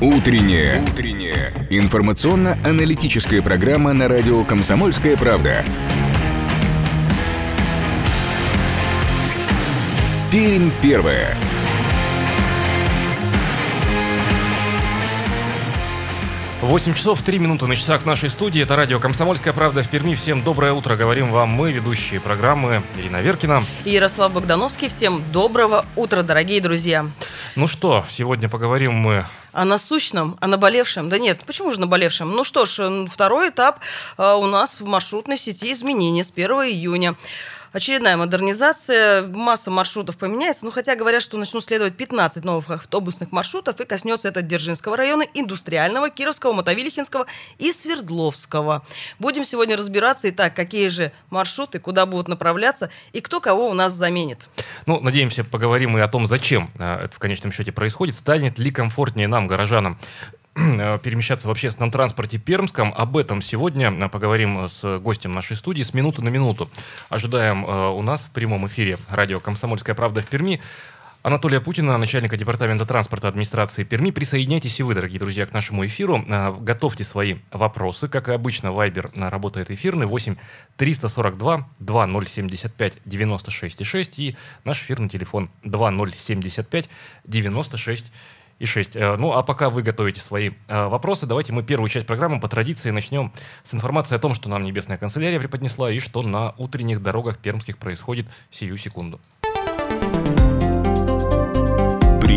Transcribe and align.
Утренняя. 0.00 0.80
Утренняя. 0.80 1.52
Информационно-аналитическая 1.70 3.42
программа 3.42 3.92
на 3.92 4.06
радио 4.06 4.44
«Комсомольская 4.44 5.16
правда». 5.16 5.64
Пермь 10.30 10.70
первая. 10.80 11.34
8 16.60 16.94
часов 16.94 17.22
3 17.22 17.38
минуты 17.40 17.66
на 17.66 17.74
часах 17.74 18.06
нашей 18.06 18.30
студии. 18.30 18.62
Это 18.62 18.76
радио 18.76 19.00
«Комсомольская 19.00 19.52
правда» 19.52 19.82
в 19.82 19.88
Перми. 19.88 20.14
Всем 20.14 20.42
доброе 20.42 20.74
утро. 20.74 20.94
Говорим 20.94 21.32
вам 21.32 21.48
мы, 21.48 21.72
ведущие 21.72 22.20
программы 22.20 22.82
Ирина 23.00 23.20
Веркина. 23.20 23.64
И 23.84 23.90
Ярослав 23.90 24.32
Богдановский. 24.32 24.88
Всем 24.88 25.22
доброго 25.32 25.84
утра, 25.96 26.22
дорогие 26.22 26.60
друзья. 26.60 27.06
Ну 27.56 27.66
что, 27.66 28.04
сегодня 28.08 28.48
поговорим 28.48 28.92
мы 28.94 29.24
о 29.58 29.64
насущном, 29.64 30.36
о 30.40 30.46
наболевшем. 30.46 31.08
Да 31.08 31.18
нет, 31.18 31.42
почему 31.44 31.74
же 31.74 31.80
наболевшем? 31.80 32.30
Ну 32.30 32.44
что 32.44 32.64
ж, 32.64 33.06
второй 33.10 33.48
этап 33.48 33.80
э, 34.16 34.34
у 34.34 34.46
нас 34.46 34.80
в 34.80 34.86
маршрутной 34.86 35.36
сети 35.36 35.72
изменений 35.72 36.22
с 36.22 36.30
1 36.30 36.50
июня 36.50 37.16
очередная 37.72 38.16
модернизация, 38.16 39.22
масса 39.22 39.70
маршрутов 39.70 40.16
поменяется, 40.16 40.64
ну 40.64 40.70
хотя 40.70 40.96
говорят, 40.96 41.22
что 41.22 41.36
начнут 41.36 41.64
следовать 41.64 41.96
15 41.96 42.44
новых 42.44 42.70
автобусных 42.70 43.32
маршрутов 43.32 43.80
и 43.80 43.84
коснется 43.84 44.28
это 44.28 44.42
Дзержинского 44.42 44.96
района, 44.96 45.24
Индустриального, 45.34 46.10
Кировского, 46.10 46.52
Мотовилихинского 46.52 47.26
и 47.58 47.72
Свердловского. 47.72 48.84
Будем 49.18 49.44
сегодня 49.44 49.76
разбираться, 49.76 50.30
итак, 50.30 50.54
какие 50.54 50.88
же 50.88 51.12
маршруты, 51.30 51.78
куда 51.78 52.06
будут 52.06 52.28
направляться 52.28 52.90
и 53.12 53.20
кто 53.20 53.40
кого 53.40 53.68
у 53.68 53.74
нас 53.74 53.92
заменит. 53.92 54.48
Ну, 54.86 55.00
надеемся, 55.00 55.44
поговорим 55.44 55.96
и 55.98 56.00
о 56.00 56.08
том, 56.08 56.26
зачем 56.26 56.70
э, 56.78 57.04
это 57.04 57.14
в 57.14 57.18
конечном 57.18 57.52
счете 57.52 57.72
происходит, 57.72 58.14
станет 58.14 58.58
ли 58.58 58.70
комфортнее 58.70 59.28
нам, 59.28 59.46
горожанам, 59.46 59.98
перемещаться 60.58 61.46
в 61.46 61.50
общественном 61.50 61.90
транспорте 61.90 62.38
Пермском. 62.38 62.92
Об 62.96 63.16
этом 63.16 63.42
сегодня 63.42 63.92
э, 63.92 64.08
поговорим 64.08 64.66
с 64.68 64.98
гостем 64.98 65.32
нашей 65.32 65.56
студии 65.56 65.82
с 65.82 65.94
минуты 65.94 66.22
на 66.22 66.30
минуту. 66.30 66.68
Ожидаем 67.08 67.64
э, 67.64 67.88
у 67.90 68.02
нас 68.02 68.24
в 68.24 68.30
прямом 68.30 68.66
эфире 68.66 68.98
радио 69.08 69.38
«Комсомольская 69.38 69.94
правда» 69.94 70.20
в 70.20 70.26
Перми. 70.26 70.60
Анатолия 71.22 71.60
Путина, 71.60 71.96
начальника 71.96 72.36
департамента 72.36 72.86
транспорта 72.86 73.28
администрации 73.28 73.84
Перми. 73.84 74.10
Присоединяйтесь 74.10 74.80
и 74.80 74.82
вы, 74.82 74.94
дорогие 74.94 75.20
друзья, 75.20 75.46
к 75.46 75.52
нашему 75.52 75.86
эфиру. 75.86 76.24
Готовьте 76.60 77.04
свои 77.04 77.36
вопросы. 77.52 78.08
Как 78.08 78.28
и 78.28 78.32
обычно, 78.32 78.72
Вайбер 78.72 79.10
работает 79.14 79.70
эфирный 79.70 80.06
8 80.06 80.36
342 80.76 81.68
2075 81.78 82.98
96 83.04 83.84
6 83.84 84.18
и 84.18 84.36
наш 84.64 84.82
эфирный 84.82 85.08
телефон 85.08 85.50
2075 85.62 86.88
96 87.24 88.12
и 88.58 88.66
6. 88.66 88.96
Э, 88.96 89.16
ну, 89.16 89.32
а 89.32 89.42
пока 89.42 89.70
вы 89.70 89.82
готовите 89.82 90.20
свои 90.20 90.50
э, 90.68 90.86
вопросы, 90.88 91.26
давайте 91.26 91.52
мы 91.52 91.62
первую 91.62 91.88
часть 91.88 92.06
программы 92.06 92.40
по 92.40 92.48
традиции 92.48 92.90
начнем 92.90 93.32
с 93.62 93.74
информации 93.74 94.14
о 94.14 94.18
том, 94.18 94.34
что 94.34 94.48
нам 94.48 94.62
Небесная 94.62 94.98
канцелярия 94.98 95.38
преподнесла 95.38 95.90
и 95.90 96.00
что 96.00 96.22
на 96.22 96.54
утренних 96.58 97.02
дорогах 97.02 97.38
пермских 97.38 97.78
происходит 97.78 98.26
сию 98.50 98.76
секунду. 98.76 99.20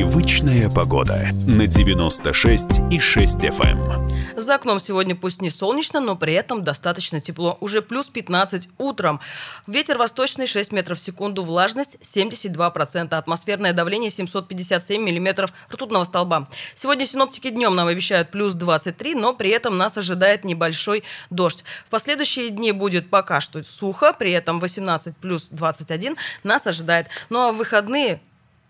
Привычная 0.01 0.67
погода 0.67 1.27
на 1.45 1.67
96 1.67 2.67
и 2.91 2.99
6 2.99 3.35
FM. 3.35 3.61
Эм. 3.61 4.41
За 4.41 4.55
окном 4.55 4.79
сегодня 4.79 5.15
пусть 5.15 5.43
не 5.43 5.51
солнечно, 5.51 5.99
но 5.99 6.15
при 6.15 6.33
этом 6.33 6.63
достаточно 6.63 7.21
тепло. 7.21 7.55
Уже 7.61 7.83
плюс 7.83 8.09
15 8.09 8.67
утром. 8.79 9.19
Ветер 9.67 9.99
восточный 9.99 10.47
6 10.47 10.71
метров 10.71 10.97
в 10.97 11.01
секунду, 11.01 11.43
влажность 11.43 11.97
72%, 12.01 13.13
атмосферное 13.13 13.73
давление 13.73 14.09
757 14.09 14.99
миллиметров 14.99 15.53
ртутного 15.71 16.05
столба. 16.05 16.47
Сегодня 16.73 17.05
синоптики 17.05 17.51
днем 17.51 17.75
нам 17.75 17.87
обещают 17.87 18.31
плюс 18.31 18.55
23, 18.55 19.13
но 19.13 19.33
при 19.33 19.51
этом 19.51 19.77
нас 19.77 19.97
ожидает 19.97 20.43
небольшой 20.43 21.03
дождь. 21.29 21.63
В 21.85 21.91
последующие 21.91 22.49
дни 22.49 22.71
будет 22.71 23.11
пока 23.11 23.39
что 23.39 23.63
сухо, 23.63 24.13
при 24.13 24.31
этом 24.31 24.59
18 24.59 25.15
плюс 25.17 25.49
21 25.51 26.17
нас 26.43 26.65
ожидает. 26.65 27.05
Ну 27.29 27.41
а 27.41 27.51
в 27.51 27.57
выходные 27.57 28.19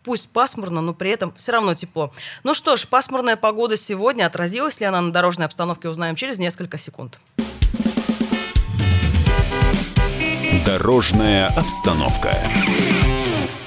Пусть 0.03 0.29
пасмурно, 0.29 0.81
но 0.81 0.94
при 0.94 1.12
этом 1.12 1.34
все 1.38 1.51
равно 1.51 1.75
тепло. 1.75 2.12
Ну 2.44 2.53
что 2.53 2.75
ж, 2.75 2.88
пасмурная 2.88 3.35
погода 3.35 3.78
сегодня. 3.78 4.25
Отразилась 4.25 4.79
ли 4.79 4.85
она 4.85 5.01
на 5.01 5.12
дорожной 5.12 5.45
обстановке, 5.45 5.89
узнаем 5.89 6.16
через 6.16 6.39
несколько 6.39 6.78
секунд. 6.78 7.19
Дорожная 10.66 11.47
обстановка. 11.47 12.38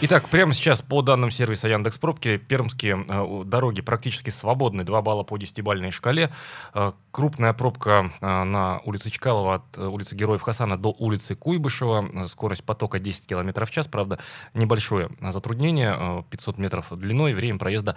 Итак, 0.06 0.28
прямо 0.28 0.52
сейчас 0.52 0.82
по 0.82 1.00
данным 1.00 1.30
сервиса 1.30 1.66
Яндекс 1.66 1.96
Пробки 1.96 2.36
пермские 2.36 3.06
э, 3.08 3.44
дороги 3.46 3.80
практически 3.80 4.28
свободны, 4.28 4.84
2 4.84 5.00
балла 5.00 5.22
по 5.22 5.38
10-бальной 5.38 5.92
шкале. 5.92 6.30
Э, 6.74 6.92
крупная 7.10 7.54
пробка 7.54 8.10
э, 8.20 8.42
на 8.44 8.80
улице 8.84 9.08
Чкалова 9.08 9.54
от 9.54 9.78
э, 9.78 9.86
улицы 9.86 10.14
Героев 10.14 10.42
Хасана 10.42 10.76
до 10.76 10.94
улицы 10.98 11.34
Куйбышева. 11.34 12.06
Э, 12.12 12.26
скорость 12.26 12.64
потока 12.64 12.98
10 12.98 13.26
км 13.26 13.64
в 13.64 13.70
час, 13.70 13.88
правда, 13.88 14.18
небольшое 14.52 15.08
затруднение, 15.22 15.96
э, 15.98 16.22
500 16.28 16.58
метров 16.58 16.86
длиной, 16.90 17.32
время 17.32 17.58
проезда 17.58 17.96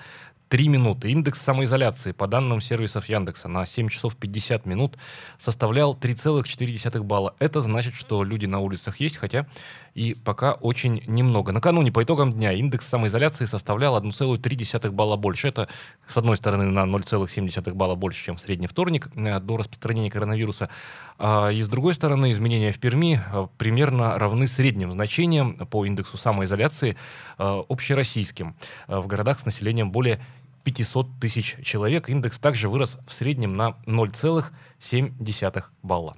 3 0.49 0.69
минуты. 0.69 1.11
Индекс 1.11 1.41
самоизоляции 1.41 2.13
по 2.13 2.25
данным 2.27 2.61
сервисов 2.61 3.09
Яндекса 3.09 3.49
на 3.49 3.65
7 3.65 3.89
часов 3.89 4.15
50 4.15 4.65
минут 4.65 4.97
составлял 5.37 5.93
3,4 5.93 7.03
балла. 7.03 7.35
Это 7.39 7.59
значит, 7.59 7.95
что 7.95 8.23
люди 8.23 8.45
на 8.45 8.59
улицах 8.59 9.01
есть, 9.01 9.17
хотя 9.17 9.45
и 9.93 10.13
пока 10.13 10.53
очень 10.53 11.03
немного. 11.07 11.51
Накануне 11.51 11.91
по 11.97 12.03
итогам 12.03 12.31
дня 12.31 12.53
индекс 12.53 12.87
самоизоляции 12.89 13.45
составлял 13.45 13.99
1,3 13.99 14.91
балла 14.91 15.15
больше. 15.15 15.47
Это, 15.47 15.67
с 16.07 16.15
одной 16.15 16.37
стороны, 16.37 16.65
на 16.65 16.81
0,7 16.81 17.73
балла 17.73 17.95
больше, 17.95 18.23
чем 18.23 18.35
в 18.35 18.39
средний 18.39 18.67
вторник 18.67 19.09
э, 19.15 19.39
до 19.39 19.57
распространения 19.57 20.11
коронавируса. 20.11 20.69
А, 21.17 21.49
и 21.49 21.59
с 21.59 21.67
другой 21.67 21.95
стороны, 21.95 22.29
изменения 22.29 22.71
в 22.71 22.77
Перми 22.77 23.19
э, 23.19 23.47
примерно 23.57 24.19
равны 24.19 24.47
средним 24.47 24.91
значениям 24.91 25.57
по 25.71 25.87
индексу 25.87 26.17
самоизоляции 26.17 26.97
э, 27.39 27.63
общероссийским 27.67 28.55
в 28.87 29.07
городах 29.07 29.39
с 29.39 29.45
населением 29.47 29.89
более 29.89 30.21
500 30.65 31.07
тысяч 31.19 31.55
человек. 31.63 32.09
Индекс 32.09 32.37
также 32.37 32.69
вырос 32.69 32.99
в 33.07 33.13
среднем 33.13 33.57
на 33.57 33.75
0,7 33.87 35.63
балла. 35.81 36.15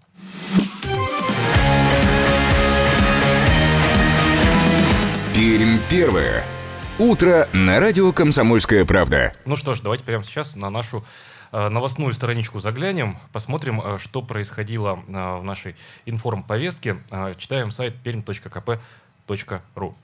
Пермь 5.33 5.77
первое. 5.89 6.43
Утро 6.97 7.47
на 7.53 7.79
радио 7.79 8.11
«Комсомольская 8.11 8.83
правда». 8.83 9.31
Ну 9.45 9.55
что 9.55 9.73
ж, 9.73 9.81
давайте 9.81 10.03
прямо 10.03 10.23
сейчас 10.23 10.55
на 10.55 10.69
нашу 10.69 11.05
э, 11.51 11.69
новостную 11.69 12.13
страничку 12.13 12.59
заглянем, 12.59 13.17
посмотрим, 13.31 13.79
э, 13.79 13.97
что 13.99 14.21
происходило 14.21 14.99
э, 15.07 15.11
в 15.11 15.43
нашей 15.43 15.75
информповестке. 16.05 16.97
Читаем 17.37 17.71
сайт 17.71 17.93
perm.kp.ru. 18.03 19.95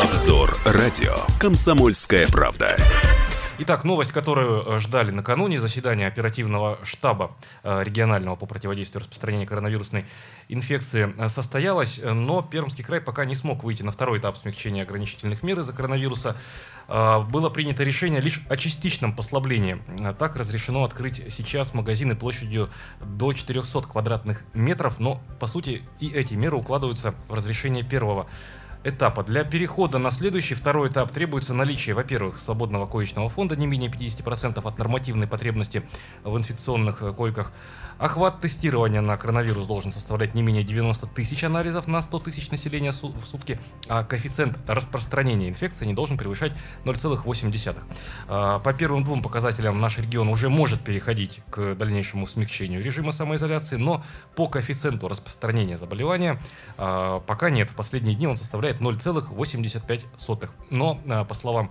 Обзор 0.00 0.56
радио 0.64 1.16
«Комсомольская 1.40 2.26
правда». 2.28 2.76
Итак, 3.60 3.82
новость, 3.82 4.12
которую 4.12 4.62
э, 4.62 4.78
ждали 4.78 5.10
накануне 5.10 5.60
заседания 5.60 6.06
оперативного 6.06 6.78
штаба 6.84 7.32
э, 7.64 7.82
регионального 7.82 8.36
по 8.36 8.46
противодействию 8.46 9.00
распространению 9.00 9.48
коронавирусной 9.48 10.04
инфекции 10.48 11.12
э, 11.18 11.28
состоялась, 11.28 12.00
но 12.00 12.40
Пермский 12.40 12.84
край 12.84 13.00
пока 13.00 13.24
не 13.24 13.34
смог 13.34 13.64
выйти 13.64 13.82
на 13.82 13.90
второй 13.90 14.20
этап 14.20 14.36
смягчения 14.36 14.84
ограничительных 14.84 15.42
мер 15.42 15.58
из-за 15.58 15.72
коронавируса. 15.72 16.36
Было 16.86 17.50
принято 17.50 17.84
решение 17.84 18.20
лишь 18.20 18.40
о 18.48 18.56
частичном 18.56 19.14
послаблении. 19.14 19.82
Так 20.18 20.36
разрешено 20.36 20.84
открыть 20.84 21.22
сейчас 21.28 21.74
магазины 21.74 22.16
площадью 22.16 22.70
до 23.00 23.34
400 23.34 23.82
квадратных 23.82 24.42
метров, 24.54 24.98
но 24.98 25.20
по 25.38 25.46
сути 25.46 25.82
и 26.00 26.08
эти 26.08 26.32
меры 26.32 26.56
укладываются 26.56 27.14
в 27.28 27.34
разрешение 27.34 27.84
первого 27.84 28.26
этапа. 28.84 29.22
Для 29.22 29.44
перехода 29.44 29.98
на 29.98 30.10
следующий, 30.10 30.54
второй 30.54 30.88
этап, 30.88 31.10
требуется 31.10 31.54
наличие, 31.54 31.94
во-первых, 31.94 32.38
свободного 32.38 32.86
коечного 32.86 33.28
фонда 33.28 33.56
не 33.56 33.66
менее 33.66 33.90
50% 33.90 34.66
от 34.66 34.78
нормативной 34.78 35.26
потребности 35.26 35.82
в 36.24 36.36
инфекционных 36.36 37.02
э, 37.02 37.12
койках, 37.12 37.52
Охват 37.98 38.40
тестирования 38.40 39.00
на 39.00 39.16
коронавирус 39.16 39.66
должен 39.66 39.90
составлять 39.90 40.34
не 40.34 40.42
менее 40.42 40.62
90 40.62 41.06
тысяч 41.08 41.42
анализов 41.42 41.88
на 41.88 42.00
100 42.00 42.20
тысяч 42.20 42.50
населения 42.50 42.92
в 42.92 43.26
сутки, 43.26 43.58
а 43.88 44.04
коэффициент 44.04 44.56
распространения 44.68 45.48
инфекции 45.48 45.84
не 45.84 45.94
должен 45.94 46.16
превышать 46.16 46.52
0,8. 46.84 47.76
А, 48.28 48.60
по 48.60 48.72
первым 48.72 49.02
двум 49.02 49.20
показателям 49.20 49.80
наш 49.80 49.98
регион 49.98 50.28
уже 50.28 50.48
может 50.48 50.80
переходить 50.82 51.40
к 51.50 51.74
дальнейшему 51.74 52.26
смягчению 52.28 52.82
режима 52.82 53.10
самоизоляции, 53.10 53.76
но 53.76 54.04
по 54.36 54.48
коэффициенту 54.48 55.08
распространения 55.08 55.76
заболевания 55.76 56.40
а, 56.76 57.18
пока 57.20 57.50
нет. 57.50 57.70
В 57.70 57.74
последние 57.74 58.14
дни 58.14 58.28
он 58.28 58.36
составляет 58.36 58.80
0,85. 58.80 60.48
Но, 60.70 61.00
а, 61.08 61.24
по 61.24 61.34
словам 61.34 61.70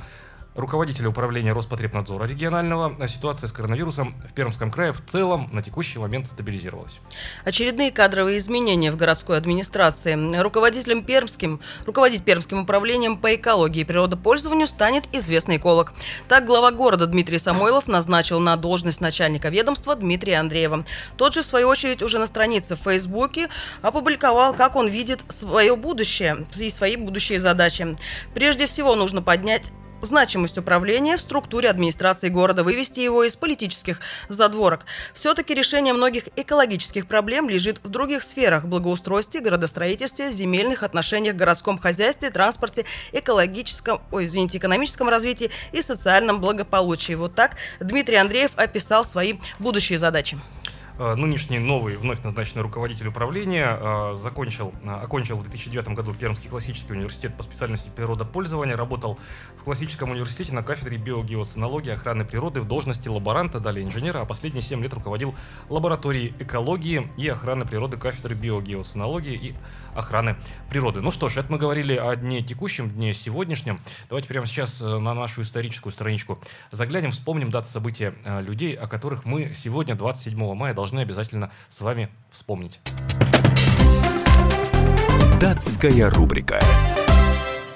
руководителя 0.58 1.10
управления 1.10 1.54
Роспотребнадзора 1.54 2.26
регионального. 2.26 3.08
Ситуация 3.08 3.48
с 3.48 3.52
коронавирусом 3.54 4.16
в 4.28 4.34
Пермском 4.34 4.72
крае 4.72 4.92
в 4.92 5.06
целом 5.06 5.50
на 5.54 5.62
текущий 5.62 6.00
момент 6.00 6.28
стабилизировалась. 6.28 7.00
Очередные 7.46 7.92
кадровые 7.92 8.40
изменения 8.40 8.92
в 8.92 8.98
городской 8.98 9.38
администрации. 9.38 10.16
Руководителем 10.42 11.04
Пермским, 11.04 11.62
руководить 11.86 12.26
Пермским 12.26 12.64
управлением 12.64 13.18
по 13.18 13.36
экологии 13.36 13.82
и 13.82 13.86
природопользованию 13.86 14.68
станет 14.68 15.06
известный 15.14 15.58
эколог. 15.58 15.94
Так 16.28 16.46
глава 16.46 16.72
города 16.72 17.06
Дмитрий 17.06 17.38
Самойлов 17.38 17.88
назначил 17.88 18.40
на 18.40 18.58
должность 18.58 19.00
начальника 19.00 19.50
ведомства 19.50 19.96
Дмитрия 19.96 20.40
Андреева. 20.40 20.84
Тот 21.18 21.36
же, 21.36 21.42
в 21.42 21.46
свою 21.46 21.68
очередь, 21.68 22.02
уже 22.02 22.18
на 22.18 22.26
странице 22.26 22.76
в 22.76 22.80
Фейсбуке 22.80 23.50
опубликовал, 23.84 24.56
как 24.56 24.76
он 24.76 24.88
видит 24.88 25.24
свое 25.30 25.76
будущее 25.76 26.48
и 26.58 26.70
свои 26.72 26.96
будущие 26.96 27.40
задачи. 27.40 27.96
Прежде 28.34 28.66
всего 28.66 28.96
нужно 28.96 29.22
поднять 29.22 29.72
значимость 30.02 30.58
управления 30.58 31.18
в 31.18 31.22
структуре 31.22 31.70
администрации 31.70 32.30
города, 32.30 32.64
вывести 32.64 33.00
его 33.00 33.24
из 33.24 33.36
политических 33.36 34.00
задворок. 34.30 34.86
Все-таки 35.14 35.54
решение 35.54 35.94
многих 35.94 36.30
экологических 36.36 37.08
проблем 37.08 37.50
лежит 37.50 37.80
в 37.84 37.90
других 37.90 38.24
сферах– 38.24 38.66
благоустройстве, 38.66 39.42
городостроительстве, 39.42 40.32
земельных 40.32 40.84
отношениях, 40.84 41.36
городском 41.36 41.78
хозяйстве, 41.78 42.30
транспорте, 42.30 42.86
экологическом, 43.12 44.02
ой, 44.12 44.26
извините, 44.26 44.58
экономическом 44.58 45.10
развитии 45.10 45.52
и 45.72 45.82
социальном 45.82 46.42
благополучии. 46.42 47.14
Вот 47.14 47.36
так 47.36 47.58
Дмитрий 47.80 48.18
Андреев 48.18 48.52
описал 48.56 49.06
свои 49.06 49.36
будущие 49.60 50.00
задачи. 50.00 50.38
Э, 51.00 51.14
нынешний 51.14 51.60
новый 51.60 51.96
вновь 51.96 52.24
назначенный 52.24 52.64
руководитель 52.64 53.08
управления 53.08 53.78
э, 53.80 54.16
закончил, 54.16 54.74
э, 54.82 54.90
окончил 54.90 55.38
в 55.38 55.44
2009 55.44 55.90
году 55.90 56.12
Пермский 56.16 56.50
классический 56.50 56.94
университет 56.94 57.38
по 57.38 57.44
специальности 57.44 57.92
природопользования, 57.96 58.76
работал 58.76 59.20
в 59.60 59.64
классическом 59.64 60.10
университете 60.10 60.54
на 60.54 60.64
кафедре 60.64 60.98
биогеоценологии 60.98 61.92
охраны 61.92 62.26
природы 62.26 62.62
в 62.62 62.68
должности 62.68 63.10
лаборанта, 63.10 63.60
далее 63.60 63.86
инженера, 63.86 64.22
а 64.22 64.26
последние 64.26 64.64
7 64.64 64.82
лет 64.82 64.92
руководил 64.92 65.36
лабораторией 65.70 66.34
экологии 66.40 67.08
и 67.16 67.28
охраны 67.28 67.66
природы 67.66 67.98
кафедры 67.98 68.34
биогеоценологии 68.34 69.36
и 69.36 69.56
охраны 69.94 70.36
природы. 70.70 71.02
Ну 71.02 71.12
что 71.12 71.30
ж, 71.30 71.38
это 71.38 71.52
мы 71.52 71.60
говорили 71.60 71.96
о 71.96 72.16
дне 72.16 72.42
текущем, 72.42 72.90
дне 72.90 73.14
сегодняшнем. 73.14 73.80
Давайте 74.10 74.28
прямо 74.28 74.48
сейчас 74.48 74.82
на 74.82 75.14
нашу 75.14 75.44
историческую 75.44 75.94
страничку 75.94 76.40
заглянем, 76.72 77.12
вспомним 77.12 77.52
даты 77.52 77.68
события 77.68 78.16
людей, 78.42 78.74
о 78.74 78.88
которых 78.88 79.26
мы 79.26 79.54
сегодня, 79.56 79.96
27 79.96 80.56
мая, 80.56 80.74
должны 80.74 80.87
должны 80.88 81.02
обязательно 81.02 81.52
с 81.68 81.82
вами 81.82 82.10
вспомнить. 82.32 82.80
Датская 85.42 86.10
рубрика. 86.10 86.62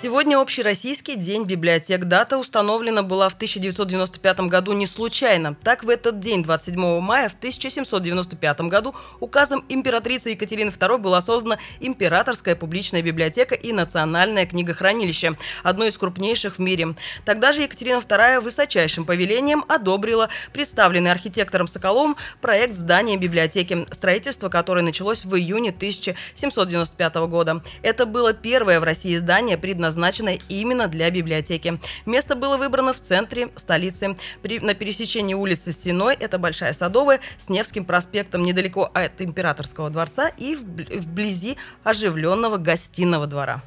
Сегодня 0.01 0.39
Общероссийский 0.39 1.15
день 1.15 1.43
библиотек. 1.43 2.05
Дата 2.05 2.39
установлена 2.39 3.03
была 3.03 3.29
в 3.29 3.35
1995 3.35 4.39
году 4.49 4.73
не 4.73 4.87
случайно. 4.87 5.55
Так, 5.61 5.83
в 5.83 5.89
этот 5.89 6.19
день, 6.19 6.41
27 6.41 6.99
мая, 6.99 7.29
в 7.29 7.35
1795 7.35 8.61
году, 8.61 8.95
указом 9.19 9.63
императрицы 9.69 10.29
Екатерины 10.29 10.69
II 10.69 10.97
была 10.97 11.21
создана 11.21 11.59
Императорская 11.79 12.55
публичная 12.55 13.03
библиотека 13.03 13.53
и 13.53 13.71
Национальное 13.73 14.47
книгохранилище, 14.47 15.37
одно 15.61 15.85
из 15.85 15.99
крупнейших 15.99 16.55
в 16.55 16.59
мире. 16.59 16.95
Тогда 17.23 17.51
же 17.51 17.61
Екатерина 17.61 17.99
II 17.99 18.39
высочайшим 18.39 19.05
повелением 19.05 19.63
одобрила 19.67 20.29
представленный 20.51 21.11
архитектором 21.11 21.67
Соколовым 21.67 22.17
проект 22.41 22.73
здания 22.73 23.17
библиотеки, 23.17 23.85
строительство 23.91 24.49
которой 24.49 24.81
началось 24.81 25.25
в 25.25 25.35
июне 25.35 25.69
1795 25.69 27.15
года. 27.27 27.61
Это 27.83 28.07
было 28.07 28.33
первое 28.33 28.79
в 28.79 28.83
России 28.83 29.15
здание, 29.15 29.59
предназначенное 29.59 29.90
предназначенное 29.91 30.39
именно 30.47 30.87
для 30.87 31.11
библиотеки. 31.11 31.79
Место 32.05 32.35
было 32.35 32.55
выбрано 32.55 32.93
в 32.93 33.01
центре 33.01 33.49
столицы. 33.57 34.15
При, 34.41 34.59
на 34.59 34.73
пересечении 34.73 35.33
улицы 35.33 35.73
Стеной, 35.73 36.15
это 36.15 36.39
Большая 36.39 36.71
Садовая, 36.73 37.19
с 37.37 37.49
Невским 37.49 37.83
проспектом, 37.83 38.43
недалеко 38.43 38.89
от 38.93 39.21
Императорского 39.21 39.89
дворца 39.89 40.29
и 40.29 40.55
вблизи 40.55 41.57
оживленного 41.83 42.57
гостиного 42.57 43.27
двора. 43.27 43.61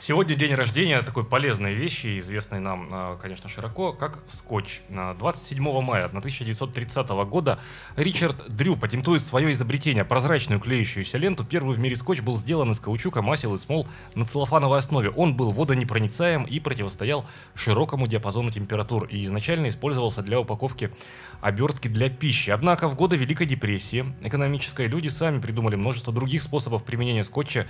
Сегодня 0.00 0.36
день 0.36 0.54
рождения 0.54 1.02
такой 1.02 1.24
полезной 1.24 1.74
вещи, 1.74 2.20
известной 2.20 2.60
нам, 2.60 2.88
а, 2.92 3.16
конечно, 3.16 3.48
широко, 3.48 3.92
как 3.92 4.22
скотч. 4.28 4.80
27 4.88 5.80
мая 5.82 6.04
1930 6.04 7.08
года 7.24 7.58
Ричард 7.96 8.48
Дрю 8.48 8.76
патентует 8.76 9.22
свое 9.22 9.52
изобретение– 9.52 10.04
прозрачную 10.06 10.60
клеющуюся 10.60 11.18
ленту. 11.18 11.44
Первый 11.44 11.76
в 11.76 11.80
мире 11.80 11.96
скотч 11.96 12.20
был 12.20 12.36
сделан 12.36 12.70
из 12.70 12.78
каучука, 12.78 13.22
масел 13.22 13.54
и 13.54 13.58
смол 13.58 13.88
на 14.14 14.24
целлофановой 14.24 14.78
основе. 14.78 15.10
Он 15.10 15.34
был 15.34 15.50
водонепроницаем 15.50 16.44
и 16.44 16.60
противостоял 16.60 17.26
широкому 17.56 18.06
диапазону 18.06 18.52
температур 18.52 19.06
и 19.06 19.24
изначально 19.24 19.68
использовался 19.68 20.22
для 20.22 20.38
упаковки 20.38 20.92
обертки 21.40 21.88
для 21.88 22.08
пищи. 22.08 22.50
Однако 22.50 22.86
в 22.86 22.94
годы 22.94 23.16
Великой 23.16 23.46
депрессии 23.46 24.06
экономической 24.22 24.86
люди 24.86 25.08
сами 25.08 25.40
придумали 25.40 25.74
множество 25.74 26.12
других 26.12 26.44
способов 26.44 26.84
применения 26.84 27.24
скотча 27.24 27.66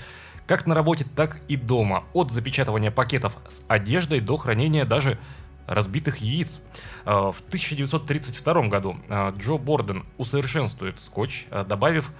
как 0.48 0.66
на 0.66 0.74
работе, 0.74 1.06
так 1.14 1.40
и 1.46 1.56
дома. 1.56 2.04
От 2.14 2.32
запечатывания 2.32 2.90
пакетов 2.90 3.36
с 3.48 3.62
одеждой 3.68 4.20
до 4.20 4.36
хранения 4.36 4.86
даже 4.86 5.18
разбитых 5.66 6.16
яиц. 6.16 6.60
Э, 7.04 7.30
в 7.30 7.40
1932 7.46 8.68
году 8.68 8.96
э, 9.08 9.32
Джо 9.38 9.58
Борден 9.58 10.06
усовершенствует 10.16 10.98
скотч, 11.00 11.44
э, 11.50 11.64
добавив 11.68 12.10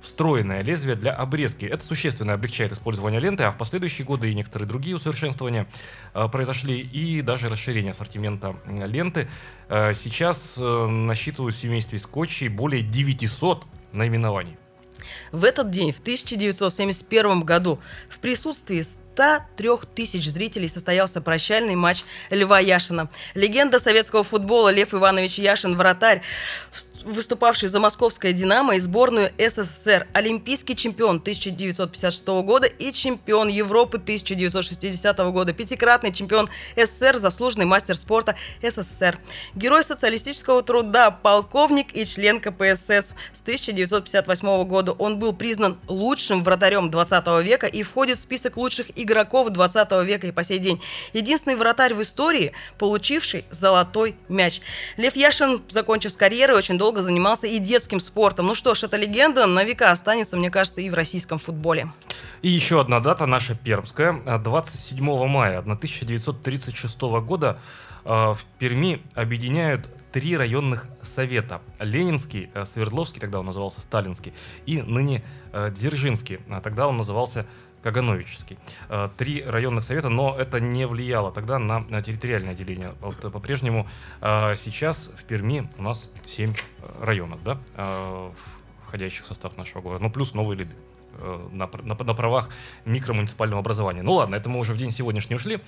встроенное 0.00 0.62
лезвие 0.62 0.96
для 0.96 1.12
обрезки. 1.12 1.66
Это 1.66 1.84
существенно 1.84 2.32
облегчает 2.32 2.72
использование 2.72 3.20
ленты, 3.20 3.44
а 3.44 3.52
в 3.52 3.58
последующие 3.58 4.06
годы 4.06 4.30
и 4.30 4.34
некоторые 4.34 4.66
другие 4.68 4.96
усовершенствования 4.96 5.66
произошли, 6.12 6.78
и 6.78 7.22
даже 7.22 7.48
расширение 7.48 7.92
ассортимента 7.92 8.54
ленты. 8.66 9.30
Сейчас 9.66 10.58
насчитывают 10.58 11.54
в 11.54 11.58
семействе 11.58 11.98
скотчей 11.98 12.48
более 12.48 12.82
900 12.82 13.64
наименований. 13.92 14.58
В 15.32 15.44
этот 15.44 15.70
день, 15.70 15.92
в 15.92 16.00
1971 16.00 17.42
году, 17.42 17.78
в 18.08 18.18
присутствии 18.18 18.82
103 19.14 19.68
тысяч 19.94 20.28
зрителей 20.28 20.68
состоялся 20.68 21.20
прощальный 21.20 21.76
матч 21.76 22.04
Льва 22.30 22.58
Яшина. 22.58 23.08
Легенда 23.34 23.78
советского 23.78 24.24
футбола 24.24 24.70
Лев 24.70 24.92
Иванович 24.92 25.38
Яшин, 25.38 25.76
вратарь, 25.76 26.20
выступавший 27.04 27.68
за 27.68 27.78
московское 27.78 28.32
«Динамо» 28.32 28.76
и 28.76 28.78
сборную 28.80 29.30
СССР, 29.38 30.06
олимпийский 30.12 30.74
чемпион 30.74 31.16
1956 31.16 32.26
года 32.42 32.66
и 32.66 32.92
чемпион 32.92 33.48
Европы 33.48 33.98
1960 33.98 35.18
года, 35.30 35.52
пятикратный 35.52 36.12
чемпион 36.12 36.48
СССР, 36.76 37.18
заслуженный 37.18 37.66
мастер 37.66 37.96
спорта 37.96 38.34
СССР, 38.62 39.18
герой 39.54 39.84
социалистического 39.84 40.62
труда, 40.62 41.10
полковник 41.10 41.94
и 41.94 42.04
член 42.04 42.40
КПСС 42.40 43.14
с 43.32 43.42
1958 43.42 44.64
года. 44.64 44.92
Он 44.92 45.18
был 45.18 45.34
признан 45.34 45.78
лучшим 45.86 46.42
вратарем 46.42 46.90
20 46.90 47.44
века 47.44 47.66
и 47.66 47.82
входит 47.82 48.18
в 48.18 48.20
список 48.22 48.56
лучших 48.56 48.86
игроков 48.96 49.03
20 49.04 50.04
века 50.04 50.26
и 50.26 50.32
по 50.32 50.44
сей 50.44 50.58
день. 50.58 50.80
Единственный 51.12 51.56
вратарь 51.56 51.94
в 51.94 52.02
истории, 52.02 52.52
получивший 52.78 53.44
золотой 53.50 54.16
мяч. 54.28 54.60
Лев 54.96 55.16
Яшин, 55.16 55.62
закончив 55.68 56.12
с 56.12 56.16
карьерой, 56.16 56.56
очень 56.58 56.78
долго 56.78 57.02
занимался 57.02 57.46
и 57.46 57.58
детским 57.58 58.00
спортом. 58.00 58.46
Ну 58.46 58.54
что 58.54 58.74
ж, 58.74 58.84
эта 58.84 58.96
легенда 58.96 59.46
на 59.46 59.64
века 59.64 59.90
останется, 59.90 60.36
мне 60.36 60.50
кажется, 60.50 60.80
и 60.80 60.90
в 60.90 60.94
российском 60.94 61.38
футболе. 61.38 61.88
И 62.42 62.48
еще 62.48 62.80
одна 62.80 63.00
дата, 63.00 63.26
наша 63.26 63.54
пермская. 63.54 64.38
27 64.38 65.26
мая 65.26 65.58
1936 65.58 67.00
года 67.00 67.58
э, 68.04 68.08
в 68.08 68.38
Перми 68.58 69.02
объединяют 69.14 69.88
три 70.12 70.36
районных 70.36 70.86
совета. 71.02 71.60
Ленинский, 71.80 72.50
э, 72.54 72.64
Свердловский, 72.64 73.20
тогда 73.20 73.40
он 73.40 73.46
назывался 73.46 73.80
Сталинский, 73.80 74.32
и 74.64 74.80
ныне 74.82 75.24
э, 75.52 75.70
Дзержинский, 75.72 76.38
тогда 76.62 76.86
он 76.86 76.96
назывался 76.96 77.46
Кагановический. 77.84 78.56
Э, 78.88 79.10
три 79.14 79.44
районных 79.44 79.84
совета, 79.84 80.08
но 80.08 80.34
это 80.38 80.58
не 80.58 80.86
влияло 80.86 81.30
тогда 81.30 81.58
на, 81.58 82.00
территориальное 82.00 82.54
деление. 82.54 82.94
Э, 83.02 83.28
по-прежнему 83.28 83.86
э, 84.22 84.56
сейчас 84.56 85.10
в 85.14 85.24
Перми 85.24 85.70
у 85.76 85.82
нас 85.82 86.10
семь 86.24 86.54
районов, 86.98 87.40
да, 87.44 87.58
входящих 88.86 89.24
в 89.24 89.26
состав 89.26 89.58
нашего 89.58 89.82
города, 89.82 90.02
ну 90.02 90.10
плюс 90.10 90.32
новые 90.32 90.60
лиды. 90.60 90.74
Э, 91.18 91.48
на, 91.52 91.68
на, 91.82 91.94
на 91.94 92.14
правах 92.14 92.48
микромуниципального 92.84 93.60
образования. 93.60 94.02
Ну 94.02 94.14
ладно, 94.14 94.34
это 94.34 94.48
мы 94.48 94.58
уже 94.58 94.72
в 94.72 94.76
день 94.76 94.90
сегодняшний 94.90 95.36
ушли. 95.36 95.60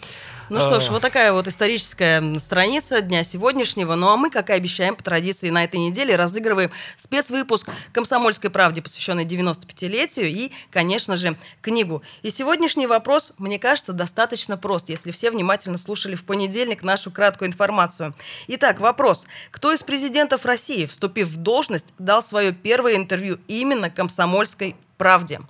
Ну 0.50 0.61
что 0.61 0.81
ж, 0.81 0.88
а... 0.88 0.93
вот 0.93 1.03
такая 1.03 1.33
вот 1.33 1.47
историческая 1.47 2.38
страница 2.38 3.00
дня 3.00 3.23
сегодняшнего. 3.23 3.95
Ну 3.95 4.09
а 4.09 4.17
мы, 4.17 4.31
как 4.31 4.50
и 4.50 4.53
обещаем, 4.53 4.97
по 4.97 5.05
традиции 5.05 5.50
на 5.50 5.65
этой 5.65 5.79
неделе 5.79 6.17
разыгрываем 6.17 6.71
спецвыпуск 6.97 7.69
«Комсомольской 7.93 8.50
правде», 8.50 8.83
посвященный 8.83 9.25
95-летию 9.25 10.29
и, 10.29 10.53
конечно 10.71 11.17
же, 11.17 11.37
книгу. 11.61 12.03
И 12.23 12.31
сегодняшний 12.31 12.87
вопрос, 12.87 13.33
мне 13.38 13.59
кажется, 13.59 13.93
достаточно 13.93 14.57
прост, 14.57 14.88
если 14.88 15.11
все 15.11 15.31
внимательно 15.31 15.79
слушали 15.79 16.17
в 16.17 16.25
понедельник 16.25 16.83
нашу 16.83 17.11
краткую 17.11 17.49
информацию. 17.49 18.15
Итак, 18.49 18.81
вопрос. 18.81 19.26
Кто 19.50 19.73
из 19.73 19.83
президентов 19.83 20.45
России, 20.45 20.87
вступив 20.87 21.29
в 21.29 21.37
должность, 21.37 21.87
дал 21.99 22.23
свое 22.23 22.53
первое 22.53 22.97
интервью 22.97 23.38
именно 23.47 23.91
«Комсомольской 23.91 24.76
правде. 24.97 25.41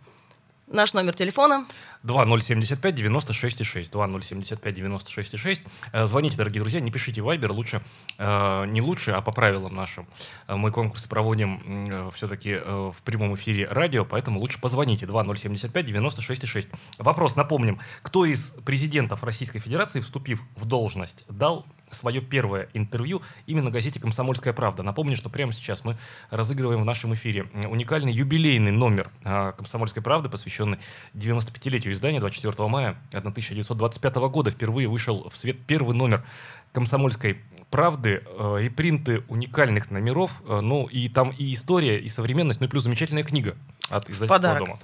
Наш 0.67 0.95
номер 0.95 1.15
телефона 1.15 1.65
2075 2.07 2.95
96,6. 2.95 3.91
2075 3.91 4.79
96,6. 4.79 5.63
Э, 5.93 6.07
Звоните, 6.07 6.37
дорогие 6.37 6.61
друзья, 6.61 6.81
не 6.81 6.91
пишите 6.91 7.21
вайбер, 7.21 7.51
лучше, 7.53 7.83
э, 8.19 8.67
не 8.67 8.81
лучше, 8.81 9.11
а 9.11 9.21
по 9.21 9.33
правилам 9.33 9.75
нашим. 9.75 10.07
Э, 10.47 10.55
Мы 10.55 10.71
конкурсы 10.71 11.09
проводим 11.09 11.87
э, 11.89 12.11
все-таки 12.15 12.55
в 12.57 12.97
прямом 13.05 13.35
эфире 13.35 13.67
радио, 13.69 14.05
поэтому 14.05 14.41
лучше 14.41 14.61
позвоните. 14.61 15.07
2075 15.07 15.87
96,6. 15.87 16.69
Вопрос, 16.99 17.37
напомним, 17.37 17.81
кто 18.03 18.25
из 18.25 18.51
президентов 18.65 19.25
Российской 19.25 19.59
Федерации, 19.59 20.01
вступив 20.01 20.43
в 20.55 20.65
должность, 20.65 21.25
дал 21.29 21.67
свое 21.91 22.21
первое 22.21 22.69
интервью 22.75 23.23
именно 23.47 23.71
газете 23.71 24.01
«Комсомольская 24.01 24.53
правда». 24.53 24.83
Напомню, 24.83 25.17
что 25.17 25.31
прямо 25.31 25.53
сейчас 25.53 25.85
мы 25.85 25.97
разыгрываем 26.31 26.83
в 26.83 26.85
нашем 26.85 27.15
эфире 27.15 27.45
уникальный 27.69 28.13
юбилейный 28.13 28.73
номер 28.73 29.11
«Комсомольской 29.23 30.03
правды», 30.03 30.29
посвященный 30.29 30.79
95-летию 31.15 31.95
издания 31.97 32.21
24 32.21 32.69
мая 32.69 32.97
1925 33.13 34.15
года. 34.17 34.51
Впервые 34.51 34.89
вышел 34.89 35.29
в 35.29 35.37
свет 35.37 35.57
первый 35.67 35.97
номер 35.97 36.25
«Комсомольской 36.73 37.41
правды», 37.71 38.23
э, 38.25 38.57
репринты 38.61 39.25
уникальных 39.29 39.91
номеров, 39.91 40.41
э, 40.47 40.61
ну 40.61 40.87
и 40.87 41.09
там 41.09 41.31
и 41.31 41.53
история, 41.53 41.99
и 41.99 42.09
современность, 42.09 42.61
ну 42.61 42.67
и 42.67 42.71
плюс 42.71 42.85
замечательная 42.85 43.25
книга 43.25 43.57
от 43.89 44.09
издательства 44.09 44.27
Подарок. 44.27 44.67
«Дома». 44.67 44.79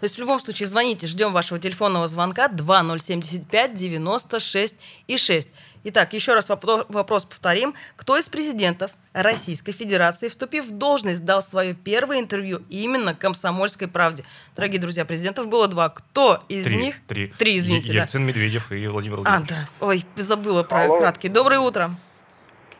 То 0.00 0.04
есть 0.04 0.16
в 0.16 0.18
любом 0.18 0.40
случае 0.40 0.68
звоните, 0.68 1.06
ждем 1.06 1.32
вашего 1.32 1.58
телефонного 1.58 2.08
звонка 2.08 2.48
2075 2.48 3.74
96 3.74 4.76
и 5.06 5.16
6. 5.16 5.48
Итак, 5.84 6.12
еще 6.12 6.34
раз 6.34 6.50
вопро- 6.50 6.84
вопрос 6.88 7.24
повторим. 7.24 7.74
Кто 7.96 8.18
из 8.18 8.28
президентов 8.28 8.90
Российской 9.12 9.72
Федерации, 9.72 10.28
вступив 10.28 10.66
в 10.66 10.70
должность, 10.70 11.24
дал 11.24 11.42
свое 11.42 11.74
первое 11.74 12.20
интервью 12.20 12.62
именно 12.68 13.14
«Комсомольской 13.14 13.88
правде»? 13.88 14.24
Дорогие 14.54 14.80
друзья, 14.80 15.04
президентов 15.04 15.48
было 15.48 15.66
два. 15.66 15.88
Кто 15.88 16.42
из 16.48 16.64
Три, 16.64 16.76
них? 16.76 16.94
три. 17.08 17.28
Три, 17.36 17.58
извините, 17.58 17.88
Е- 17.88 17.94
да. 17.94 18.00
Ельцин, 18.02 18.24
Медведев 18.24 18.70
и 18.70 18.86
Владимир 18.86 19.14
А, 19.14 19.20
Владимирович. 19.22 19.48
да. 19.48 19.68
Ой, 19.86 20.04
забыла 20.16 20.62
про 20.62 20.84
Алло. 20.84 20.96
краткий. 20.98 21.28
Доброе 21.28 21.58
утро. 21.58 21.90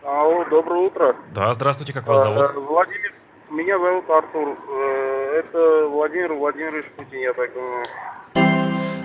Алло, 0.05 0.45
доброе 0.49 0.87
утро. 0.87 1.17
Да, 1.35 1.53
здравствуйте, 1.53 1.93
как 1.93 2.07
вас 2.07 2.21
зовут? 2.23 2.51
Э, 2.51 2.53
Владимир, 2.59 3.13
меня 3.51 3.79
зовут 3.79 4.09
Артур. 4.09 4.57
Э, 4.69 5.41
Это 5.41 5.87
Владимир 5.89 6.35
Владимирович 6.35 6.87
Путин, 6.97 7.19
я 7.19 7.33
так 7.33 7.53
думаю. 7.55 7.85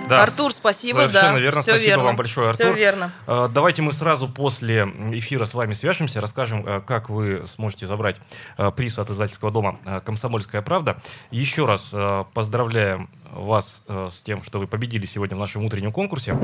Да, 0.08 0.22
Артур, 0.22 0.52
спасибо, 0.52 0.98
Совершенно 0.98 1.32
да. 1.34 1.38
верно. 1.40 1.62
Всё 1.62 1.70
Спасибо 1.72 1.88
верно. 1.88 2.04
вам 2.04 2.16
большое, 2.16 2.50
Артур. 2.50 2.74
верно. 2.74 3.12
Э, 3.26 3.48
Давайте 3.52 3.82
мы 3.82 3.92
сразу 3.92 4.28
после 4.28 4.84
эфира 5.12 5.44
с 5.46 5.54
вами 5.54 5.72
свяжемся, 5.72 6.20
расскажем, 6.20 6.64
э, 6.66 6.80
как 6.80 7.08
вы 7.10 7.44
сможете 7.48 7.86
забрать 7.86 8.16
э, 8.56 8.70
приз 8.70 8.98
от 8.98 9.10
издательского 9.10 9.50
дома 9.50 9.78
«Комсомольская 10.04 10.62
правда». 10.62 10.98
Еще 11.30 11.66
раз 11.66 11.94
поздравляем 12.34 13.10
вас 13.32 13.82
с 13.88 14.22
тем, 14.22 14.42
что 14.42 14.58
вы 14.58 14.66
победили 14.66 15.06
сегодня 15.06 15.36
в 15.36 15.40
нашем 15.40 15.64
утреннем 15.64 15.92
конкурсе. 15.92 16.36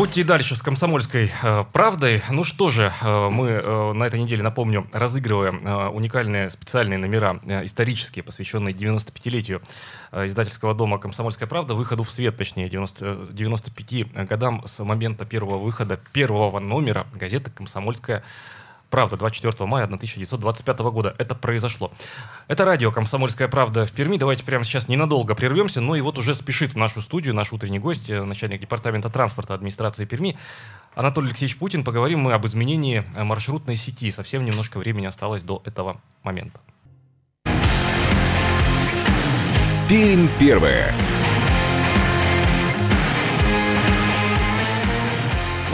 Будьте 0.00 0.22
и 0.22 0.24
дальше 0.24 0.56
с 0.56 0.62
«Комсомольской 0.62 1.30
э, 1.42 1.64
правдой». 1.74 2.22
Ну 2.30 2.42
что 2.42 2.70
же, 2.70 2.90
э, 3.02 3.28
мы 3.28 3.48
э, 3.48 3.92
на 3.92 4.04
этой 4.04 4.18
неделе, 4.18 4.42
напомню, 4.42 4.86
разыгрываем 4.92 5.60
э, 5.62 5.88
уникальные 5.88 6.48
специальные 6.48 6.98
номера 6.98 7.38
э, 7.42 7.66
исторические, 7.66 8.22
посвященные 8.22 8.74
95-летию 8.74 9.60
э, 10.12 10.24
издательского 10.24 10.74
дома 10.74 10.96
«Комсомольская 10.96 11.46
правда», 11.46 11.74
выходу 11.74 12.02
в 12.04 12.10
свет, 12.10 12.34
точнее, 12.38 12.70
90, 12.70 13.04
э, 13.04 13.26
95 13.30 14.26
годам 14.26 14.62
с 14.64 14.82
момента 14.82 15.26
первого 15.26 15.58
выхода 15.58 16.00
первого 16.14 16.60
номера 16.60 17.06
газеты 17.12 17.50
«Комсомольская 17.50 18.20
Правда, 18.20 18.24
24 18.90 19.66
мая 19.66 19.84
1925 19.84 20.78
года 20.78 21.14
это 21.18 21.34
произошло. 21.34 21.92
Это 22.48 22.64
радио 22.64 22.92
«Комсомольская 22.92 23.48
правда» 23.48 23.86
в 23.86 23.92
Перми. 23.92 24.16
Давайте 24.16 24.44
прямо 24.44 24.64
сейчас 24.64 24.88
ненадолго 24.88 25.34
прервемся. 25.34 25.80
Но 25.80 25.96
и 25.96 26.00
вот 26.00 26.18
уже 26.18 26.34
спешит 26.34 26.74
в 26.74 26.76
нашу 26.76 27.02
студию 27.02 27.34
наш 27.34 27.52
утренний 27.52 27.78
гость, 27.78 28.10
э, 28.10 28.22
начальник 28.24 28.60
департамента 28.60 29.08
транспорта 29.10 29.54
администрации 29.54 30.04
Перми 30.04 30.36
Анатолий 30.94 31.28
Алексеевич 31.28 31.56
Путин. 31.56 31.84
Поговорим 31.84 32.20
мы 32.20 32.32
об 32.32 32.46
изменении 32.46 33.04
э, 33.14 33.24
маршрутной 33.24 33.76
сети. 33.76 34.10
Совсем 34.10 34.44
немножко 34.44 34.78
времени 34.78 35.06
осталось 35.06 35.42
до 35.42 35.62
этого 35.64 36.00
момента. 36.22 36.60
Пермь 39.88 40.28
первая. 40.38 40.94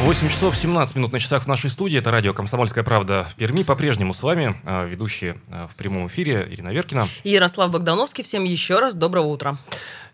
8 0.07 0.29
часов 0.29 0.57
17 0.57 0.95
минут 0.95 1.11
на 1.11 1.19
часах 1.19 1.43
в 1.43 1.47
нашей 1.49 1.69
студии. 1.69 1.99
Это 1.99 2.13
радио 2.13 2.33
«Комсомольская 2.33 2.85
правда» 2.85 3.27
в 3.29 3.35
Перми. 3.35 3.65
По-прежнему 3.65 4.15
с 4.15 4.23
вами 4.23 4.55
э, 4.65 4.87
ведущие 4.87 5.37
э, 5.49 5.67
в 5.69 5.75
прямом 5.75 6.07
эфире 6.07 6.47
Ирина 6.49 6.69
Веркина. 6.69 7.09
И 7.25 7.31
Ярослав 7.31 7.73
Богдановский. 7.73 8.23
Всем 8.23 8.45
еще 8.45 8.79
раз 8.79 8.95
доброго 8.95 9.27
утра. 9.27 9.59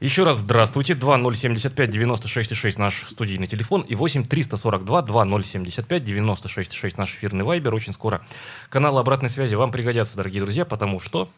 Еще 0.01 0.25
раз 0.25 0.39
здравствуйте. 0.39 0.95
2075 0.95 1.91
96,6 1.91 2.75
наш 2.79 3.05
студийный 3.07 3.47
телефон 3.47 3.83
и 3.83 3.95
8 3.95 4.25
342 4.25 5.03
2075 5.03 6.03
96,6 6.03 6.95
наш 6.97 7.11
эфирный 7.11 7.45
вайбер. 7.45 7.75
Очень 7.75 7.93
скоро 7.93 8.25
каналы 8.71 8.99
обратной 8.99 9.29
связи 9.29 9.57
вам 9.57 9.73
пригодятся, 9.73 10.17
дорогие 10.17 10.41
друзья, 10.41 10.65
потому 10.65 11.01
что... 11.01 11.29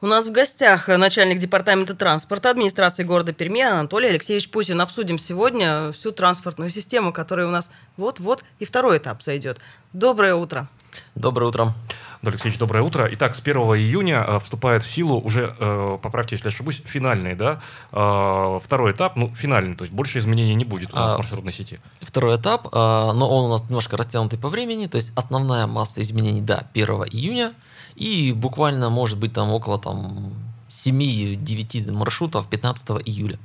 У 0.00 0.06
нас 0.06 0.26
в 0.26 0.32
гостях 0.32 0.88
начальник 0.88 1.38
департамента 1.38 1.94
транспорта 1.94 2.50
администрации 2.50 3.04
города 3.04 3.32
Перми 3.32 3.60
Анатолий 3.60 4.08
Алексеевич 4.08 4.50
Пусин. 4.50 4.80
Обсудим 4.80 5.18
сегодня 5.18 5.92
всю 5.92 6.12
транспортную 6.12 6.70
систему, 6.70 7.12
которая 7.12 7.46
у 7.46 7.50
нас 7.50 7.70
вот-вот 7.96 8.44
и 8.58 8.64
второй 8.64 8.98
этап 8.98 9.22
зайдет. 9.22 9.60
Доброе 9.92 10.34
утро. 10.34 10.68
Доброе 11.14 11.46
утро. 11.46 11.74
Анатолий 12.22 12.34
Алексеевич, 12.34 12.58
доброе 12.58 12.82
утро. 12.82 13.08
Итак, 13.12 13.34
с 13.34 13.40
1 13.40 13.56
июня 13.56 14.24
э, 14.26 14.40
вступает 14.40 14.82
в 14.82 14.90
силу 14.90 15.18
уже, 15.20 15.56
э, 15.58 15.98
поправьте, 16.02 16.36
если 16.36 16.48
ошибусь, 16.48 16.82
финальный, 16.84 17.34
да, 17.34 17.60
э, 17.92 18.60
второй 18.62 18.92
этап, 18.92 19.16
ну, 19.16 19.34
финальный, 19.34 19.74
то 19.74 19.84
есть 19.84 19.92
больше 19.92 20.18
изменений 20.18 20.54
не 20.54 20.66
будет 20.66 20.92
у 20.92 20.96
нас 20.96 21.12
А, 21.12 21.14
в 21.14 21.18
маршрутной 21.18 21.52
сети. 21.52 21.80
Второй 22.02 22.36
этап, 22.36 22.68
а, 22.72 23.14
но 23.14 23.34
он 23.34 23.46
у 23.46 23.48
нас 23.48 23.62
немножко 23.62 23.96
растянутый 23.96 24.38
по 24.38 24.50
времени, 24.50 24.86
то 24.86 24.96
есть 24.96 25.12
основная 25.16 25.66
масса 25.66 26.02
изменений, 26.02 26.42
да, 26.42 26.64
1 26.74 27.04
июня, 27.04 27.52
и 28.00 28.32
буквально 28.32 28.88
может 28.88 29.18
быть 29.18 29.34
там 29.34 29.52
около 29.52 29.78
там 29.78 30.32
7-9 30.68 31.92
маршрутов 31.92 32.48
15 32.48 32.90
июля. 33.04 33.38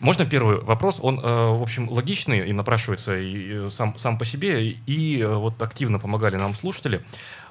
Можно 0.00 0.26
первый 0.26 0.60
вопрос? 0.60 0.98
Он, 1.00 1.18
э, 1.18 1.22
в 1.22 1.62
общем, 1.62 1.88
логичный 1.90 2.48
и 2.48 2.52
напрашивается 2.52 3.16
и, 3.16 3.66
э, 3.66 3.70
сам, 3.70 3.98
сам 3.98 4.18
по 4.18 4.24
себе, 4.24 4.68
и 4.68 5.20
э, 5.20 5.34
вот 5.34 5.62
активно 5.62 5.98
помогали 5.98 6.36
нам 6.36 6.54
слушатели. 6.54 7.04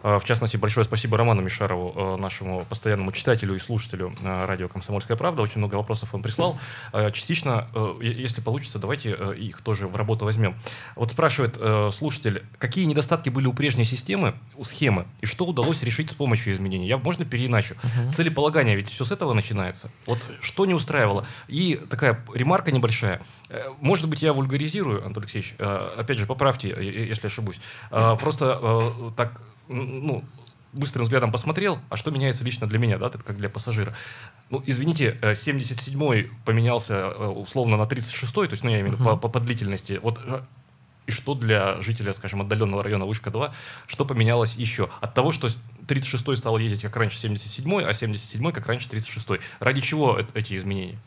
Э, 0.08 0.20
В 0.20 0.24
частности, 0.26 0.56
большое 0.58 0.86
спасибо 0.86 1.18
Роману 1.18 1.42
Мишарову, 1.42 1.94
э, 1.96 2.22
нашему 2.22 2.64
постоянному 2.66 3.12
читателю 3.12 3.56
и 3.56 3.60
слушателю 3.60 4.16
э, 4.22 4.46
радио 4.46 4.70
«Комсомольская 4.70 5.18
правда». 5.18 5.42
Очень 5.42 5.58
много 5.58 5.76
вопросов 5.76 6.14
он 6.14 6.22
прислал. 6.22 6.58
Э, 6.94 7.12
Частично, 7.12 7.68
если 8.02 8.42
получится, 8.42 8.80
давайте 8.80 9.18
их 9.36 9.62
тоже 9.62 9.88
в 9.88 9.96
работу 9.96 10.26
возьмем. 10.26 10.56
Вот 10.96 11.12
спрашивает 11.12 11.58
слушатель, 11.94 12.44
какие 12.60 12.86
недостатки 12.86 13.30
были 13.30 13.48
у 13.48 13.54
прежней 13.54 13.86
системы, 13.86 14.36
у 14.56 14.64
схемы, 14.64 15.08
и 15.22 15.26
что 15.26 15.46
удалось 15.46 15.82
решить 15.82 16.12
с 16.12 16.14
помощью 16.14 16.54
изменений? 16.54 16.88
Я, 16.88 16.98
можно 16.98 17.26
переиначу? 17.26 17.76
Целеполагание, 18.16 18.76
ведь 18.76 18.90
все 18.90 19.04
с 19.06 19.12
этого 19.12 19.34
начинается. 19.34 19.90
Вот 20.06 20.20
что 20.42 20.66
не 20.66 20.74
устраивало? 20.74 21.26
И 21.48 21.80
такая 21.90 22.24
ремарка 22.34 22.72
небольшая. 22.72 23.22
Может 23.80 24.08
быть, 24.08 24.22
я 24.22 24.34
вульгаризирую, 24.34 25.06
Антон 25.06 25.24
Алексеевич, 25.24 25.56
опять 25.58 26.18
же, 26.18 26.26
поправьте, 26.26 26.70
если 26.80 27.28
ошибусь. 27.28 27.60
Просто 27.90 29.12
так, 29.16 29.42
ну, 29.68 30.24
быстрым 30.74 31.04
взглядом 31.04 31.32
посмотрел, 31.32 31.80
а 31.90 31.98
что 31.98 32.12
меняется 32.12 32.44
лично 32.44 32.68
для 32.68 32.80
меня, 32.80 32.98
да, 32.98 33.10
как 33.10 33.38
для 33.38 33.50
пассажира. 33.50 33.96
Ну, 34.50 34.64
извините, 34.66 35.18
э, 35.22 35.32
77-й 35.32 36.32
поменялся 36.46 36.94
э, 36.94 37.28
условно 37.28 37.78
на 37.78 37.84
36-й, 37.84 38.48
то 38.48 38.54
есть, 38.54 38.64
ну, 38.64 38.70
я 38.70 38.82
имею 38.82 38.96
в 38.96 39.00
виду 39.00 39.10
по, 39.10 39.18
по, 39.18 39.30
по 39.30 39.40
длительности. 39.40 40.00
Вот 40.02 40.20
э, 40.26 40.42
и 41.08 41.12
что 41.12 41.34
для 41.34 41.82
жителя, 41.82 42.14
скажем, 42.14 42.42
отдаленного 42.42 42.84
района 42.84 43.06
Вышка-2, 43.06 43.54
что 43.88 44.06
поменялось 44.06 44.56
еще? 44.56 44.90
От 45.00 45.14
того, 45.14 45.32
что 45.32 45.48
36-й 45.88 46.38
стал 46.38 46.58
ездить 46.58 46.82
как 46.82 46.96
раньше 46.98 47.18
77-й, 47.26 47.86
а 47.86 47.92
77-й 47.92 48.52
как 48.52 48.68
раньше 48.68 48.90
36-й. 48.90 49.40
Ради 49.60 49.82
чего 49.82 50.20
э- 50.20 50.26
эти 50.34 50.58
изменения? 50.58 51.00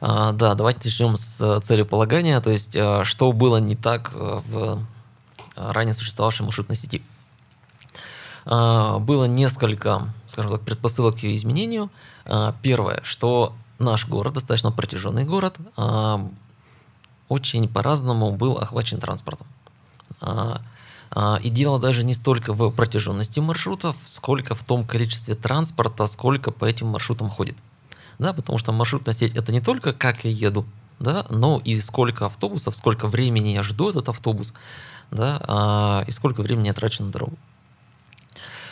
А, 0.00 0.32
да, 0.32 0.54
давайте 0.54 0.80
начнем 0.84 1.16
с 1.16 1.40
э, 1.40 1.60
целеполагания, 1.60 2.40
то 2.40 2.50
есть 2.50 2.76
э, 2.76 3.02
что 3.04 3.32
было 3.32 3.56
не 3.56 3.74
так 3.74 4.12
э, 4.14 4.40
в 4.46 4.56
э, 4.56 5.72
ранее 5.72 5.94
существовавшей 5.94 6.46
маршрутной 6.46 6.76
сети. 6.76 7.02
А, 8.50 8.98
Было 8.98 9.26
несколько, 9.26 10.08
скажем 10.26 10.52
так, 10.52 10.62
предпосылок 10.62 11.16
к 11.16 11.18
ее 11.18 11.36
изменению. 11.36 11.90
А, 12.24 12.54
Первое, 12.62 13.00
что 13.04 13.52
наш 13.78 14.08
город, 14.08 14.32
достаточно 14.32 14.72
протяженный 14.72 15.24
город, 15.24 15.56
а, 15.76 16.26
очень 17.28 17.68
по-разному 17.68 18.32
был 18.36 18.56
охвачен 18.56 18.98
транспортом. 18.98 19.46
И 21.42 21.48
дело 21.50 21.78
даже 21.78 22.04
не 22.04 22.14
столько 22.14 22.52
в 22.54 22.70
протяженности 22.70 23.40
маршрутов, 23.40 23.96
сколько 24.04 24.54
в 24.54 24.64
том 24.64 24.86
количестве 24.86 25.34
транспорта, 25.34 26.06
сколько 26.06 26.50
по 26.50 26.64
этим 26.64 26.86
маршрутам 26.88 27.28
ходит. 27.28 27.56
Да, 28.18 28.32
потому 28.32 28.58
что 28.58 28.72
маршрутная 28.72 29.14
сеть 29.14 29.34
это 29.34 29.52
не 29.52 29.60
только 29.60 29.92
как 29.92 30.24
я 30.24 30.30
еду, 30.30 30.64
да, 30.98 31.26
но 31.28 31.60
и 31.64 31.78
сколько 31.80 32.26
автобусов, 32.26 32.74
сколько 32.76 33.08
времени 33.08 33.50
я 33.50 33.62
жду 33.62 33.90
этот 33.90 34.08
автобус, 34.08 34.54
да, 35.10 36.04
и 36.06 36.10
сколько 36.10 36.42
времени 36.42 36.68
я 36.68 36.74
трачу 36.74 37.04
на 37.04 37.10
дорогу. 37.10 37.36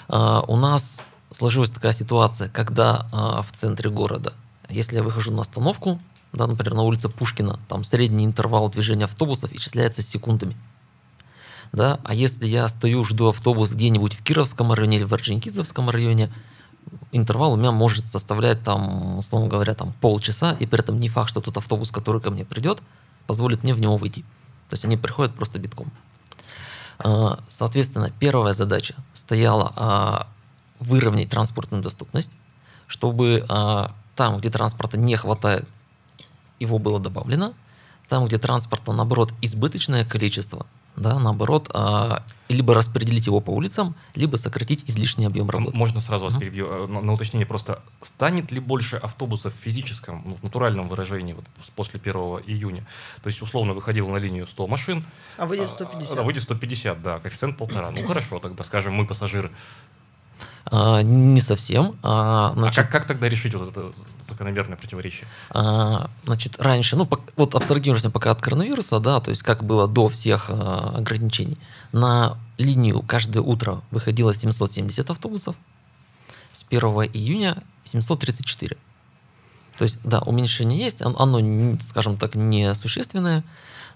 А, 0.09 0.45
у 0.47 0.57
нас 0.57 1.01
сложилась 1.31 1.71
такая 1.71 1.93
ситуация, 1.93 2.49
когда 2.49 3.07
а, 3.13 3.43
в 3.43 3.53
центре 3.53 3.91
города, 3.91 4.33
если 4.69 4.97
я 4.97 5.03
выхожу 5.03 5.33
на 5.33 5.43
остановку, 5.43 6.01
да, 6.33 6.47
например, 6.47 6.75
на 6.75 6.83
улице 6.83 7.09
Пушкина, 7.09 7.59
там 7.69 7.85
средний 7.85 8.25
интервал 8.25 8.69
движения 8.69 9.05
автобусов 9.05 9.53
исчисляется 9.53 10.03
секундами. 10.03 10.57
Да? 11.73 11.99
А 12.05 12.15
если 12.15 12.47
я 12.47 12.69
стою, 12.69 13.05
жду 13.05 13.29
автобус 13.29 13.73
где-нибудь 13.73 14.15
в 14.15 14.23
Кировском 14.23 14.73
районе 14.73 14.99
или 14.99 15.05
в 15.05 15.13
Орджоникидзевском 15.13 15.91
районе, 15.91 16.31
интервал 17.13 17.55
у 17.55 17.57
меня 17.57 17.73
может 17.73 18.09
составлять, 18.09 18.63
там, 18.63 19.19
условно 19.19 19.49
говоря, 19.49 19.75
там, 19.75 19.93
полчаса, 20.01 20.53
и 20.53 20.67
при 20.67 20.81
этом 20.81 20.99
не 20.99 21.09
факт, 21.09 21.31
что 21.31 21.41
тот 21.41 21.57
автобус, 21.57 21.91
который 21.91 22.21
ко 22.21 22.31
мне 22.31 22.45
придет, 22.45 22.81
позволит 23.27 23.63
мне 23.63 23.75
в 23.75 23.81
него 23.81 23.97
выйти. 23.97 24.23
То 24.69 24.75
есть 24.75 24.85
они 24.85 24.97
приходят 24.97 25.35
просто 25.35 25.59
битком. 25.59 25.91
А, 26.99 27.41
соответственно, 27.49 28.11
первая 28.19 28.55
задача 28.55 28.95
стояла 29.15 29.73
а, 29.77 30.27
выровнять 30.81 31.31
транспортную 31.31 31.83
доступность, 31.83 32.31
чтобы 32.87 33.45
а, 33.49 33.93
там, 34.15 34.39
где 34.39 34.51
транспорта 34.51 34.99
не 34.99 35.17
хватает, 35.17 35.67
его 36.59 36.79
было 36.79 36.99
добавлено. 36.99 37.53
Там, 38.09 38.27
где 38.27 38.39
транспорта, 38.39 38.93
наоборот, 38.93 39.33
избыточное 39.43 40.05
количество, 40.05 40.67
да, 40.97 41.19
наоборот, 41.19 41.71
а, 41.75 42.23
либо 42.49 42.75
распределить 42.75 43.27
его 43.27 43.41
по 43.41 43.51
улицам, 43.51 43.95
либо 44.15 44.37
сократить 44.37 44.89
излишний 44.89 45.27
объем 45.27 45.51
работы. 45.51 45.77
Можно 45.77 46.01
сразу 46.01 46.25
вас 46.25 46.35
Мгм. 46.35 46.41
перебью 46.41 46.67
э, 46.67 46.87
на, 46.87 47.01
на 47.01 47.13
уточнение 47.13 47.47
просто. 47.47 47.83
Станет 48.03 48.53
ли 48.53 48.61
больше 48.61 48.97
автобусов 48.97 49.53
в 49.55 49.59
физическом, 49.63 50.23
ну, 50.25 50.37
в 50.37 50.43
натуральном 50.43 50.89
выражении 50.89 51.33
вот, 51.33 51.45
после 51.75 51.99
1 52.01 52.13
июня? 52.47 52.87
То 53.23 53.29
есть, 53.29 53.43
условно, 53.43 53.73
выходило 53.73 54.09
на 54.11 54.17
линию 54.19 54.47
100 54.47 54.67
машин, 54.67 55.05
А 55.37 55.47
выйдет 55.47 55.71
а, 55.71 55.75
150. 55.75 56.19
а 56.19 56.23
выйдет 56.23 56.43
150, 56.45 57.03
да, 57.03 57.19
коэффициент 57.19 57.57
полтора. 57.57 57.91
Ну, 57.91 58.05
хорошо, 58.07 58.39
тогда, 58.39 58.63
скажем, 58.65 58.95
мы 58.95 59.07
пассажиры. 59.07 59.51
А, 60.69 61.03
не 61.03 61.41
совсем. 61.41 61.97
А, 62.03 62.49
А 62.51 62.53
значит, 62.55 62.77
как, 62.77 62.91
как 62.91 63.07
тогда 63.07 63.29
решить 63.29 63.55
вот 63.55 63.69
это 63.69 63.93
закономерное 64.29 64.77
противоречие? 64.77 65.29
А, 65.51 66.11
Значит, 66.25 66.61
раньше, 66.61 66.97
ну, 66.97 67.09
вот 67.37 67.55
абстрагируемся 67.55 68.11
пока 68.11 68.33
от 68.33 68.41
коронавируса, 68.43 68.99
да, 68.99 69.21
то 69.21 69.31
есть 69.31 69.43
как 69.43 69.63
было 69.65 69.87
до 69.87 70.09
всех 70.09 70.47
а, 70.49 70.95
ограничений. 70.97 71.57
На 71.93 72.37
линию 72.59 73.03
каждое 73.07 73.41
утро 73.43 73.83
выходило 73.93 74.35
770 74.35 75.09
автобусов, 75.11 75.55
с 76.53 76.65
1 76.69 76.81
июня 77.13 77.63
734. 77.85 78.77
То 79.79 79.85
есть, 79.85 79.99
да, 80.05 80.21
уменьшение 80.21 80.79
есть, 80.81 81.01
он- 81.03 81.15
оно, 81.19 81.77
скажем 81.81 82.17
так, 82.17 82.35
несущественное, 82.35 83.45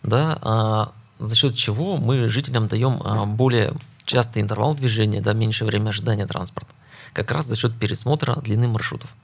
да, 0.02 0.38
а 0.42 0.92
за 1.18 1.34
счет 1.34 1.54
чего 1.56 1.96
мы 1.96 2.28
жителям 2.28 2.68
даем 2.68 3.00
а, 3.04 3.24
более 3.26 3.72
частый 4.11 4.43
интервал 4.43 4.75
движения, 4.75 5.21
да, 5.21 5.33
меньше 5.33 5.64
время 5.64 5.90
ожидания 5.90 6.26
транспорта. 6.26 6.71
Как 7.12 7.31
раз 7.31 7.47
за 7.47 7.57
счет 7.57 7.79
пересмотра 7.79 8.35
длины 8.40 8.67
маршрутов. 8.69 9.14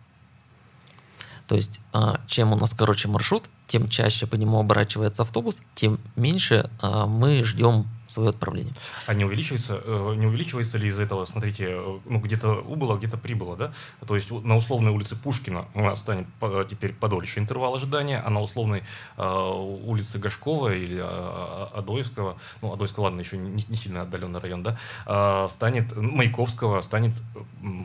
То 1.49 1.55
есть, 1.55 1.81
а, 1.93 2.21
чем 2.26 2.52
у 2.52 2.57
нас 2.57 2.75
короче 2.75 3.09
маршрут, 3.09 3.45
тем 3.66 3.88
чаще 3.88 4.26
по 4.26 4.35
нему 4.37 4.59
оборачивается 4.59 5.23
автобус, 5.23 5.59
тем 5.75 6.00
меньше 6.16 6.71
а, 6.81 7.07
мы 7.07 7.45
ждем 7.45 7.87
свое 8.06 8.30
отправление. 8.30 8.75
А 9.06 9.14
не 9.14 9.25
увеличивается, 9.25 9.80
э, 9.84 10.14
не 10.16 10.26
увеличивается 10.26 10.78
ли 10.78 10.88
из 10.88 10.98
этого, 10.98 11.25
смотрите, 11.25 11.66
э, 11.70 11.98
ну 12.04 12.20
где-то 12.20 12.60
убыло, 12.60 12.96
где-то 12.96 13.16
прибыло, 13.16 13.56
да? 13.56 13.72
То 14.06 14.14
есть 14.14 14.30
на 14.30 14.56
условной 14.56 14.92
улице 14.92 15.16
Пушкина 15.16 15.66
у 15.75 15.82
нас 15.82 16.00
станет 16.00 16.26
теперь 16.68 16.92
подольше 16.92 17.40
интервал 17.40 17.75
ожидания, 17.75 18.22
а 18.25 18.30
на 18.30 18.40
условной 18.40 18.82
э, 19.16 19.50
улице 19.84 20.18
Гашкова 20.18 20.75
или 20.75 20.98
э, 20.98 21.66
Адойского, 21.75 22.36
ну 22.62 22.72
Адойского, 22.72 23.04
ладно, 23.04 23.20
еще 23.20 23.36
не, 23.36 23.64
не 23.68 23.76
сильно 23.76 24.02
отдаленный 24.02 24.40
район, 24.40 24.62
да, 24.62 24.78
э, 25.06 25.48
станет, 25.48 25.96
Маяковского 25.96 26.80
станет 26.82 27.12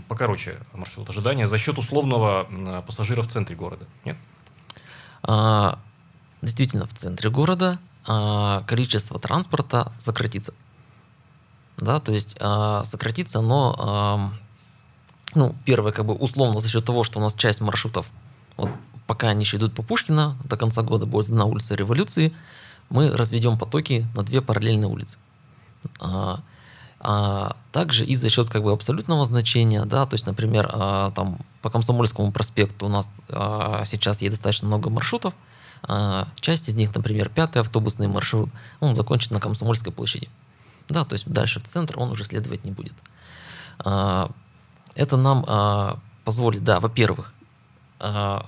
покороче 0.07 0.57
маршрут 0.73 1.09
ожидания 1.09 1.47
за 1.47 1.57
счет 1.57 1.77
условного 1.77 2.47
пассажира 2.85 3.21
в 3.21 3.27
центре 3.27 3.55
города, 3.55 3.85
нет? 4.05 4.17
А, 5.23 5.79
Действительно, 6.41 6.87
в 6.87 6.93
центре 6.93 7.29
города 7.29 7.77
а, 7.77 7.90
количество 8.05 9.20
транспорта 9.20 9.91
сократится. 10.00 10.53
Да, 11.77 12.00
то 12.00 12.12
есть 12.12 12.36
а, 12.39 12.84
сократится 12.84 13.39
оно, 13.39 13.75
ам, 13.77 14.34
ну, 15.34 15.55
первое, 15.65 15.91
как 15.91 16.05
бы 16.05 16.13
условно 16.13 16.60
за 16.60 16.70
счет 16.70 16.86
того, 16.86 17.03
что 17.03 17.20
у 17.20 17.22
нас 17.22 17.34
часть 17.34 17.60
маршрутов, 17.60 18.12
вот 18.55 18.72
пока 19.08 19.29
они 19.29 19.43
еще 19.43 19.58
идут 19.58 19.74
по 19.74 19.81
Пушкина, 19.81 20.38
до 20.43 20.58
конца 20.58 20.84
года 20.84 21.05
будет 21.05 21.29
на 21.29 21.46
улице 21.46 21.75
Революции, 21.75 22.35
мы 22.90 23.09
разведем 23.09 23.57
потоки 23.57 24.07
на 24.16 24.24
две 24.24 24.42
параллельные 24.42 24.87
улицы. 24.87 25.18
А, 26.00 26.42
а 27.00 27.55
также 27.72 28.05
и 28.05 28.16
за 28.16 28.29
счет 28.29 28.50
как 28.51 28.61
бы 28.64 28.72
абсолютного 28.72 29.25
значения, 29.25 29.83
да, 29.85 30.05
то 30.05 30.14
есть, 30.14 30.27
например, 30.27 30.70
а, 30.72 31.09
там 31.11 31.40
по 31.64 31.72
Комсомольскому 31.72 32.31
проспекту 32.31 32.85
у 32.85 32.90
нас 32.90 33.09
а, 33.29 33.83
сейчас 33.85 34.22
есть 34.22 34.33
достаточно 34.33 34.68
много 34.68 34.92
маршрутов, 34.92 35.33
а, 35.33 35.50
часть 36.39 36.70
из 36.70 36.75
них, 36.75 36.94
например, 36.94 37.29
пятый 37.29 37.59
автобусный 37.61 38.07
маршрут, 38.07 38.50
он 38.79 38.96
закончит 38.96 39.31
на 39.31 39.39
Комсомольской 39.39 39.91
площади. 39.91 40.29
Да, 40.89 41.05
то 41.05 41.13
есть 41.13 41.27
дальше 41.27 41.59
в 41.59 41.63
центр 41.63 41.98
он 41.98 42.11
уже 42.11 42.24
следовать 42.24 42.65
не 42.65 42.72
будет. 42.72 42.94
А, 43.79 44.29
Это 44.96 45.17
нам 45.17 45.46
а, 45.48 46.00
позволит, 46.25 46.63
да, 46.63 46.79
во-первых, 46.79 47.33
а, 48.00 48.46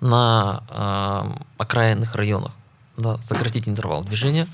на 0.00 0.64
а, 0.68 1.38
окраинных 1.58 2.16
районах 2.16 2.52
да, 2.96 3.18
сократить 3.18 3.68
интервал 3.68 4.02
движения, 4.02 4.48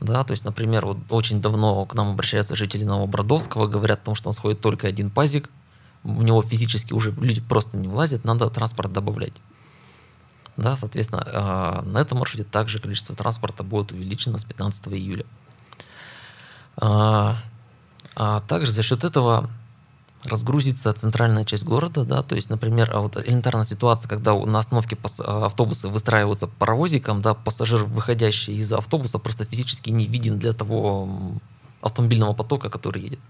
да, 0.00 0.24
то 0.24 0.32
есть, 0.32 0.44
например, 0.44 0.86
вот 0.86 0.98
очень 1.10 1.40
давно 1.40 1.84
к 1.84 1.94
нам 1.94 2.10
обращаются 2.10 2.56
жители 2.56 2.84
Новобродовского, 2.84 3.66
говорят 3.66 4.00
о 4.00 4.04
том, 4.06 4.14
что 4.14 4.28
у 4.28 4.30
нас 4.30 4.38
ходит 4.38 4.60
только 4.60 4.86
один 4.86 5.10
пазик, 5.10 5.50
в 6.02 6.22
него 6.22 6.42
физически 6.42 6.92
уже 6.92 7.12
люди 7.12 7.40
просто 7.40 7.76
не 7.76 7.88
влазят, 7.88 8.24
надо 8.24 8.50
транспорт 8.50 8.92
добавлять. 8.92 9.32
Да, 10.56 10.76
соответственно, 10.76 11.22
э, 11.26 11.88
на 11.88 11.98
этом 11.98 12.18
маршруте 12.18 12.44
также 12.44 12.78
количество 12.78 13.14
транспорта 13.16 13.62
будет 13.62 13.92
увеличено 13.92 14.38
с 14.38 14.44
15 14.44 14.88
июля. 14.88 15.26
А, 16.76 17.38
а 18.14 18.40
также 18.40 18.72
за 18.72 18.82
счет 18.82 19.04
этого 19.04 19.50
разгрузится 20.24 20.92
центральная 20.92 21.44
часть 21.44 21.64
города, 21.64 22.04
да, 22.04 22.22
то 22.22 22.34
есть, 22.34 22.50
например, 22.50 22.90
а 22.94 23.00
вот 23.00 23.16
элементарная 23.16 23.64
ситуация, 23.64 24.08
когда 24.08 24.34
на 24.34 24.58
остановке 24.58 24.96
а, 25.20 25.46
автобусы 25.46 25.88
выстраиваются 25.88 26.46
паровозиком, 26.46 27.20
да, 27.20 27.34
пассажир, 27.34 27.84
выходящий 27.84 28.56
из 28.56 28.72
автобуса, 28.72 29.18
просто 29.18 29.44
физически 29.44 29.90
не 29.90 30.06
виден 30.06 30.38
для 30.38 30.52
того 30.52 31.08
автомобильного 31.82 32.32
потока, 32.32 32.70
который 32.70 33.02
едет. 33.02 33.20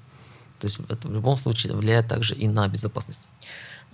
То 0.61 0.67
есть 0.67 0.79
это 0.89 1.09
в 1.09 1.13
любом 1.13 1.37
случае 1.37 1.75
влияет 1.75 2.09
также 2.09 2.35
и 2.35 2.47
на 2.47 2.69
безопасность. 2.69 3.23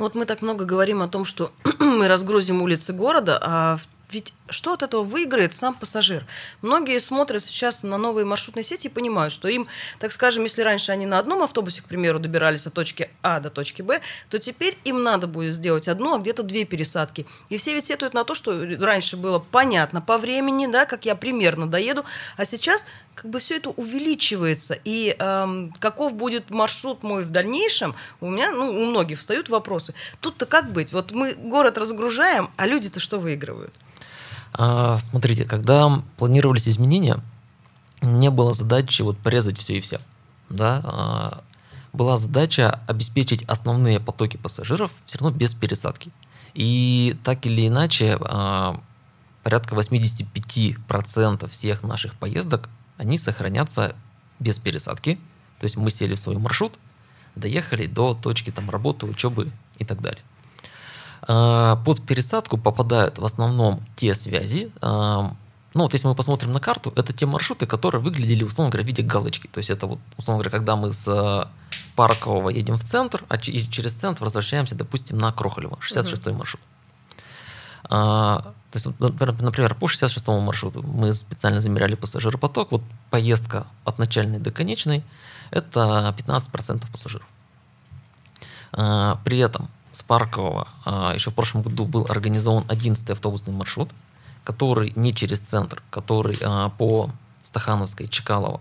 Ну 0.01 0.07
Вот 0.07 0.15
мы 0.15 0.25
так 0.25 0.41
много 0.41 0.65
говорим 0.65 1.03
о 1.03 1.09
том, 1.09 1.27
что 1.27 1.53
мы 1.79 2.09
разгрузим 2.09 2.63
улицы 2.63 2.95
города, 2.95 3.39
а 3.43 3.79
ведь 4.11 4.33
что 4.49 4.73
от 4.73 4.83
этого 4.83 5.03
выиграет 5.03 5.55
сам 5.55 5.75
пассажир? 5.75 6.25
Многие 6.63 6.99
смотрят 7.01 7.45
сейчас 7.45 7.83
на 7.83 7.99
новые 7.99 8.25
маршрутные 8.25 8.65
сети 8.65 8.87
и 8.87 8.91
понимают, 8.91 9.31
что 9.31 9.47
им, 9.47 9.69
так 9.99 10.11
скажем, 10.13 10.45
если 10.45 10.63
раньше 10.63 10.91
они 10.91 11.05
на 11.05 11.19
одном 11.19 11.43
автобусе, 11.43 11.83
к 11.83 11.85
примеру, 11.85 12.19
добирались 12.19 12.67
от 12.67 12.73
точки 12.73 13.11
А 13.23 13.41
до 13.41 13.51
точки 13.51 13.83
Б, 13.83 14.01
то 14.31 14.39
теперь 14.39 14.79
им 14.85 15.03
надо 15.03 15.27
будет 15.27 15.53
сделать 15.53 15.87
одну, 15.87 16.15
а 16.15 16.19
где-то 16.19 16.43
две 16.45 16.65
пересадки. 16.65 17.27
И 17.51 17.59
все 17.59 17.75
ведь 17.75 17.85
сетуют 17.85 18.15
на 18.15 18.25
то, 18.25 18.35
что 18.35 18.59
раньше 18.81 19.19
было 19.19 19.39
понятно 19.39 20.01
по 20.01 20.17
времени, 20.17 20.67
да, 20.67 20.87
как 20.87 21.05
я 21.05 21.15
примерно 21.15 21.67
доеду, 21.67 22.07
а 22.39 22.47
сейчас 22.47 22.87
как 23.21 23.31
бы 23.31 23.39
все 23.39 23.59
это 23.59 23.69
увеличивается. 23.69 24.79
И 24.83 25.15
эм, 25.19 25.75
каков 25.79 26.15
будет 26.15 26.49
маршрут 26.49 27.03
мой 27.03 27.23
в 27.23 27.29
дальнейшем, 27.29 27.95
у 28.23 28.31
меня, 28.31 28.51
ну, 28.51 28.71
у 28.71 28.87
многих 28.87 29.19
встают 29.19 29.51
вопросы. 29.51 29.93
Тут-то 30.21 30.47
как 30.47 30.73
быть? 30.73 30.95
Вот 30.95 31.13
мы 31.13 31.35
город 31.35 31.77
разгружаем, 31.77 32.49
а 32.57 32.67
люди-то 32.67 32.99
что 32.99 33.19
выигрывают? 33.19 33.75
А, 34.55 34.99
смотрите, 34.99 35.45
когда 35.45 36.03
планировались 36.17 36.67
изменения, 36.67 37.19
не 38.01 38.31
было 38.31 38.55
задачи 38.55 39.03
вот 39.03 39.19
порезать 39.19 39.59
все 39.59 39.77
и 39.77 39.81
вся. 39.81 40.01
Да? 40.49 40.81
а, 40.83 41.43
была 41.93 42.17
задача 42.17 42.81
обеспечить 42.87 43.43
основные 43.45 44.01
потоки 44.01 44.39
пассажиров 44.39 44.93
все 45.05 45.19
равно 45.19 45.37
без 45.37 45.53
пересадки. 45.53 46.11
И 46.55 47.17
так 47.23 47.45
или 47.45 47.69
иначе, 47.69 48.17
а, 48.19 48.81
порядка 49.43 49.75
85% 49.75 51.51
всех 51.51 51.83
наших 51.83 52.15
поездок, 52.15 52.71
они 53.01 53.17
сохранятся 53.17 53.97
без 54.41 54.59
пересадки. 54.59 55.19
То 55.59 55.65
есть 55.65 55.77
мы 55.77 55.91
сели 55.91 56.15
в 56.15 56.19
свой 56.19 56.37
маршрут, 56.37 56.75
доехали 57.35 57.87
до 57.87 58.15
точки 58.15 58.51
там 58.51 58.69
работы, 58.69 59.07
учебы 59.07 59.51
и 59.79 59.85
так 59.87 60.03
далее. 60.03 60.23
А, 61.23 61.77
Под 61.77 62.03
пересадку 62.03 62.59
попадают 62.59 63.19
в 63.19 63.25
основном 63.25 63.83
те 63.97 64.15
связи, 64.15 64.71
а, 64.83 65.35
ну 65.73 65.83
вот 65.83 65.95
если 65.95 66.09
мы 66.09 66.15
посмотрим 66.15 66.53
на 66.53 66.61
карту, 66.61 66.93
это 66.95 67.15
те 67.15 67.25
маршруты, 67.25 67.65
которые 67.67 68.03
выглядели, 68.03 68.45
условно 68.45 68.71
говоря, 68.71 68.85
в 68.85 68.87
виде 68.87 69.03
галочки. 69.03 69.47
То 69.47 69.59
есть 69.59 69.71
это 69.71 69.87
вот, 69.87 69.99
условно 70.19 70.43
говоря, 70.43 70.59
когда 70.59 70.77
мы 70.77 70.93
с 70.93 71.09
а, 71.09 71.51
Паркового 71.97 72.51
едем 72.51 72.77
в 72.77 72.85
центр, 72.85 73.25
а 73.29 73.39
через 73.39 73.95
центр 73.95 74.25
возвращаемся, 74.25 74.75
допустим, 74.75 75.17
на 75.17 75.33
Крохолево, 75.33 75.79
66-й 75.81 76.33
маршрут. 76.35 76.63
То 78.71 78.77
есть, 78.77 78.87
вот, 78.87 79.41
например, 79.41 79.75
по 79.75 79.89
66 79.89 80.27
маршруту 80.29 80.83
мы 80.83 81.13
специально 81.13 81.61
замеряли 81.61 81.97
пассажиропоток. 81.97 82.71
Вот 82.71 82.83
поездка 83.11 83.67
от 83.85 83.99
начальной 83.99 84.39
до 84.39 84.53
конечной– 84.53 85.05
это 85.51 86.15
15% 86.17 86.91
пассажиров. 86.91 87.27
А, 88.73 89.19
При 89.25 89.39
этом 89.39 89.69
с 89.93 90.03
Паркового 90.03 90.69
а, 90.85 91.13
еще 91.15 91.31
в 91.31 91.35
прошлом 91.35 91.63
году 91.63 91.85
был 91.85 92.07
организован 92.09 92.65
11 92.69 93.11
автобусный 93.11 93.53
маршрут, 93.53 93.91
который 94.45 94.93
не 94.95 95.13
через 95.13 95.41
центр, 95.41 95.83
который 95.91 96.37
а, 96.43 96.69
по 96.71 97.11
Стахановской, 97.43 98.07
Чекалово 98.07 98.61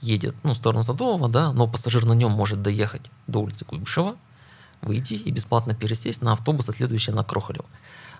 едет 0.00 0.34
ну, 0.42 0.52
в 0.52 0.56
сторону 0.56 0.82
Садового, 0.82 1.28
да, 1.28 1.52
но 1.52 1.68
пассажир 1.68 2.04
на 2.04 2.12
нем 2.12 2.32
может 2.32 2.62
доехать 2.62 3.02
до 3.26 3.40
улицы 3.40 3.64
Куйбышева, 3.64 4.16
выйти 4.86 5.14
и 5.14 5.30
бесплатно 5.30 5.74
пересесть 5.74 6.22
на 6.22 6.32
автобус, 6.32 6.66
следующий 6.66 7.12
на 7.12 7.24
Крохолево. 7.24 7.66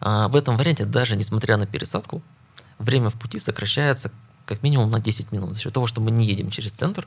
А, 0.00 0.28
в 0.28 0.36
этом 0.36 0.56
варианте, 0.56 0.84
даже 0.84 1.16
несмотря 1.16 1.56
на 1.56 1.66
пересадку, 1.66 2.22
время 2.78 3.10
в 3.10 3.14
пути 3.14 3.38
сокращается 3.38 4.12
как 4.44 4.62
минимум 4.62 4.90
на 4.90 5.00
10 5.00 5.32
минут. 5.32 5.54
За 5.54 5.60
счет 5.60 5.72
того, 5.72 5.86
что 5.86 6.00
мы 6.00 6.10
не 6.10 6.26
едем 6.26 6.50
через 6.50 6.72
центр, 6.72 7.06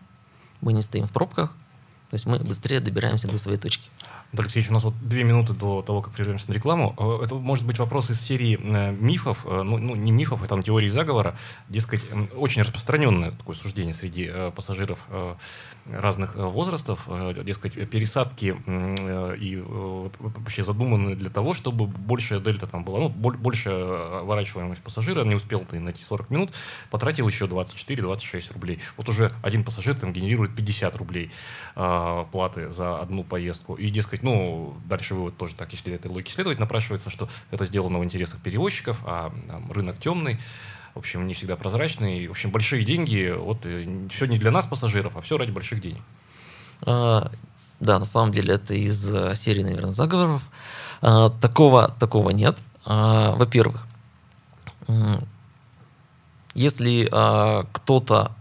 мы 0.61 0.73
не 0.73 0.81
стоим 0.81 1.05
в 1.05 1.11
пробках, 1.11 1.51
то 2.09 2.15
есть 2.15 2.25
мы 2.25 2.39
быстрее 2.39 2.79
добираемся 2.79 3.27
до 3.27 3.37
своей 3.37 3.59
точки. 3.59 3.87
Анатолий 4.31 4.45
Алексеевич, 4.45 4.71
у 4.71 4.73
нас 4.73 4.83
вот 4.83 4.95
две 4.99 5.23
минуты 5.23 5.53
до 5.53 5.83
того, 5.83 6.01
как 6.01 6.11
прервемся 6.13 6.49
на 6.49 6.53
рекламу. 6.53 6.95
Э, 6.97 7.23
Это 7.23 7.35
может 7.35 7.65
быть 7.67 7.77
вопрос 7.77 8.09
из 8.09 8.19
серии 8.19 8.59
э, 8.59 8.91
мифов, 8.91 9.45
э, 9.45 9.61
ну, 9.61 9.77
ну, 9.77 9.95
не 9.95 10.11
мифов, 10.11 10.41
а 10.43 10.47
там 10.47 10.63
теории 10.63 10.89
заговора. 10.89 11.37
Дескать, 11.67 12.07
очень 12.35 12.63
распространенное 12.63 13.31
такое 13.31 13.55
суждение 13.55 13.93
среди 13.93 14.31
пассажиров 14.55 14.99
разных 15.91 16.35
э, 16.35 16.41
возрастов. 16.41 17.01
Э, 17.07 17.33
Дескать, 17.43 17.73
пересадки 17.89 18.55
э, 18.65 19.35
и 19.37 19.55
вообще 19.57 20.63
задуманы 20.63 21.15
для 21.15 21.29
того, 21.29 21.53
чтобы 21.53 21.87
большая 21.87 22.39
дельта 22.39 22.67
там 22.67 22.83
была, 22.83 22.99
ну, 22.99 23.09
боль- 23.09 23.37
большая 23.37 24.23
ворачиваемость 24.23 24.81
пассажира, 24.81 25.23
не 25.23 25.35
успел 25.35 25.65
ты 25.65 25.79
найти 25.79 26.03
40 26.03 26.29
минут, 26.29 26.51
потратил 26.89 27.27
еще 27.27 27.45
24-26 27.45 28.53
рублей. 28.53 28.79
Вот 28.97 29.09
уже 29.09 29.31
один 29.41 29.63
пассажир 29.63 29.95
там 29.95 30.13
генерирует 30.13 30.55
50 30.55 30.95
рублей 30.95 31.31
платы 31.75 32.69
за 32.69 32.99
одну 32.99 33.23
поездку. 33.23 33.75
И, 33.75 33.89
дескать, 33.89 34.23
ну, 34.23 34.75
дальше 34.85 35.15
вывод 35.15 35.37
тоже 35.37 35.55
так, 35.55 35.71
если 35.71 35.93
этой 35.93 36.11
логике 36.11 36.33
следовать, 36.33 36.59
напрашивается, 36.59 37.09
что 37.09 37.29
это 37.51 37.65
сделано 37.65 37.99
в 37.99 38.03
интересах 38.03 38.41
перевозчиков, 38.41 38.97
а 39.05 39.31
там, 39.47 39.71
рынок 39.71 39.97
темный, 39.99 40.39
в 40.99 41.01
общем, 41.01 41.25
не 41.27 41.33
всегда 41.33 41.55
прозрачный. 41.55 42.27
В 42.27 42.31
общем, 42.31 42.51
большие 42.51 42.83
деньги, 42.83 43.33
вот 43.33 43.59
все 44.11 44.25
не 44.25 44.37
для 44.37 44.51
нас, 44.51 44.65
пассажиров, 44.65 45.15
а 45.15 45.21
все 45.21 45.37
ради 45.37 45.49
больших 45.49 45.79
денег. 45.79 46.01
А, 46.81 47.31
Да, 47.79 47.99
на 47.99 48.05
самом 48.05 48.33
деле 48.33 48.55
это 48.55 48.73
из 48.73 49.09
э, 49.09 49.33
серии, 49.33 49.63
наверное, 49.63 49.93
заговоров. 49.93 50.41
А, 51.01 51.29
Такого, 51.29 51.95
такого 52.01 52.31
нет. 52.31 52.57
А, 52.83 53.31
Во-первых, 53.35 53.87
если 56.53 57.07
а, 57.13 57.65
кто-то 57.71 58.33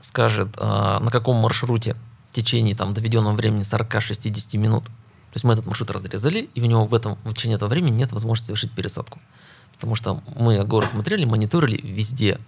скажет, 0.00 0.48
а, 0.56 0.98
на 1.00 1.10
каком 1.10 1.36
маршруте 1.36 1.94
в 2.30 2.32
течение 2.32 2.74
там, 2.74 2.94
доведенного 2.94 3.34
времени 3.34 3.64
40-60 3.64 4.56
минут, 4.56 4.84
то 4.84 5.34
есть 5.34 5.44
мы 5.44 5.52
этот 5.52 5.66
маршрут 5.66 5.90
разрезали, 5.90 6.48
и 6.54 6.62
у 6.62 6.64
него 6.64 6.86
в, 6.86 6.94
этом, 6.94 7.18
в 7.24 7.34
течение 7.34 7.56
этого 7.56 7.68
времени 7.68 7.98
нет 7.98 8.12
возможности 8.12 8.46
совершить 8.46 8.72
пересадку. 8.72 9.20
Потому 9.76 9.94
что 9.94 10.22
мы 10.36 10.64
город 10.64 10.90
смотрели, 10.90 11.24
мониторили, 11.24 11.80
везде 11.82 12.38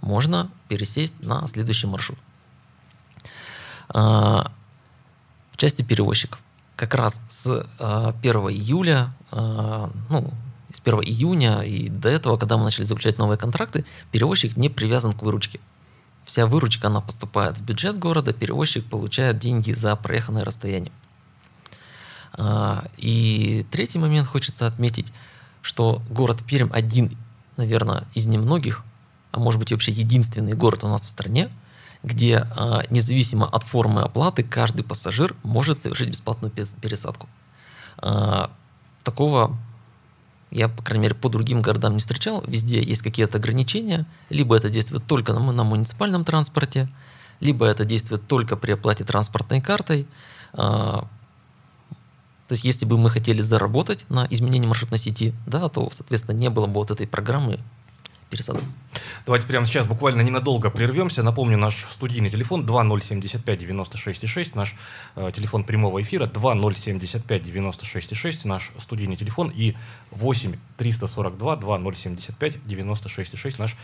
можно 0.00 0.50
пересесть 0.68 1.14
на 1.22 1.46
следующий 1.48 1.86
маршрут. 1.86 2.18
А, 3.88 4.50
в 5.52 5.56
части 5.56 5.82
перевозчиков. 5.82 6.40
Как 6.76 6.94
раз 6.94 7.20
с 7.28 7.66
а, 7.78 8.14
1 8.20 8.34
июля, 8.50 9.12
а, 9.30 9.90
ну, 10.10 10.30
с 10.72 10.80
1 10.80 11.00
июня 11.00 11.62
и 11.62 11.88
до 11.88 12.08
этого, 12.08 12.36
когда 12.36 12.56
мы 12.56 12.64
начали 12.64 12.84
заключать 12.84 13.18
новые 13.18 13.38
контракты, 13.38 13.84
перевозчик 14.10 14.56
не 14.56 14.68
привязан 14.68 15.12
к 15.12 15.22
выручке. 15.22 15.60
Вся 16.24 16.46
выручка, 16.46 16.88
она 16.88 17.00
поступает 17.00 17.58
в 17.58 17.62
бюджет 17.62 17.98
города, 17.98 18.32
перевозчик 18.32 18.84
получает 18.86 19.38
деньги 19.38 19.72
за 19.72 19.94
проеханное 19.94 20.44
расстояние. 20.44 20.92
А, 22.32 22.84
И 22.96 23.64
третий 23.70 23.98
момент 23.98 24.28
хочется 24.28 24.66
отметить, 24.66 25.12
что 25.64 26.02
город 26.10 26.42
Пермь 26.46 26.70
один, 26.72 27.16
наверное, 27.56 28.04
из 28.14 28.26
немногих, 28.26 28.84
а 29.32 29.40
может 29.40 29.58
быть 29.58 29.72
вообще 29.72 29.92
единственный 29.92 30.52
город 30.52 30.84
у 30.84 30.88
нас 30.88 31.04
в 31.04 31.08
стране, 31.08 31.48
где 32.02 32.46
а, 32.56 32.82
независимо 32.90 33.46
от 33.46 33.64
формы 33.64 34.02
оплаты 34.02 34.42
каждый 34.42 34.84
пассажир 34.84 35.34
может 35.42 35.80
совершить 35.80 36.10
бесплатную 36.10 36.52
пересадку. 36.52 37.28
А, 37.96 38.50
Такого 39.04 39.56
я, 40.50 40.68
по 40.68 40.82
крайней 40.82 41.04
мере, 41.04 41.14
по 41.14 41.28
другим 41.28 41.62
городам 41.62 41.94
не 41.94 42.00
встречал. 42.00 42.42
Везде 42.46 42.82
есть 42.82 43.02
какие-то 43.02 43.38
ограничения. 43.38 44.06
Либо 44.30 44.56
это 44.56 44.70
действует 44.70 45.04
только 45.06 45.32
на, 45.32 45.52
на 45.52 45.64
муниципальном 45.64 46.24
транспорте, 46.24 46.88
либо 47.40 47.66
это 47.66 47.84
действует 47.84 48.26
только 48.26 48.56
при 48.56 48.72
оплате 48.72 49.04
транспортной 49.04 49.60
картой. 49.60 50.06
То 52.48 52.52
есть, 52.52 52.64
если 52.64 52.84
бы 52.84 52.98
мы 52.98 53.10
хотели 53.10 53.40
заработать 53.40 54.04
на 54.08 54.26
изменении 54.30 54.66
маршрутной 54.66 54.98
сети, 54.98 55.32
да, 55.46 55.68
то, 55.68 55.90
соответственно, 55.90 56.36
не 56.36 56.50
было 56.50 56.66
бы 56.66 56.74
вот 56.74 56.90
этой 56.90 57.06
программы 57.06 57.60
пересадок. 58.34 58.62
Давайте 59.26 59.46
прямо 59.46 59.64
сейчас 59.64 59.86
буквально 59.86 60.22
ненадолго 60.22 60.70
прервемся. 60.70 61.22
Напомню, 61.22 61.56
наш 61.56 61.86
студийный 61.90 62.30
телефон 62.30 62.66
2075 62.66 63.62
96,6, 63.62 64.50
наш 64.54 64.74
э, 65.16 65.30
телефон 65.34 65.64
прямого 65.64 66.02
эфира 66.02 66.26
2075 66.26 67.42
96,6, 67.42 68.40
наш 68.44 68.72
студийный 68.78 69.16
телефон 69.16 69.52
и 69.54 69.74
8 70.10 70.56
342 70.76 71.56
2075 71.56 72.56
96,6, 72.56 73.54
наш 73.58 73.76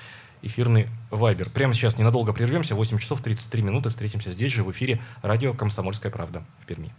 эфирный 0.43 0.89
вайбер. 1.11 1.51
Прямо 1.51 1.75
сейчас 1.75 1.99
ненадолго 1.99 2.33
прервемся, 2.33 2.75
8 2.75 2.99
часов 2.99 3.23
33 3.23 3.63
минуты, 3.63 3.91
встретимся 3.91 4.33
здесь 4.33 4.53
же 4.53 4.65
в 4.65 4.71
эфире 4.73 5.01
радио 5.23 5.55
«Комсомольская 5.55 6.11
правда» 6.11 6.45
в 6.63 6.67
Перми. 6.67 6.93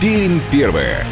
Пермь 0.00 0.38
первая. 0.52 1.04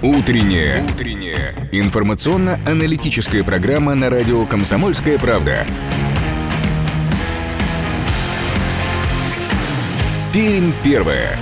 Утренняя. 0.00 0.84
Утренняя. 0.84 1.68
Информационно-аналитическая 1.72 3.42
программа 3.42 3.96
на 3.96 4.10
радио 4.10 4.46
«Комсомольская 4.46 5.18
правда». 5.18 5.66
Пермь 10.32 10.70
первая. 10.84 11.36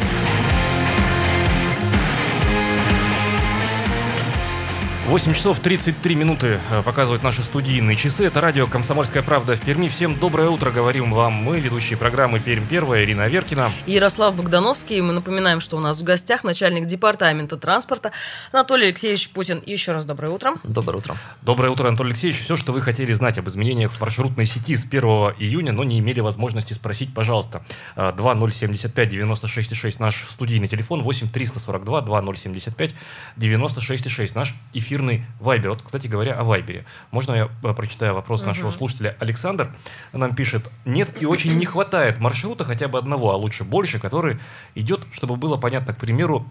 8 5.13 5.35
часов 5.35 5.61
33 5.61 6.15
минуты 6.15 6.59
э, 6.71 6.83
показывают 6.83 7.23
наши 7.23 7.43
студийные 7.43 7.97
часы. 7.97 8.25
Это 8.25 8.41
радио 8.41 8.67
«Комсомольская 8.67 9.23
правда» 9.23 9.57
в 9.57 9.61
Перми. 9.61 9.89
Всем 9.89 10.19
доброе 10.19 10.49
утро, 10.49 10.71
говорим 10.71 11.13
вам 11.13 11.35
мы, 11.35 11.61
ведущие 11.61 11.99
программы 11.99 12.41
«Пермь 12.41 12.65
первая» 12.67 13.05
Ирина 13.05 13.25
Аверкина. 13.25 13.73
Ярослав 13.85 14.35
Богдановский. 14.35 15.03
Мы 15.03 15.13
напоминаем, 15.13 15.61
что 15.61 15.77
у 15.77 15.81
нас 15.81 16.01
в 16.01 16.03
гостях 16.03 16.45
начальник 16.45 16.87
департамента 16.87 17.59
транспорта 17.59 18.11
Анатолий 18.53 18.87
Алексеевич 18.87 19.29
Путин. 19.29 19.63
Еще 19.67 19.93
раз 19.93 20.07
доброе 20.07 20.31
утро. 20.31 20.55
Доброе 20.65 20.97
утро. 20.97 21.15
Доброе 21.43 21.69
утро, 21.69 21.89
Анатолий 21.89 22.13
Алексеевич. 22.13 22.41
Все, 22.41 22.57
что 22.57 22.73
вы 22.73 22.81
хотели 22.81 23.13
знать 23.13 23.37
об 23.37 23.47
изменениях 23.51 23.93
в 23.93 24.01
маршрутной 24.01 24.47
сети 24.47 24.77
с 24.77 24.87
1 24.87 25.03
июня, 25.39 25.73
но 25.73 25.85
не 25.85 25.99
имели 25.99 26.21
возможности 26.21 26.73
спросить, 26.73 27.13
пожалуйста. 27.13 27.63
Э, 27.97 28.15
2075 28.17 29.13
96,6 29.13 29.97
наш 29.99 30.25
студийный 30.31 30.69
телефон, 30.69 31.03
8 31.03 31.29
342 31.29 32.01
2075 32.01 32.95
96,6 33.37 34.31
наш 34.35 34.55
эфирный 35.03 35.25
вайбер. 35.41 35.71
Вот, 35.71 35.83
кстати 35.83 36.07
говоря, 36.07 36.35
о 36.35 36.45
вайбере. 36.45 36.85
Можно 37.11 37.33
я 37.33 37.51
э, 37.63 37.75
прочитаю 37.75 38.15
вопрос 38.15 38.45
нашего 38.45 38.71
слушателя 38.71 39.17
Александр? 39.19 39.75
Нам 40.13 40.35
пишет, 40.35 40.71
нет 40.85 41.21
и 41.21 41.27
очень 41.27 41.57
не 41.57 41.67
хватает 41.67 42.21
маршрута 42.21 42.65
хотя 42.65 42.89
бы 42.89 42.99
одного, 42.99 43.33
а 43.33 43.37
лучше 43.37 43.65
больше, 43.65 43.99
который 43.99 44.39
идет, 44.75 45.01
чтобы 45.13 45.37
было 45.37 45.57
понятно, 45.57 45.95
к 45.95 45.99
примеру, 45.99 46.47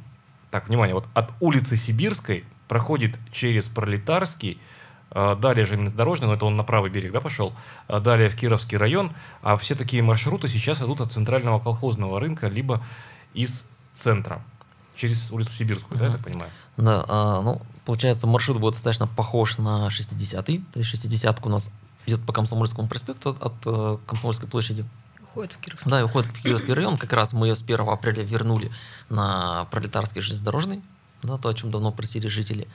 так, 0.50 0.68
внимание, 0.68 0.94
вот 0.94 1.06
от 1.14 1.32
улицы 1.40 1.76
Сибирской 1.76 2.44
проходит 2.68 3.18
через 3.32 3.68
Пролетарский, 3.68 4.60
э, 5.12 5.36
далее 5.40 5.66
железнодорожный, 5.66 6.28
но 6.28 6.34
это 6.34 6.46
он 6.46 6.58
на 6.58 6.64
правый 6.64 6.92
берег, 6.92 7.12
да, 7.12 7.22
пошел, 7.22 7.54
а 7.88 8.00
далее 8.00 8.30
в 8.30 8.36
Кировский 8.36 8.78
район, 8.78 9.12
а 9.42 9.56
все 9.58 9.76
такие 9.76 10.04
маршруты 10.04 10.48
сейчас 10.48 10.82
идут 10.82 11.02
от 11.02 11.12
центрального 11.12 11.60
колхозного 11.60 12.20
рынка, 12.20 12.48
либо 12.48 12.84
из 13.34 13.66
центра, 13.94 14.42
через 14.96 15.32
улицу 15.32 15.52
Сибирскую, 15.52 15.98
да, 15.98 16.06
я 16.06 16.12
так 16.12 16.24
понимаю? 16.24 16.52
Да, 16.78 17.06
а, 17.08 17.42
ну, 17.42 17.62
получается, 17.86 18.28
маршрут 18.28 18.60
будет 18.60 18.74
достаточно 18.74 19.08
похож 19.08 19.58
на 19.58 19.88
60-й. 19.88 20.60
То 20.74 20.80
есть 20.80 20.90
60 20.90 21.46
у 21.46 21.50
нас 21.50 21.72
идет 22.06 22.26
по 22.26 22.34
Комсомольскому 22.34 22.88
проспекту 22.88 23.30
от, 23.30 23.42
от, 23.42 23.54
э, 23.66 23.98
Комсомольской 24.08 24.48
площади. 24.48 24.86
Уходит 25.22 25.54
в 25.54 25.60
Кировский. 25.60 25.92
Да, 25.92 26.06
уходит 26.06 26.32
в 26.32 26.42
Кировский 26.42 26.74
район. 26.74 26.98
Как 26.98 27.14
раз 27.14 27.34
мы 27.34 27.48
ее 27.48 27.56
с 27.56 27.62
1 27.62 27.80
апреля 27.82 28.24
вернули 28.24 28.72
на 29.10 29.66
Пролетарский 29.72 30.22
железнодорожный. 30.22 30.82
Да, 31.24 31.38
то, 31.38 31.50
о 31.50 31.54
чем 31.54 31.72
давно 31.72 31.92
просили 31.92 32.28
жители. 32.28 32.68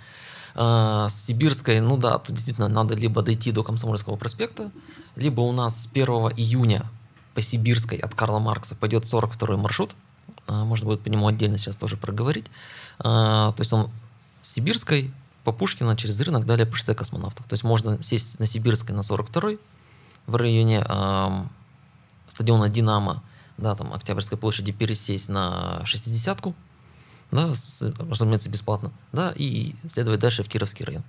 А, 0.55 1.09
с 1.09 1.27
Сибирской, 1.27 1.81
ну 1.81 1.99
да, 1.99 2.19
тут 2.19 2.35
действительно 2.35 2.69
надо 2.69 2.95
либо 2.95 3.23
дойти 3.23 3.53
до 3.53 3.63
Комсомольского 3.63 4.17
проспекта, 4.17 4.71
либо 5.15 5.43
у 5.43 5.53
нас 5.53 5.83
с 5.83 5.89
1 5.93 6.07
июня 6.37 6.87
по 7.35 7.43
Сибирской 7.43 7.99
от 7.99 8.15
Карла 8.15 8.39
Маркса 8.39 8.75
пойдет 8.75 9.05
42 9.05 9.57
маршрут. 9.59 9.95
А, 10.47 10.65
можно 10.65 10.87
будет 10.87 11.03
по 11.03 11.09
нему 11.09 11.27
отдельно 11.27 11.59
сейчас 11.59 11.77
тоже 11.77 11.99
проговорить. 11.99 12.47
А, 12.99 13.53
то 13.53 13.61
есть 13.61 13.73
он 13.73 13.91
Сибирской 14.47 15.13
по 15.45 15.53
Пушкина 15.53 15.97
через 15.97 16.21
рынок 16.21 16.45
далее 16.45 16.67
по 16.67 16.77
шоссе 16.77 16.95
космонавтов. 16.95 17.47
То 17.47 17.55
есть 17.55 17.65
можно 17.65 18.03
сесть 18.03 18.39
на 18.41 18.47
Сибирской 18.47 18.95
на 18.95 19.01
42-й 19.01 19.59
в 20.27 20.37
районе 20.37 20.85
э, 20.87 21.29
стадиона 22.29 22.69
«Динамо», 22.69 23.23
да, 23.57 23.75
там, 23.75 23.93
Октябрьской 23.93 24.39
площади, 24.39 24.73
пересесть 24.73 25.29
на 25.29 25.83
60-ку, 25.85 26.55
да, 27.31 27.55
с, 27.55 27.83
разумеется, 27.99 28.49
бесплатно, 28.49 28.91
да, 29.13 29.33
и 29.37 29.75
следовать 29.89 30.21
дальше 30.21 30.43
в 30.43 30.49
Кировский 30.49 30.85
район. 30.85 31.05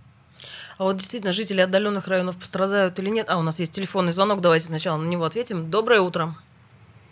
А 0.78 0.84
вот 0.84 0.98
действительно, 0.98 1.34
жители 1.34 1.62
отдаленных 1.62 2.08
районов 2.08 2.38
пострадают 2.38 3.00
или 3.00 3.10
нет? 3.10 3.30
А, 3.30 3.38
у 3.38 3.42
нас 3.42 3.60
есть 3.60 3.74
телефонный 3.74 4.12
звонок, 4.12 4.42
давайте 4.42 4.68
сначала 4.68 4.98
на 4.98 5.08
него 5.08 5.26
ответим. 5.26 5.72
Доброе 5.72 6.02
утро. 6.02 6.36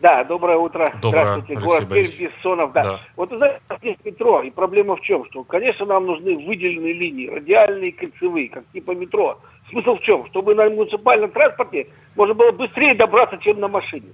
Да, 0.02 0.24
доброе 0.24 0.58
утро. 0.58 0.94
Доброе, 1.02 1.22
Здравствуйте, 1.22 1.54
Алексей 1.54 1.68
город 1.68 1.90
Борисович. 1.90 2.20
Пермь, 2.20 2.32
Бессонов. 2.36 2.72
Да. 2.74 2.84
Да. 2.84 3.00
Вот, 3.16 3.30
знаете, 3.30 3.60
здесь 3.80 3.98
метро, 4.04 4.42
и 4.44 4.52
проблема 4.52 4.96
в 4.98 5.02
чем? 5.02 5.26
Что, 5.30 5.44
конечно, 5.44 5.86
нам 5.86 6.06
нужны 6.06 6.36
выделенные 6.46 6.94
линии, 6.94 7.28
радиальные, 7.28 7.94
кольцевые, 7.94 8.50
как 8.50 8.66
типа 8.74 8.92
метро. 8.92 9.40
Смысл 9.70 9.96
в 9.96 10.02
чем? 10.02 10.28
Чтобы 10.28 10.54
на 10.54 10.70
муниципальном 10.70 11.32
транспорте 11.32 11.88
можно 12.16 12.34
было 12.34 12.52
быстрее 12.52 12.94
добраться, 12.94 13.38
чем 13.38 13.60
на 13.60 13.68
машине. 13.68 14.10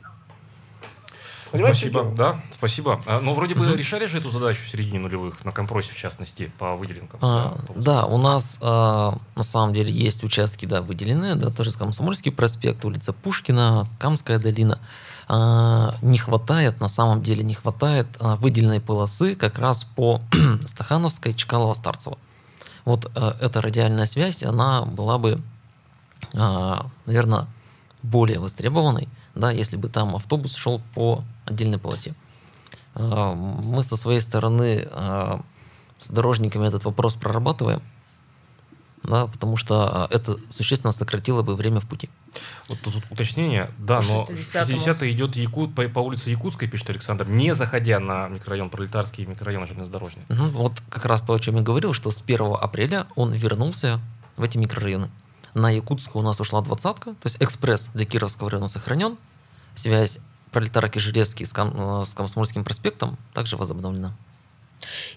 Понимаете, 1.51 1.79
Спасибо, 1.79 2.05
да, 2.15 2.41
спасибо. 2.51 3.01
А, 3.05 3.19
Ну, 3.19 3.33
вроде 3.33 3.55
бы 3.55 3.65
решали 3.75 4.05
же 4.05 4.19
эту 4.19 4.29
задачу 4.29 4.61
в 4.63 4.69
середине 4.69 4.99
нулевых, 4.99 5.43
на 5.43 5.51
компросе, 5.51 5.91
в 5.91 5.97
частности, 5.97 6.49
по 6.57 6.75
выделенкам. 6.75 7.19
А, 7.21 7.57
да, 7.67 7.73
да, 7.75 8.05
у 8.05 8.17
нас 8.17 8.57
а, 8.61 9.15
на 9.35 9.43
самом 9.43 9.73
деле 9.73 9.91
есть 9.91 10.23
участки, 10.23 10.65
да, 10.65 10.81
выделенные, 10.81 11.35
да, 11.35 11.49
тоже 11.49 11.71
Комсомольский 11.71 12.31
проспект, 12.31 12.85
улица 12.85 13.11
Пушкина, 13.11 13.85
Камская 13.99 14.39
долина. 14.39 14.79
А, 15.33 15.95
не 16.01 16.17
хватает, 16.17 16.81
на 16.81 16.89
самом 16.89 17.23
деле 17.23 17.41
не 17.41 17.53
хватает 17.53 18.05
а, 18.19 18.35
выделенной 18.35 18.81
полосы 18.81 19.33
как 19.35 19.57
раз 19.59 19.85
по 19.95 20.19
Стахановской, 20.65 21.31
Чкалова-Старцева. 21.31 22.17
Вот 22.83 23.09
а, 23.15 23.37
эта 23.39 23.61
радиальная 23.61 24.07
связь, 24.07 24.43
она 24.43 24.83
была 24.83 25.17
бы, 25.17 25.41
наверное, 26.33 27.47
более 28.03 28.39
востребованной, 28.39 29.07
да, 29.33 29.51
если 29.51 29.77
бы 29.77 29.87
там 29.87 30.17
автобус 30.17 30.53
шел 30.53 30.81
по 30.93 31.23
отдельной 31.45 31.79
полосе. 31.79 32.13
Мы 32.93 33.83
со 33.83 33.95
своей 33.95 34.19
стороны 34.19 34.85
с 35.97 36.09
дорожниками 36.09 36.67
этот 36.67 36.83
вопрос 36.83 37.15
прорабатываем, 37.15 37.81
да, 39.03 39.27
потому 39.27 39.57
что 39.57 40.05
а, 40.05 40.07
это 40.11 40.37
существенно 40.49 40.91
сократило 40.91 41.41
бы 41.41 41.55
время 41.55 41.79
в 41.79 41.87
пути. 41.87 42.09
Вот 42.69 42.79
тут 42.81 42.95
уточнение, 43.09 43.71
да, 43.77 44.01
По 44.01 44.05
но 44.07 44.23
60-му. 44.23 44.71
60 44.77 45.03
идет 45.03 45.35
Якут, 45.35 45.73
по, 45.75 45.87
по 45.89 45.99
улице 45.99 46.29
Якутской, 46.29 46.67
пишет 46.67 46.89
Александр, 46.91 47.27
не 47.27 47.53
заходя 47.53 47.99
на 47.99 48.27
микрорайон 48.27 48.69
Пролетарский 48.69 49.23
и 49.23 49.27
микрорайон 49.27 49.65
железнодорожный. 49.67 50.23
Мгм. 50.29 50.49
Вот 50.51 50.73
как 50.89 51.05
раз 51.05 51.23
то, 51.23 51.33
о 51.33 51.39
чем 51.39 51.55
я 51.55 51.61
говорил, 51.61 51.93
что 51.93 52.11
с 52.11 52.21
1 52.21 52.55
апреля 52.59 53.07
он 53.15 53.33
вернулся 53.33 53.99
в 54.37 54.43
эти 54.43 54.57
микрорайоны. 54.57 55.09
На 55.53 55.69
Якутскую 55.71 56.23
у 56.23 56.25
нас 56.25 56.39
ушла 56.39 56.61
двадцатка, 56.61 57.11
то 57.11 57.25
есть 57.25 57.37
экспресс 57.41 57.89
для 57.93 58.05
Кировского 58.05 58.49
района 58.49 58.69
сохранен, 58.69 59.17
связь 59.75 60.19
Пролетарки 60.51 60.99
Железки 60.99 61.43
с, 61.43 61.53
Ком- 61.53 62.01
э, 62.01 62.05
с 62.05 62.13
Комсомольским 62.13 62.63
проспектом 62.63 63.17
также 63.33 63.57
возобновлена. 63.57 64.15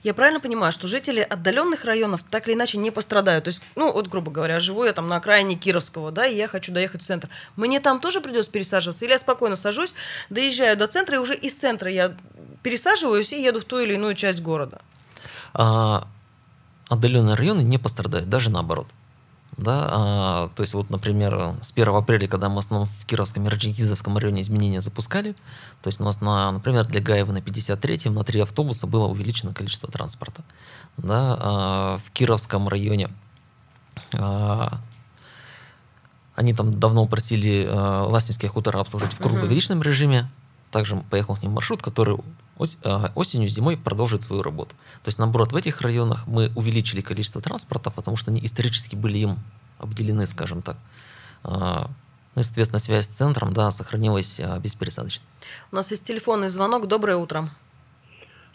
Я 0.02 0.14
правильно 0.14 0.40
понимаю, 0.40 0.72
что 0.72 0.86
жители 0.86 1.20
отдаленных 1.20 1.84
районов 1.84 2.22
так 2.22 2.46
или 2.46 2.54
иначе 2.54 2.78
не 2.78 2.90
пострадают? 2.90 3.44
То 3.44 3.48
есть, 3.48 3.60
ну, 3.76 3.92
вот, 3.92 4.08
грубо 4.08 4.30
говоря, 4.30 4.60
живу 4.60 4.84
я 4.84 4.92
там 4.92 5.08
на 5.08 5.16
окраине 5.16 5.56
Кировского, 5.56 6.10
да, 6.10 6.26
и 6.26 6.36
я 6.36 6.48
хочу 6.48 6.72
доехать 6.72 7.02
в 7.02 7.06
центр. 7.06 7.28
Мне 7.56 7.80
там 7.80 8.00
тоже 8.00 8.20
придется 8.20 8.50
пересаживаться? 8.50 9.04
Или 9.04 9.12
я 9.12 9.18
спокойно 9.18 9.56
сажусь, 9.56 9.94
доезжаю 10.30 10.76
до 10.76 10.86
центра, 10.86 11.16
и 11.16 11.18
уже 11.18 11.34
из 11.34 11.54
центра 11.54 11.90
я 11.90 12.16
пересаживаюсь 12.62 13.32
и 13.32 13.42
еду 13.42 13.60
в 13.60 13.64
ту 13.64 13.78
или 13.78 13.94
иную 13.94 14.14
часть 14.14 14.40
города? 14.40 14.80
А 15.52 16.06
отдаленные 16.88 17.34
районы 17.34 17.60
не 17.60 17.78
пострадают, 17.78 18.28
даже 18.28 18.50
наоборот. 18.50 18.86
Да, 19.56 19.88
а, 19.90 20.48
то 20.56 20.62
есть 20.62 20.74
вот, 20.74 20.90
например, 20.90 21.54
с 21.62 21.70
1 21.72 21.88
апреля, 21.94 22.26
когда 22.26 22.48
мы 22.48 22.56
в 22.56 22.58
основном 22.58 22.88
в 22.88 23.06
Кировском 23.06 23.44
и 23.44 23.46
Орджоникидзевском 23.46 24.18
районе 24.18 24.42
изменения 24.42 24.80
запускали, 24.80 25.36
то 25.82 25.88
есть 25.88 26.00
у 26.00 26.04
нас, 26.04 26.20
на, 26.20 26.50
например, 26.50 26.86
для 26.86 27.00
Гаева 27.00 27.30
на 27.30 27.38
53-м 27.38 28.14
на 28.14 28.24
три 28.24 28.40
автобуса 28.40 28.86
было 28.86 29.06
увеличено 29.06 29.54
количество 29.54 29.88
транспорта. 29.90 30.42
Да, 30.96 31.38
а, 31.40 32.00
в 32.04 32.10
Кировском 32.10 32.68
районе 32.68 33.10
а, 34.12 34.80
они 36.34 36.52
там 36.52 36.80
давно 36.80 37.06
просили 37.06 37.64
э, 37.64 38.00
Ластинские 38.08 38.50
хутора 38.50 38.80
обслуживать 38.80 39.14
в 39.14 39.18
круглогодичном 39.18 39.82
режиме. 39.82 40.28
Также 40.72 40.96
поехал 40.96 41.36
к 41.36 41.42
ним 41.42 41.52
маршрут, 41.52 41.80
который 41.80 42.18
ос- 42.58 42.78
э, 42.84 43.08
осенью, 43.14 43.48
зимой 43.48 43.76
продолжит 43.76 44.22
свою 44.22 44.42
работу. 44.42 44.70
То 45.02 45.08
есть, 45.08 45.18
наоборот, 45.18 45.52
в 45.52 45.56
этих 45.56 45.80
районах 45.80 46.26
мы 46.26 46.50
увеличили 46.56 47.00
количество 47.00 47.40
транспорта, 47.40 47.90
потому 47.90 48.16
что 48.16 48.30
они 48.30 48.40
исторически 48.44 48.96
были 48.96 49.18
им 49.18 49.36
обделены, 49.78 50.26
скажем 50.26 50.62
так. 50.62 50.76
А, 51.42 51.88
Ну 52.36 52.40
и, 52.40 52.44
соответственно, 52.44 52.80
связь 52.80 53.04
с 53.04 53.08
центром, 53.08 53.52
да, 53.52 53.70
сохранилась 53.70 54.40
а, 54.40 54.58
беспересадочно. 54.58 55.24
У 55.70 55.76
нас 55.76 55.90
есть 55.92 56.04
телефонный 56.04 56.48
звонок. 56.48 56.88
Доброе 56.88 57.16
утро. 57.16 57.48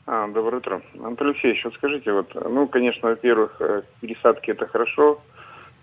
А, 0.06 0.28
доброе 0.28 0.58
утро. 0.58 0.82
Антон 1.04 1.28
Алексеевич, 1.30 1.64
вот 1.64 1.76
скажите, 1.76 2.12
вот, 2.12 2.34
ну, 2.36 2.68
конечно, 2.68 3.10
во-первых, 3.10 3.56
э, 3.62 3.84
пересадки 4.02 4.52
это 4.52 4.68
хорошо, 4.68 5.22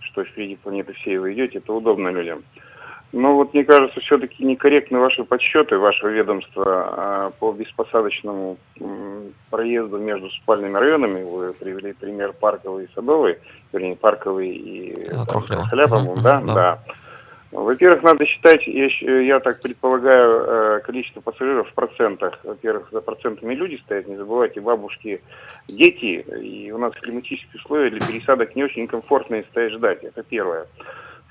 что 0.00 0.24
впереди 0.24 0.56
планеты 0.56 0.92
всей 0.94 1.16
вы 1.18 1.32
идете, 1.32 1.58
это 1.58 1.72
удобно 1.72 2.08
людям. 2.08 2.42
Но 3.12 3.34
вот 3.34 3.54
мне 3.54 3.64
кажется, 3.64 4.00
все-таки 4.00 4.44
некорректны 4.44 4.98
ваши 4.98 5.24
подсчеты, 5.24 5.78
вашего 5.78 6.08
ведомства 6.08 7.32
по 7.38 7.52
беспосадочному 7.52 8.58
проезду 9.50 9.98
между 9.98 10.28
спальными 10.30 10.76
районами. 10.76 11.22
Вы 11.22 11.52
привели 11.52 11.92
пример 11.92 12.32
Парковый 12.32 12.84
и 12.84 12.94
Садовый, 12.94 13.38
вернее, 13.72 13.96
Парковый 13.96 14.50
и 14.50 15.06
А, 15.12 15.24
по-моему, 15.88 16.12
Мгм, 16.12 16.22
да? 16.22 16.40
да. 16.40 16.54
Да. 16.54 16.78
Во-первых, 17.52 18.02
надо 18.02 18.26
считать, 18.26 18.66
я, 18.66 18.88
я 19.20 19.40
так 19.40 19.62
предполагаю, 19.62 20.44
э, 20.76 20.80
количество 20.80 21.20
пассажиров 21.20 21.70
в 21.70 21.72
процентах. 21.74 22.38
Во-первых, 22.42 22.88
за 22.90 23.00
процентами 23.00 23.54
люди 23.54 23.80
стоят, 23.84 24.08
не 24.08 24.16
забывайте, 24.16 24.60
бабушки, 24.60 25.22
дети, 25.68 26.24
и 26.42 26.70
у 26.72 26.78
нас 26.78 26.92
климатические 26.94 27.54
условия 27.54 27.90
для 27.90 28.00
пересадок 28.00 28.56
не 28.56 28.64
очень 28.64 28.86
комфортные 28.86 29.44
стоять 29.44 29.72
ждать, 29.72 30.04
это 30.04 30.22
первое. 30.22 30.66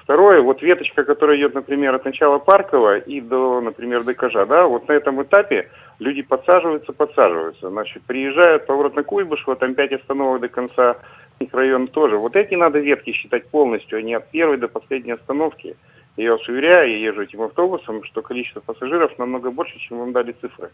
Второе, 0.05 0.39
вот 0.41 0.61
веточка, 0.61 1.03
которая 1.03 1.35
идет, 1.35 1.55
например, 1.55 1.95
от 1.95 2.05
начала 2.05 2.37
Паркова 2.37 2.99
и 2.99 3.19
до, 3.19 3.59
например, 3.59 4.03
ДКЖ, 4.03 4.45
да, 4.47 4.67
вот 4.67 4.87
на 4.87 4.93
этом 4.93 5.23
этапе 5.23 5.67
люди 5.97 6.21
подсаживаются, 6.21 6.93
подсаживаются. 6.93 7.69
Значит, 7.69 8.03
приезжают, 8.03 8.67
поворот 8.67 8.95
на 8.95 9.01
Куйбышево, 9.01 9.55
там 9.55 9.73
пять 9.73 9.93
остановок 9.93 10.41
до 10.41 10.47
конца 10.47 10.97
микрорайона 11.39 11.87
тоже. 11.87 12.17
Вот 12.17 12.35
эти 12.35 12.53
надо 12.53 12.77
ветки 12.77 13.13
считать 13.13 13.47
полностью, 13.47 13.97
а 13.97 14.03
не 14.03 14.13
от 14.13 14.29
первой 14.29 14.57
до 14.57 14.67
последней 14.67 15.13
остановки. 15.13 15.75
Я 16.17 16.33
вас 16.33 16.47
уверяю, 16.47 16.91
я 16.91 17.07
езжу 17.07 17.23
этим 17.23 17.41
автобусом, 17.41 18.03
что 18.03 18.21
количество 18.21 18.59
пассажиров 18.59 19.17
намного 19.17 19.49
больше, 19.49 19.79
чем 19.79 19.97
вам 19.97 20.11
дали 20.11 20.33
цифры. 20.33 20.69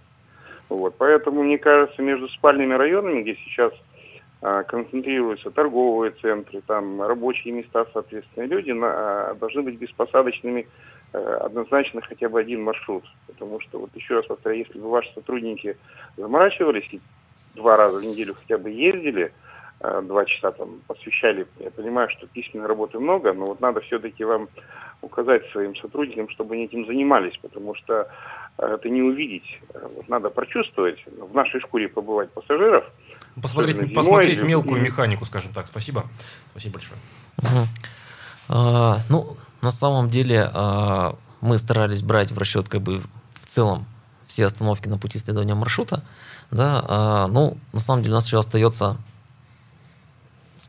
Вот, 0.67 0.95
поэтому, 0.97 1.41
мне 1.43 1.57
кажется, 1.57 2.01
между 2.01 2.27
спальными 2.27 2.73
районами, 2.73 3.21
где 3.21 3.35
сейчас 3.35 3.71
а, 3.71 3.90
концентрируются 4.41 5.51
торговые 5.51 6.11
центры, 6.13 6.61
там 6.65 7.01
рабочие 7.01 7.53
места, 7.53 7.85
соответственно, 7.93 8.45
люди 8.45 8.71
на- 8.71 9.31
а, 9.31 9.35
должны 9.35 9.61
быть 9.61 9.77
беспосадочными 9.77 10.67
э, 11.13 11.17
однозначно 11.19 12.01
хотя 12.01 12.29
бы 12.29 12.39
один 12.39 12.63
маршрут. 12.63 13.03
Потому 13.27 13.59
что, 13.59 13.79
вот 13.79 13.89
еще 13.95 14.15
раз 14.15 14.25
повторяю, 14.27 14.65
если 14.65 14.79
бы 14.79 14.89
ваши 14.89 15.11
сотрудники 15.13 15.77
заморачивались 16.15 16.87
и 16.91 17.01
два 17.53 17.75
раза 17.75 17.97
в 17.97 18.03
неделю 18.03 18.33
хотя 18.33 18.57
бы 18.57 18.69
ездили, 18.69 19.33
э, 19.81 20.01
два 20.03 20.23
часа 20.25 20.51
там 20.53 20.81
посвящали, 20.87 21.47
я 21.59 21.69
понимаю, 21.69 22.09
что 22.11 22.27
письменной 22.27 22.67
работы 22.67 22.97
много, 22.97 23.33
но 23.33 23.47
вот 23.47 23.59
надо 23.59 23.81
все-таки 23.81 24.23
вам 24.23 24.47
указать 25.01 25.45
своим 25.51 25.75
сотрудникам, 25.75 26.29
чтобы 26.29 26.55
они 26.55 26.65
этим 26.65 26.85
занимались, 26.85 27.37
потому 27.41 27.75
что 27.75 28.07
э, 28.57 28.65
это 28.65 28.89
не 28.89 29.01
увидеть. 29.01 29.59
Вот 29.73 30.07
надо 30.07 30.29
прочувствовать, 30.29 31.03
в 31.07 31.35
нашей 31.35 31.59
шкуре 31.59 31.89
побывать 31.89 32.31
пассажиров. 32.33 32.89
Посмотреть, 33.41 33.93
посмотреть 33.93 34.37
зимой, 34.37 34.49
мелкую 34.49 34.81
и- 34.81 34.83
механику, 34.83 35.25
скажем 35.25 35.53
так. 35.53 35.67
Спасибо. 35.67 36.07
Спасибо 36.51 36.73
большое. 36.73 36.99
Мгм. 37.37 37.67
А, 38.49 39.01
ну, 39.09 39.37
на 39.61 39.71
самом 39.71 40.09
деле 40.09 40.49
а, 40.53 41.15
мы 41.39 41.57
старались 41.57 42.01
брать 42.01 42.31
в 42.31 42.37
расчет 42.37 42.67
как 42.67 42.81
бы 42.81 43.01
в 43.39 43.45
целом 43.45 43.85
все 44.25 44.45
остановки 44.45 44.87
на 44.87 44.97
пути 44.97 45.17
следования 45.17 45.55
маршрута. 45.55 46.03
Да, 46.51 46.83
а, 46.87 47.27
ну, 47.27 47.57
на 47.71 47.79
самом 47.79 48.01
деле 48.01 48.13
у 48.13 48.15
нас 48.15 48.25
еще 48.25 48.39
остается 48.39 48.97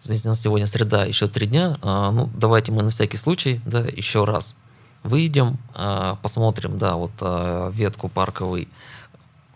если 0.08 0.28
у 0.28 0.30
нас 0.30 0.40
сегодня 0.40 0.66
среда, 0.66 1.04
еще 1.04 1.28
три 1.28 1.46
дня. 1.46 1.76
а, 1.82 2.10
ну, 2.10 2.30
давайте 2.34 2.72
мы 2.72 2.82
на 2.82 2.90
всякий 2.90 3.16
случай, 3.16 3.60
да, 3.66 3.80
еще 3.80 4.24
раз 4.24 4.56
выйдем, 5.02 5.58
а, 5.74 6.16
посмотрим, 6.22 6.78
да, 6.78 6.96
вот 6.96 7.12
а, 7.20 7.70
ветку 7.70 8.08
парковый 8.08 8.68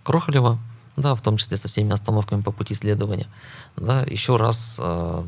Крохолева, 0.03 0.59
да, 0.97 1.15
в 1.15 1.23
том 1.23 1.37
числе 1.37 1.57
со 1.57 1.69
всеми 1.69 1.93
остановками 1.93 2.43
по 2.43 2.53
пути 2.53 2.75
следования, 2.75 3.27
да, 3.77 4.03
еще 4.03 4.37
раз 4.37 4.77
за- 4.79 5.25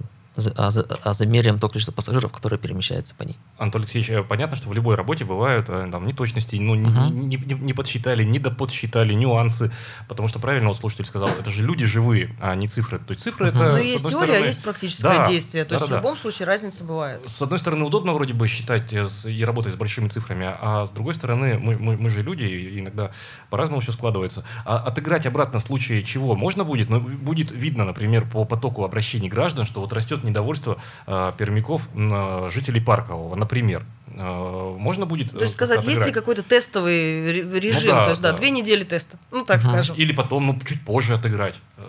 а, 0.57 0.70
за- 0.70 0.87
а 1.03 1.12
замеряем 1.14 1.59
то 1.59 1.68
количество 1.68 1.92
пассажиров, 1.92 2.33
которые 2.33 2.59
перемещаются 2.59 3.14
по 3.14 3.22
ней. 3.24 3.37
Антон 3.59 3.83
Алексеевич, 3.83 4.11
э, 4.11 4.22
понятно, 4.22 4.57
что 4.57 4.68
в 4.68 4.72
любой 4.74 4.94
работе 4.94 5.24
бывают 5.24 5.66
э, 5.68 5.88
там 5.90 6.07
неточности, 6.07 6.57
ну, 6.57 6.74
не- 6.74 6.88
Мгм. 6.88 7.29
не, 7.29 7.37
не- 7.37 7.55
не 7.61 7.72
подсчитали, 7.72 8.24
не 8.24 8.38
доподсчитали, 8.38 9.14
нюансы, 9.14 9.72
потому 10.09 10.29
что 10.29 10.38
правильно 10.38 10.68
вот 10.68 10.77
слушатель 10.77 11.05
сказал, 11.05 11.29
это 11.31 11.51
же 11.51 11.62
люди 11.64 11.85
живые, 11.87 12.35
а 12.40 12.55
не 12.55 12.68
цифры. 12.68 12.98
То 12.98 13.11
есть 13.12 13.22
цифры 13.22 13.46
Мгм. 13.46 13.57
это, 13.57 13.68
Ну, 13.72 13.79
с 13.79 13.83
есть 13.83 13.96
одной 13.96 14.12
теория, 14.12 14.24
а 14.24 14.27
стороны, 14.35 14.46
есть 14.46 14.62
практическое 14.62 15.03
Да, 15.18 15.27
действие. 15.29 15.64
То 15.64 15.74
есть 15.74 15.85
в 15.87 15.88
да-да-да. 15.88 16.07
любом 16.09 16.16
случае 16.18 16.46
разница 16.46 16.85
бывает. 16.85 17.20
С 17.27 17.42
одной 17.42 17.59
стороны, 17.59 17.85
удобно 17.85 18.12
вроде 18.12 18.35
бы 18.35 18.46
считать 18.48 18.92
э, 18.92 19.07
и 19.27 19.44
работать 19.44 19.72
с 19.74 19.77
большими 19.77 20.09
цифрами, 20.09 20.46
а 20.61 20.87
с 20.87 20.90
другой 20.90 21.14
стороны, 21.14 21.59
мы, 21.59 21.77
мы, 21.79 21.96
мы 21.96 22.11
же 22.11 22.22
люди, 22.22 22.44
и 22.44 22.79
иногда 22.81 23.11
по-разному 23.51 23.81
все 23.81 23.92
складывается. 23.92 24.44
А 24.64 24.79
отыграть 24.79 25.27
обратно 25.27 25.59
в 25.59 25.62
случае 25.62 26.03
чего 26.03 26.35
можно 26.37 26.64
будет? 26.64 26.90
Ну, 26.90 27.01
будет 27.01 27.51
видно, 27.51 27.85
например, 27.85 28.29
по 28.29 28.44
потоку 28.44 28.85
обращений 28.85 29.29
граждан, 29.29 29.64
что 29.66 29.81
вот 29.81 29.92
растет 29.92 30.24
недовольство 30.29 30.79
э, 31.07 31.33
пермяков, 31.37 31.83
м, 31.95 32.51
жителей 32.51 32.81
Паркового, 32.81 33.35
например. 33.35 33.85
Э, 34.14 34.77
можно 34.79 35.07
будет 35.07 35.31
То 35.33 35.41
есть 35.41 35.53
э, 35.53 35.57
сказать, 35.57 35.79
есть 35.85 35.88
ли 35.88 35.93
отыграть? 36.03 36.14
какой-то 36.14 36.43
тестовый 36.43 37.33
ре- 37.33 37.61
режим? 37.61 37.91
да, 37.91 38.05
То 38.05 38.11
есть, 38.11 38.23
да, 38.23 38.33
да. 38.33 38.38
две 38.38 38.51
недели 38.51 38.85
теста. 38.85 39.19
Ну, 39.31 39.45
так 39.45 39.62
Мгм. 39.62 39.71
скажем. 39.71 39.97
Или 39.97 40.12
потом, 40.12 40.47
ну, 40.47 40.59
чуть 40.64 40.85
позже 40.85 41.14
отыграть. 41.14 41.55
Э, 41.77 41.83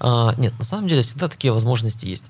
А, 0.00 0.34
нет, 0.36 0.52
на 0.58 0.64
самом 0.64 0.88
деле 0.88 1.02
всегда 1.02 1.28
такие 1.28 1.52
возможности 1.52 2.06
есть. 2.06 2.24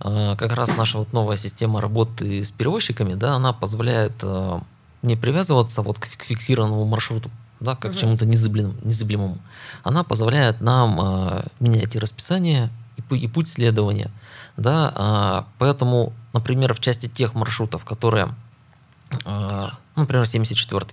А, 0.00 0.36
как 0.36 0.52
раз 0.54 0.68
наша 0.76 0.98
вот 0.98 1.12
новая 1.12 1.36
система 1.38 1.80
работы 1.80 2.44
с 2.44 2.50
перевозчиками, 2.50 3.14
да, 3.14 3.34
она 3.34 3.52
позволяет 3.52 4.12
а, 4.22 4.60
не 5.02 5.16
привязываться 5.16 5.82
вот 5.82 5.98
к, 5.98 6.04
фи- 6.06 6.16
к 6.18 6.24
фиксированному 6.24 6.84
маршруту, 6.84 7.30
да, 7.60 7.74
как 7.74 7.92
к 7.92 7.94
Мгм. 7.94 8.00
чему-то 8.00 8.26
незыблем- 8.26 8.76
незыблемому. 8.84 9.38
Она 9.82 10.04
позволяет 10.04 10.60
нам 10.60 10.98
а, 11.00 11.44
менять 11.58 11.96
и 11.96 11.98
расписание, 11.98 12.68
и, 13.10 13.16
и 13.16 13.26
путь 13.28 13.48
следования. 13.48 14.10
Да, 14.56 14.92
а, 14.94 15.46
поэтому, 15.58 16.12
например, 16.32 16.72
в 16.74 16.80
части 16.80 17.08
тех 17.08 17.34
маршрутов, 17.34 17.84
которые, 17.84 18.28
а, 19.24 19.70
ну, 19.94 20.02
например, 20.02 20.26
74 20.26 20.86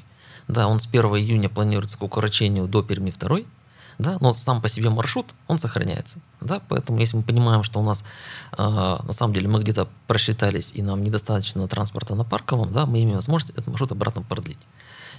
да, 0.47 0.67
он 0.67 0.79
с 0.79 0.85
1 0.85 1.05
июня 1.15 1.49
планируется 1.49 1.97
к 1.97 2.03
укорочению 2.03 2.67
до 2.67 2.83
Перми 2.83 3.11
2, 3.11 3.39
да, 3.99 4.17
но 4.21 4.33
сам 4.33 4.61
по 4.61 4.67
себе 4.67 4.89
маршрут, 4.89 5.27
он 5.47 5.59
сохраняется. 5.59 6.19
Да, 6.41 6.61
поэтому 6.67 6.99
если 6.99 7.17
мы 7.17 7.23
понимаем, 7.23 7.63
что 7.63 7.79
у 7.79 7.83
нас 7.83 8.03
э, 8.57 8.57
на 8.57 9.13
самом 9.13 9.33
деле 9.33 9.47
мы 9.47 9.61
где-то 9.61 9.87
просчитались 10.07 10.71
и 10.73 10.81
нам 10.81 11.03
недостаточно 11.03 11.67
транспорта 11.67 12.15
на 12.15 12.23
парковом, 12.23 12.71
да, 12.73 12.85
мы 12.85 13.03
имеем 13.03 13.15
возможность 13.15 13.51
этот 13.51 13.67
маршрут 13.67 13.91
обратно 13.91 14.21
продлить. 14.23 14.57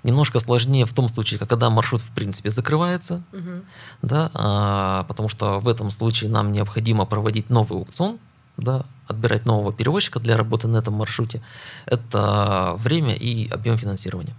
Немножко 0.02 0.38
сложнее 0.38 0.84
в 0.84 0.92
том 0.92 1.08
случае, 1.08 1.38
когда 1.38 1.70
маршрут 1.70 2.02
в 2.02 2.10
принципе 2.10 2.50
закрывается, 2.50 3.22
Мгм. 3.32 3.64
да, 4.02 4.30
а, 4.34 5.04
потому 5.04 5.30
что 5.30 5.60
в 5.60 5.68
этом 5.68 5.90
случае 5.90 6.30
нам 6.30 6.52
необходимо 6.52 7.06
проводить 7.06 7.48
новый 7.48 7.78
аукцион, 7.78 8.18
да, 8.56 8.82
отбирать 9.08 9.46
нового 9.46 9.72
перевозчика 9.72 10.20
для 10.20 10.36
работы 10.36 10.68
на 10.68 10.78
этом 10.78 10.94
маршруте. 10.94 11.40
Это 11.86 12.74
время 12.78 13.14
и 13.14 13.48
объем 13.50 13.76
финансирования. 13.76 14.34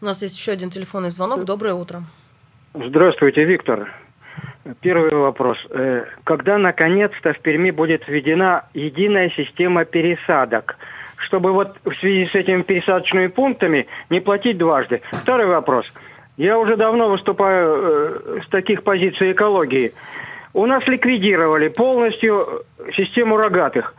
У 0.00 0.04
нас 0.04 0.22
есть 0.22 0.36
еще 0.36 0.52
один 0.52 0.70
телефонный 0.70 1.10
звонок. 1.10 1.44
Доброе 1.44 1.74
утро. 1.74 2.02
Здравствуйте, 2.74 3.44
Виктор. 3.44 3.92
Первый 4.80 5.10
вопрос. 5.12 5.58
Э, 5.70 6.04
Когда 6.24 6.58
наконец-то 6.58 7.32
в 7.32 7.40
Перми 7.40 7.70
будет 7.70 8.06
введена 8.06 8.64
единая 8.74 9.30
система 9.30 9.84
пересадок, 9.84 10.76
чтобы 11.16 11.52
вот 11.52 11.76
в 11.84 11.94
связи 11.96 12.26
с 12.26 12.34
этими 12.34 12.62
пересадочными 12.62 13.26
пунктами 13.26 13.86
не 14.10 14.20
платить 14.20 14.58
дважды? 14.58 15.02
Второй 15.12 15.46
вопрос. 15.46 15.86
Я 16.36 16.58
уже 16.58 16.76
давно 16.76 17.08
выступаю 17.08 17.74
э, 17.74 18.40
с 18.46 18.48
таких 18.48 18.82
позиций 18.82 19.32
экологии. 19.32 19.92
У 20.52 20.66
нас 20.66 20.86
ликвидировали 20.86 21.68
полностью 21.68 22.64
систему 22.96 23.36
рогатых. 23.36 23.94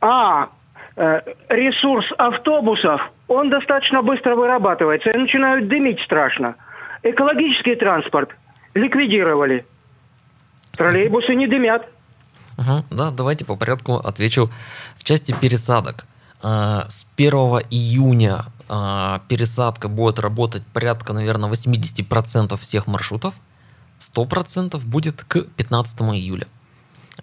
А 0.00 0.48
э, 0.96 1.20
ресурс 1.48 2.06
автобусов, 2.18 3.00
он 3.28 3.50
достаточно 3.50 4.02
быстро 4.02 4.34
вырабатывается 4.36 5.10
и 5.10 5.16
начинают 5.16 5.68
дымить 5.68 6.00
страшно. 6.00 6.56
Экологический 7.02 7.76
транспорт 7.76 8.30
ликвидировали. 8.74 9.64
Троллейбусы 10.76 11.34
не 11.34 11.46
дымят. 11.46 11.86
Мгм, 12.58 12.84
Да, 12.90 13.10
давайте 13.10 13.44
по 13.44 13.56
порядку 13.56 13.94
отвечу. 13.96 14.48
В 14.96 15.04
части 15.04 15.34
пересадок. 15.40 16.04
а, 16.42 16.84
С 16.88 17.10
1 17.16 17.32
июня 17.70 18.40
а, 18.68 19.20
пересадка 19.28 19.88
будет 19.88 20.18
работать 20.18 20.62
порядка, 20.72 21.12
наверное, 21.14 21.48
80% 21.50 22.56
всех 22.58 22.86
маршрутов. 22.86 23.34
100% 24.00 24.82
будет 24.84 25.22
к 25.24 25.42
15 25.42 26.00
июля. 26.14 26.46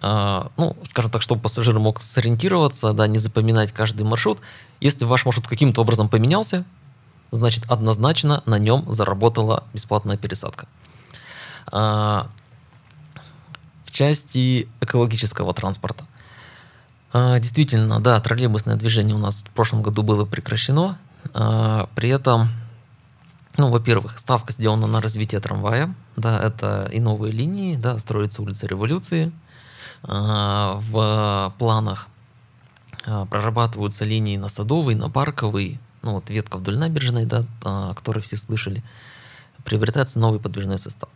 А, 0.00 0.50
Ну, 0.56 0.76
скажем 0.84 1.10
так, 1.10 1.22
чтобы 1.22 1.42
пассажир 1.42 1.78
мог 1.78 2.00
сориентироваться, 2.00 2.92
да, 2.92 3.06
не 3.06 3.18
запоминать 3.18 3.72
каждый 3.72 4.04
маршрут. 4.04 4.38
Если 4.80 5.04
ваш 5.04 5.24
маршрут 5.24 5.48
каким-то 5.48 5.80
образом 5.80 6.08
поменялся, 6.08 6.64
значит, 7.32 7.64
однозначно 7.68 8.42
на 8.46 8.58
нем 8.58 8.90
заработала 8.90 9.64
бесплатная 9.74 10.16
пересадка. 10.16 10.66
А, 11.70 12.28
в 13.84 13.90
части 13.90 14.68
экологического 14.80 15.52
транспорта. 15.52 16.04
А, 17.12 17.38
Действительно, 17.40 18.00
да, 18.00 18.20
троллейбусное 18.20 18.76
движение 18.76 19.16
у 19.16 19.18
нас 19.18 19.42
в 19.42 19.50
прошлом 19.50 19.82
году 19.82 20.02
было 20.02 20.24
прекращено. 20.24 20.96
При 21.94 22.08
этом, 22.08 22.48
ну, 23.58 23.70
во-первых, 23.70 24.18
ставка 24.18 24.52
сделана 24.52 24.86
на 24.86 25.00
развитие 25.00 25.40
трамвая. 25.40 25.94
Да, 26.16 26.40
это 26.40 26.88
и 26.92 27.00
новые 27.00 27.32
линии, 27.32 27.76
да, 27.76 27.98
строится 27.98 28.40
улица 28.40 28.68
Революции. 28.68 29.32
А, 30.04 30.78
В 30.80 31.52
планах 31.58 32.06
а, 33.04 33.26
прорабатываются 33.26 34.04
линии 34.04 34.36
на 34.36 34.48
Садовый, 34.48 34.94
на 34.94 35.10
Парковый, 35.10 35.80
ну, 36.02 36.12
вот 36.12 36.30
ветка 36.30 36.58
вдоль 36.58 36.78
набережной, 36.78 37.26
да, 37.26 37.44
о 37.64 37.94
которой 37.94 38.20
все 38.20 38.36
слышали. 38.36 38.84
Приобретается 39.64 40.20
новый 40.20 40.38
подвижной 40.38 40.78
состав. 40.78 41.08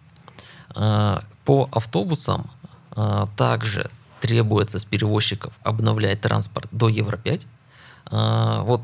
А, 0.74 1.22
По 1.44 1.68
автобусам 1.70 2.50
а, 2.90 3.28
также 3.36 3.88
требуется 4.20 4.80
с 4.80 4.84
перевозчиков 4.84 5.52
обновлять 5.62 6.20
транспорт 6.20 6.68
до 6.72 6.88
Евро-5. 6.88 7.46
А, 8.06 8.62
Вот, 8.62 8.82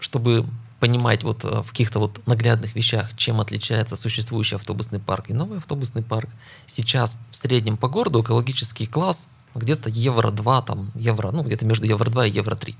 чтобы 0.00 0.44
понимать 0.80 1.24
вот 1.24 1.44
э, 1.44 1.62
в 1.62 1.70
каких-то 1.70 1.98
вот 1.98 2.26
наглядных 2.26 2.74
вещах, 2.74 3.14
чем 3.16 3.40
отличается 3.40 3.96
существующий 3.96 4.56
автобусный 4.56 5.00
парк 5.00 5.26
и 5.28 5.32
новый 5.32 5.58
автобусный 5.58 6.02
парк. 6.02 6.28
Сейчас 6.66 7.18
в 7.30 7.36
среднем 7.36 7.76
по 7.76 7.88
городу 7.88 8.22
экологический 8.22 8.86
класс 8.86 9.28
где-то 9.54 9.90
Евро-2, 9.90 10.64
там, 10.64 10.90
Евро, 10.94 11.30
ну, 11.32 11.42
где-то 11.42 11.64
между 11.64 11.86
Евро-2 11.86 12.28
и 12.28 12.32
Евро-3. 12.32 12.74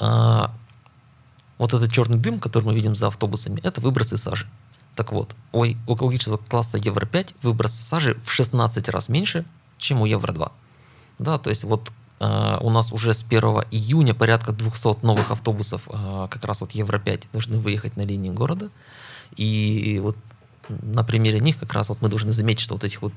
А, 0.00 0.54
вот 1.56 1.74
этот 1.74 1.90
черный 1.90 2.18
дым, 2.18 2.40
который 2.40 2.64
мы 2.64 2.74
видим 2.74 2.94
за 2.94 3.08
автобусами, 3.08 3.60
это 3.62 3.80
выбросы 3.80 4.16
сажи. 4.16 4.46
Так 4.94 5.12
вот, 5.12 5.34
у, 5.52 5.60
у 5.62 5.64
экологического 5.64 6.36
класса 6.36 6.78
Евро-5 6.78 7.34
выброс 7.42 7.72
сажи 7.72 8.20
в 8.24 8.30
16 8.30 8.88
раз 8.88 9.08
меньше, 9.08 9.44
чем 9.78 10.02
у 10.02 10.06
Евро-2. 10.06 10.50
Да, 11.18 11.38
то 11.38 11.50
есть 11.50 11.64
вот 11.64 11.88
э, 11.88 11.92
у 12.20 12.70
нас 12.70 12.92
уже 12.92 13.12
с 13.14 13.22
1 13.22 13.40
июня 13.70 14.14
порядка 14.14 14.52
200 14.52 15.04
новых 15.04 15.30
автобусов 15.30 15.88
э, 15.88 16.26
как 16.30 16.44
раз 16.44 16.60
вот 16.60 16.72
Евро-5 16.72 17.26
должны 17.32 17.58
выехать 17.58 17.96
на 17.96 18.02
линии 18.02 18.30
города. 18.30 18.70
И 19.36 20.00
вот 20.02 20.16
на 20.68 21.04
примере 21.04 21.38
них 21.40 21.58
как 21.58 21.72
раз 21.72 21.88
вот 21.88 22.02
мы 22.02 22.08
должны 22.08 22.32
заметить, 22.32 22.60
что 22.62 22.74
вот 22.74 22.84
этих 22.84 23.02
вот 23.02 23.12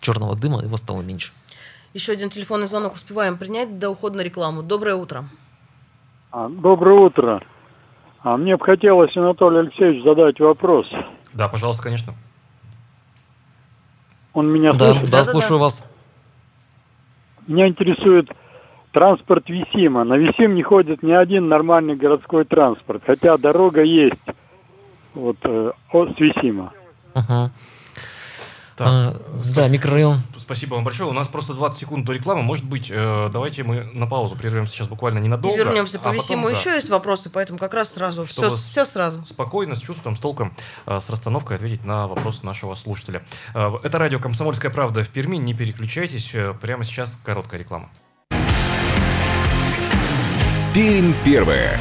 черного 0.00 0.36
дыма 0.36 0.62
его 0.62 0.76
стало 0.76 1.02
меньше. 1.02 1.32
Еще 1.94 2.12
один 2.12 2.30
телефонный 2.30 2.66
звонок 2.66 2.94
успеваем 2.94 3.36
принять 3.38 3.78
до 3.78 3.90
ухода 3.90 4.18
на 4.18 4.20
рекламу. 4.20 4.62
Доброе 4.62 4.94
утро. 4.94 5.28
А, 6.30 6.48
Доброе 6.48 7.00
утро. 7.00 7.42
А 8.20 8.36
мне 8.36 8.56
бы 8.56 8.64
хотелось, 8.64 9.16
Анатолий 9.16 9.60
Алексеевич, 9.60 10.04
задать 10.04 10.38
вопрос. 10.38 10.86
Да, 11.32 11.48
пожалуйста, 11.48 11.82
конечно. 11.84 12.14
Он 14.32 14.50
меня 14.50 14.72
Да, 14.72 14.78
слышит? 14.90 15.04
да, 15.04 15.10
Да-да-да. 15.10 15.32
слушаю 15.32 15.58
вас. 15.58 15.82
Меня 17.48 17.66
интересует 17.66 18.28
транспорт 18.92 19.48
Висима. 19.48 20.04
На 20.04 20.14
Висим 20.14 20.54
не 20.54 20.62
ходит 20.62 21.02
ни 21.02 21.12
один 21.12 21.48
нормальный 21.48 21.96
городской 21.96 22.44
транспорт, 22.44 23.02
хотя 23.06 23.38
дорога 23.38 23.82
есть 23.82 24.14
вот 25.14 25.38
э, 25.42 25.72
от 25.90 26.16
с 26.16 26.20
Висима. 26.20 26.72
Мгм. 27.14 27.50
Так, 28.76 28.86
А, 28.86 29.12
да, 29.56 29.68
микрорайон. 29.68 30.18
Спасибо 30.48 30.76
вам 30.76 30.84
большое. 30.84 31.10
У 31.10 31.12
нас 31.12 31.28
просто 31.28 31.52
20 31.52 31.78
секунд 31.78 32.06
до 32.06 32.12
рекламы. 32.14 32.40
Может 32.42 32.64
быть, 32.64 32.90
э, 32.90 33.28
давайте 33.30 33.64
мы 33.64 33.84
на 33.92 34.06
паузу 34.06 34.34
прервемся 34.34 34.72
сейчас 34.72 34.88
буквально 34.88 35.18
И 35.18 35.20
ненадолго. 35.20 35.58
вернемся 35.58 35.98
по 35.98 36.08
а 36.08 36.12
потом, 36.14 36.24
Висиму. 36.24 36.48
да, 36.48 36.56
Еще 36.58 36.70
есть 36.70 36.88
вопросы, 36.88 37.28
поэтому 37.28 37.58
как 37.58 37.74
раз 37.74 37.92
сразу. 37.92 38.24
Все, 38.24 38.48
все 38.48 38.86
сразу. 38.86 39.26
спокойно, 39.26 39.74
с 39.76 39.80
чувством, 39.80 40.16
с 40.16 40.20
толком, 40.20 40.56
э, 40.86 41.00
с 41.00 41.10
расстановкой 41.10 41.56
ответить 41.56 41.84
на 41.84 42.06
вопрос 42.08 42.42
нашего 42.44 42.74
слушателя. 42.76 43.22
Э, 43.54 43.72
Это 43.82 43.98
радио 43.98 44.18
«Комсомольская 44.20 44.70
правда» 44.70 45.04
в 45.04 45.10
Перми. 45.10 45.36
Не 45.36 45.52
переключайтесь. 45.52 46.30
Э, 46.32 46.54
Прямо 46.58 46.82
сейчас 46.82 47.20
короткая 47.22 47.60
реклама. 47.60 47.90
Пермь 50.72 51.12
первая. 51.26 51.78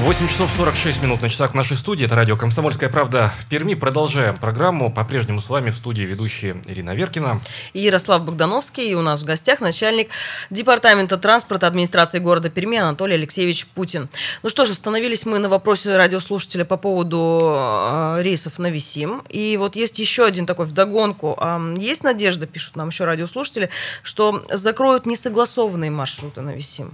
8 0.00 0.28
часов 0.28 0.48
46 0.56 1.02
минут 1.02 1.22
на 1.22 1.28
часах 1.28 1.54
нашей 1.54 1.76
студии. 1.76 2.06
Это 2.06 2.14
радио 2.14 2.36
«Комсомольская 2.36 2.88
правда» 2.88 3.32
в 3.40 3.46
Перми. 3.46 3.74
Продолжаем 3.74 4.36
программу. 4.36 4.92
По-прежнему 4.92 5.40
с 5.40 5.50
вами 5.50 5.70
в 5.70 5.76
студии 5.76 6.02
ведущие 6.02 6.62
Ирина 6.66 6.94
Веркина. 6.94 7.40
И 7.72 7.80
Ярослав 7.80 8.24
Богдановский. 8.24 8.88
И 8.88 8.94
у 8.94 9.02
нас 9.02 9.22
в 9.22 9.24
гостях 9.24 9.60
начальник 9.60 10.10
Департамента 10.50 11.18
транспорта 11.18 11.66
администрации 11.66 12.20
города 12.20 12.48
Перми 12.48 12.78
Анатолий 12.78 13.14
Алексеевич 13.14 13.66
Путин. 13.66 14.08
Ну 14.44 14.48
что 14.48 14.66
же, 14.66 14.72
остановились 14.72 15.26
мы 15.26 15.40
на 15.40 15.48
вопросе 15.48 15.96
радиослушателя 15.96 16.64
по 16.64 16.76
поводу 16.76 17.40
э, 17.42 18.22
рейсов 18.22 18.60
на 18.60 18.70
Висим. 18.70 19.24
И 19.28 19.56
вот 19.56 19.74
есть 19.74 19.98
еще 19.98 20.24
один 20.24 20.46
такой 20.46 20.66
вдогонку. 20.66 21.36
Э, 21.40 21.74
есть 21.76 22.04
надежда, 22.04 22.46
пишут 22.46 22.76
нам 22.76 22.90
еще 22.90 23.04
радиослушатели, 23.04 23.68
что 24.04 24.44
закроют 24.48 25.06
несогласованные 25.06 25.90
маршруты 25.90 26.40
на 26.40 26.50
Висим. 26.50 26.92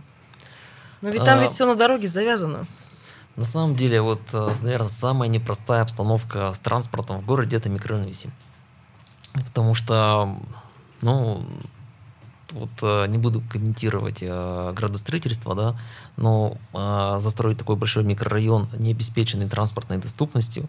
Но 1.02 1.10
ведь 1.10 1.22
там 1.22 1.38
А, 1.38 1.42
ведь 1.42 1.50
все 1.50 1.66
на 1.66 1.74
дороге 1.74 2.08
завязано. 2.08 2.66
На 3.36 3.44
самом 3.44 3.74
деле, 3.74 4.00
вот, 4.00 4.20
э, 4.32 4.54
наверное, 4.62 4.88
самая 4.88 5.28
непростая 5.28 5.82
обстановка 5.82 6.54
с 6.54 6.60
транспортом 6.60 7.20
в 7.20 7.26
городе 7.26 7.56
это 7.56 7.68
микрорайон. 7.68 8.12
Потому 9.32 9.74
что, 9.74 10.36
ну, 11.00 11.44
вот 12.52 12.70
э, 12.82 13.06
не 13.08 13.18
буду 13.18 13.42
комментировать 13.50 14.18
э, 14.20 14.72
градостроительство, 14.76 15.56
да, 15.56 15.76
но 16.16 16.56
застроить 17.20 17.58
такой 17.58 17.74
большой 17.74 18.04
микрорайон, 18.04 18.68
не 18.78 18.92
обеспеченный 18.92 19.48
транспортной 19.48 19.98
доступностью, 19.98 20.68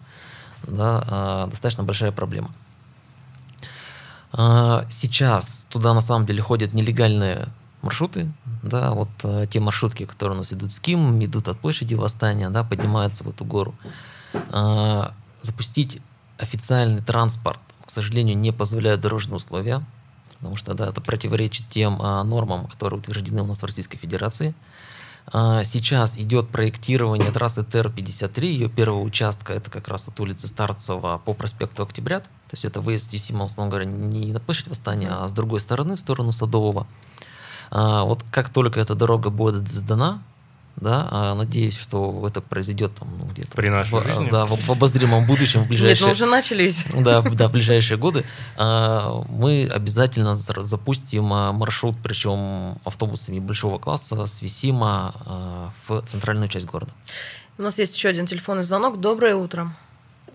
да, 0.66 1.46
достаточно 1.46 1.84
большая 1.84 2.10
проблема. 2.10 2.50
Сейчас 4.32 5.66
туда 5.68 5.94
на 5.94 6.00
самом 6.00 6.26
деле 6.26 6.42
ходят 6.42 6.74
нелегальные 6.74 7.46
маршруты, 7.86 8.30
да, 8.62 8.92
вот 8.92 9.08
э, 9.22 9.46
те 9.50 9.60
маршрутки, 9.60 10.04
которые 10.04 10.36
у 10.36 10.38
нас 10.38 10.52
идут 10.52 10.72
с 10.72 10.80
Ким, 10.80 11.24
идут 11.24 11.48
от 11.48 11.58
площади 11.58 11.94
Восстания, 11.94 12.50
да, 12.50 12.62
поднимаются 12.64 13.24
в 13.24 13.28
эту 13.28 13.44
гору. 13.44 13.74
А, 14.50 15.14
Запустить 15.42 16.02
официальный 16.38 17.02
транспорт, 17.02 17.60
к 17.84 17.90
сожалению, 17.90 18.36
не 18.36 18.52
позволяют 18.52 19.00
дорожные 19.00 19.36
условия, 19.36 19.82
потому 20.34 20.56
что, 20.56 20.74
да, 20.74 20.88
это 20.88 21.00
противоречит 21.00 21.68
тем 21.68 21.98
а, 22.00 22.24
нормам, 22.24 22.66
которые 22.66 22.98
утверждены 22.98 23.42
у 23.42 23.46
нас 23.46 23.62
в 23.62 23.64
Российской 23.64 23.96
Федерации. 23.96 24.54
А, 25.32 25.64
Сейчас 25.64 26.16
идет 26.18 26.48
проектирование 26.48 27.30
трассы 27.30 27.62
ТР-53, 27.64 28.44
ее 28.46 28.68
первого 28.68 29.02
участка, 29.02 29.52
это 29.52 29.70
как 29.70 29.88
раз 29.88 30.08
от 30.08 30.18
улицы 30.20 30.46
Старцева 30.46 31.20
по 31.24 31.32
проспекту 31.34 31.82
Октябрят, 31.82 32.24
то 32.24 32.52
есть 32.52 32.64
это 32.64 32.80
выезд 32.80 33.12
Висима, 33.12 33.44
условно 33.44 33.70
говоря, 33.70 33.86
не 33.86 34.32
на 34.32 34.40
площадь 34.40 34.68
Восстания, 34.68 35.10
а 35.10 35.28
с 35.28 35.32
другой 35.32 35.60
стороны, 35.60 35.96
в 35.96 36.00
сторону 36.00 36.32
Садового. 36.32 36.86
А, 37.70 38.04
вот 38.04 38.24
как 38.30 38.48
только 38.48 38.80
эта 38.80 38.94
дорога 38.94 39.30
будет 39.30 39.68
сдана, 39.68 40.20
да, 40.76 41.08
а, 41.10 41.34
надеюсь, 41.34 41.78
что 41.78 42.22
это 42.26 42.40
произойдет 42.42 42.94
там 42.94 43.08
ну, 43.18 43.24
где-то 43.26 43.56
При 43.56 43.70
нашей 43.70 43.98
в, 43.98 44.02
жизни? 44.04 44.28
да, 44.30 44.44
в, 44.44 44.56
в 44.60 44.70
обозримом 44.70 45.24
будущем, 45.26 45.60
в 45.60 45.62
Нет, 45.62 45.68
ближайшие 45.70 46.06
ну 46.06 46.12
уже 46.12 46.26
начались. 46.26 46.84
да, 46.94 47.22
в- 47.22 47.34
да, 47.34 47.48
в 47.48 47.52
ближайшие 47.52 47.96
годы, 47.96 48.24
а, 48.56 49.22
мы 49.30 49.68
обязательно 49.72 50.36
запустим 50.36 51.24
маршрут, 51.24 51.96
причем 52.02 52.76
автобусами 52.84 53.38
большого 53.38 53.78
класса 53.78 54.26
с 54.26 54.42
Висима 54.42 55.14
а, 55.24 55.70
в 55.88 56.02
центральную 56.02 56.48
часть 56.48 56.66
города. 56.66 56.92
У 57.58 57.62
нас 57.62 57.78
есть 57.78 57.96
еще 57.96 58.10
один 58.10 58.26
телефонный 58.26 58.64
звонок. 58.64 59.00
Доброе 59.00 59.34
утро. 59.34 59.74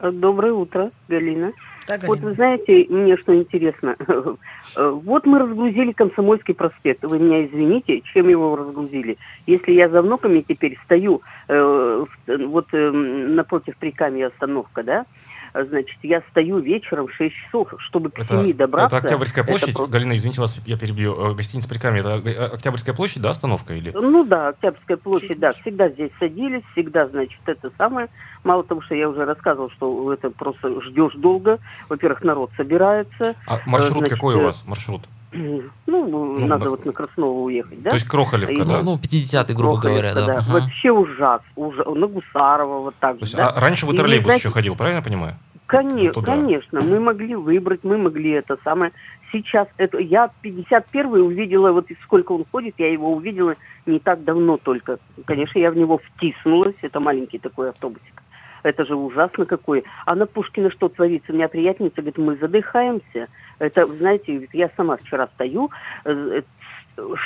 Доброе 0.01 0.53
утро, 0.53 0.89
Галина. 1.07 1.51
Да, 1.87 1.97
Вот 2.03 2.19
вы 2.19 2.33
знаете, 2.33 2.85
мне 2.89 3.17
что 3.17 3.35
интересно. 3.35 3.95
Вот 4.75 5.25
мы 5.25 5.39
разгрузили 5.39 5.91
Комсомольский 5.91 6.53
проспект. 6.53 7.03
Вы 7.03 7.19
меня 7.19 7.45
извините, 7.45 8.01
чем 8.13 8.29
его 8.29 8.55
разгрузили? 8.55 9.17
Если 9.47 9.71
я 9.71 9.89
за 9.89 10.01
внуками 10.01 10.45
теперь 10.47 10.77
стою, 10.85 11.21
э, 11.47 12.05
вот 12.27 12.67
э, 12.71 12.91
напротив 12.91 13.75
прикамья 13.77 14.27
остановка, 14.27 14.83
да, 14.83 15.05
значит, 15.53 15.97
я 16.03 16.21
стою 16.31 16.59
вечером 16.59 17.07
в 17.07 17.13
6 17.13 17.35
часов, 17.35 17.73
чтобы 17.79 18.09
к 18.09 18.19
Это, 18.19 18.43
7 18.43 18.53
добраться. 18.53 18.97
это 18.97 19.05
Октябрьская 19.05 19.43
Это 19.43 19.51
площадь. 19.51 19.75
просто- 19.75 19.91
Галина, 19.91 20.15
извините 20.15 20.41
вас, 20.41 20.57
я 20.65 20.77
перебью. 20.77 21.31
Э, 21.31 21.33
Гостиница 21.33 21.67
Прикамье. 21.67 22.01
Это 22.01 22.21
э, 22.29 22.45
Октябрьская 22.47 22.95
площадь, 22.95 23.21
да, 23.21 23.31
остановка? 23.31 23.73
Или? 23.73 23.91
Ну 23.91 24.23
да, 24.23 24.49
Октябрьская 24.49 24.97
площадь, 24.97 25.39
да, 25.39 25.51
всегда 25.51 25.89
здесь 25.89 26.11
садились, 26.19 26.63
всегда, 26.73 27.07
значит, 27.07 27.39
это 27.45 27.71
самое. 27.77 28.07
Мало 28.43 28.63
того, 28.63 28.81
что 28.81 28.95
я 28.95 29.09
уже 29.09 29.25
рассказывал, 29.25 29.69
что 29.71 30.13
это 30.13 30.29
просто 30.31 30.81
ждешь 30.81 31.13
долго. 31.15 31.59
Во-первых, 31.89 32.23
народ 32.23 32.51
собирается. 32.57 33.35
А 33.45 33.59
маршрут 33.65 33.99
значит, 33.99 34.13
какой 34.15 34.35
у 34.35 34.41
э, 34.41 34.43
вас? 34.45 34.63
Маршрут? 34.65 35.01
Ну, 35.87 36.39
надо 36.39 36.65
да. 36.65 36.69
вот 36.71 36.85
на 36.85 36.91
Краснова 36.91 37.39
уехать, 37.39 37.81
да? 37.81 37.91
То 37.91 37.95
есть 37.95 38.07
Крохолевка, 38.07 38.53
И- 38.53 38.63
да? 38.63 38.81
Ну, 38.81 38.91
ну 38.91 38.95
50-й, 38.97 39.53
грубо 39.53 39.79
говоря, 39.79 40.11
Крохолевка, 40.11 40.25
да. 40.25 40.41
Мгм. 40.41 40.51
Вообще 40.53 40.89
ужас, 40.91 41.41
ужас. 41.55 41.85
На 41.87 42.07
Гусарова 42.07 42.79
вот 42.79 42.95
так 42.99 43.13
То 43.17 43.21
есть, 43.21 43.31
же, 43.31 43.37
да? 43.37 43.49
а 43.49 43.59
раньше 43.59 43.85
И, 43.85 43.95
троллейбус 43.95 44.25
знаете, 44.25 44.47
еще 44.47 44.53
ходил, 44.53 44.75
правильно 44.75 44.99
я 44.99 45.03
понимаю? 45.03 45.35
Коне- 45.67 46.11
туда. 46.11 46.33
Конечно, 46.35 46.81
мы 46.81 46.99
могли 46.99 47.35
выбрать, 47.35 47.79
мы 47.83 47.97
могли 47.97 48.31
это 48.31 48.57
самое. 48.63 48.91
Сейчас 49.31 49.69
это 49.77 49.99
я 49.99 50.29
51-й 50.43 51.21
увидела, 51.21 51.71
вот 51.71 51.89
и 51.89 51.97
сколько 52.03 52.33
он 52.33 52.43
ходит, 52.51 52.75
я 52.77 52.91
его 52.91 53.13
увидела 53.13 53.55
не 53.85 53.99
так 53.99 54.25
давно 54.25 54.57
только. 54.57 54.99
Конечно, 55.25 55.57
я 55.59 55.71
в 55.71 55.77
него 55.77 55.99
втиснулась, 56.15 56.75
это 56.81 56.99
маленький 56.99 57.37
такой 57.39 57.69
автобусик. 57.69 58.20
Это 58.63 58.83
же 58.85 58.95
ужасно 58.95 59.45
какой. 59.45 59.83
А 60.05 60.15
на 60.15 60.25
Пушкина 60.25 60.71
что 60.71 60.89
творится? 60.89 61.31
У 61.31 61.35
меня 61.35 61.47
приятельница 61.47 61.97
говорит, 61.97 62.17
мы 62.17 62.35
задыхаемся. 62.37 63.27
Это, 63.59 63.85
знаете, 63.87 64.47
я 64.53 64.69
сама 64.77 64.97
вчера 64.97 65.27
стою, 65.35 65.69
э, 66.05 66.41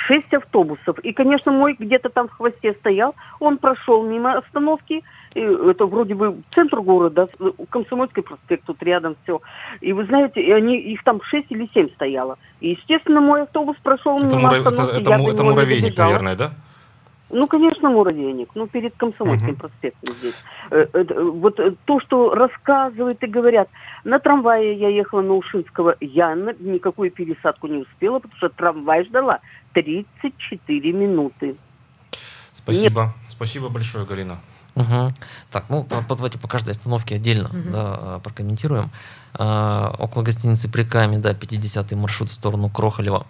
шесть 0.07 0.33
автобусов. 0.33 0.99
И, 0.99 1.11
конечно, 1.11 1.51
мой 1.51 1.75
где-то 1.77 2.09
там 2.09 2.27
в 2.27 2.31
хвосте 2.31 2.73
стоял. 2.73 3.15
Он 3.39 3.57
прошел 3.57 4.03
мимо 4.05 4.37
остановки. 4.37 5.03
И 5.33 5.39
это 5.41 5.85
вроде 5.85 6.13
бы 6.15 6.37
центр 6.51 6.79
города, 6.79 7.27
с- 7.27 7.65
Комсомольский 7.69 8.23
проспект 8.23 8.63
тут 8.65 8.81
рядом 8.83 9.17
все. 9.23 9.41
И 9.81 9.91
вы 9.91 10.05
знаете, 10.05 10.41
и 10.41 10.51
они, 10.51 10.77
их 10.77 11.03
там 11.03 11.21
шесть 11.23 11.47
или 11.51 11.69
семь 11.73 11.89
стояло. 11.89 12.37
И, 12.61 12.69
естественно, 12.69 13.19
мой 13.19 13.41
автобус 13.41 13.75
прошел 13.83 14.17
Это, 14.17 14.27
мимо 14.37 14.49
мура- 14.49 14.59
это- 14.61 14.69
остановки. 14.69 15.01
это 15.01 15.11
это 15.11 15.43
него 15.43 15.43
не 15.43 15.49
муравейник, 15.49 15.97
наверное, 15.97 16.35
да? 16.37 16.51
Ну, 17.35 17.47
конечно, 17.47 17.89
муравейник. 17.89 18.49
Ну, 18.55 18.65
перед 18.67 18.95
Комсомольским 18.95 19.49
Мгм. 19.49 19.55
проспектом 19.57 20.15
здесь. 20.15 20.35
Э, 20.71 20.85
э, 20.93 21.03
э, 21.09 21.23
Вот 21.23 21.59
э, 21.59 21.75
то, 21.85 21.99
что 21.99 22.33
рассказывают 22.33 23.21
и 23.23 23.27
говорят. 23.27 23.67
На 24.05 24.19
трамвае 24.19 24.77
я 24.79 24.87
ехала 24.87 25.21
на 25.21 25.33
Ушинского. 25.33 25.95
Я 25.99 26.33
на 26.35 26.53
никакую 26.59 27.11
пересадку 27.11 27.67
не 27.67 27.79
успела, 27.79 28.19
потому 28.19 28.37
что 28.37 28.47
трамвай 28.49 29.03
ждала 29.05 29.39
34 29.73 30.93
минуты. 30.93 31.55
Спасибо. 32.53 33.13
Спасибо 33.29 33.67
большое, 33.69 34.05
Галина. 34.05 34.37
Мгм. 34.75 35.13
Так, 35.51 35.65
ну 35.69 35.85
да, 35.89 36.01
по- 36.07 36.15
давайте 36.15 36.37
по 36.39 36.47
каждой 36.47 36.69
остановке 36.71 37.15
отдельно 37.15 37.49
Мгм. 37.49 37.71
да, 37.73 38.19
прокомментируем. 38.23 38.91
А, 39.33 39.93
около 39.99 40.23
гостиницы 40.23 40.71
Приками, 40.71 41.17
да, 41.17 41.33
50-й 41.33 41.95
маршрут 41.97 42.29
в 42.29 42.33
сторону 42.33 42.69
Крохолева. 42.69 43.25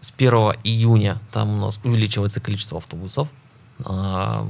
С 0.00 0.12
1 0.16 0.32
июня 0.64 1.18
там 1.30 1.50
у 1.50 1.60
нас 1.60 1.78
увеличивается 1.84 2.40
количество 2.40 2.78
автобусов. 2.78 3.28
А, 3.84 4.48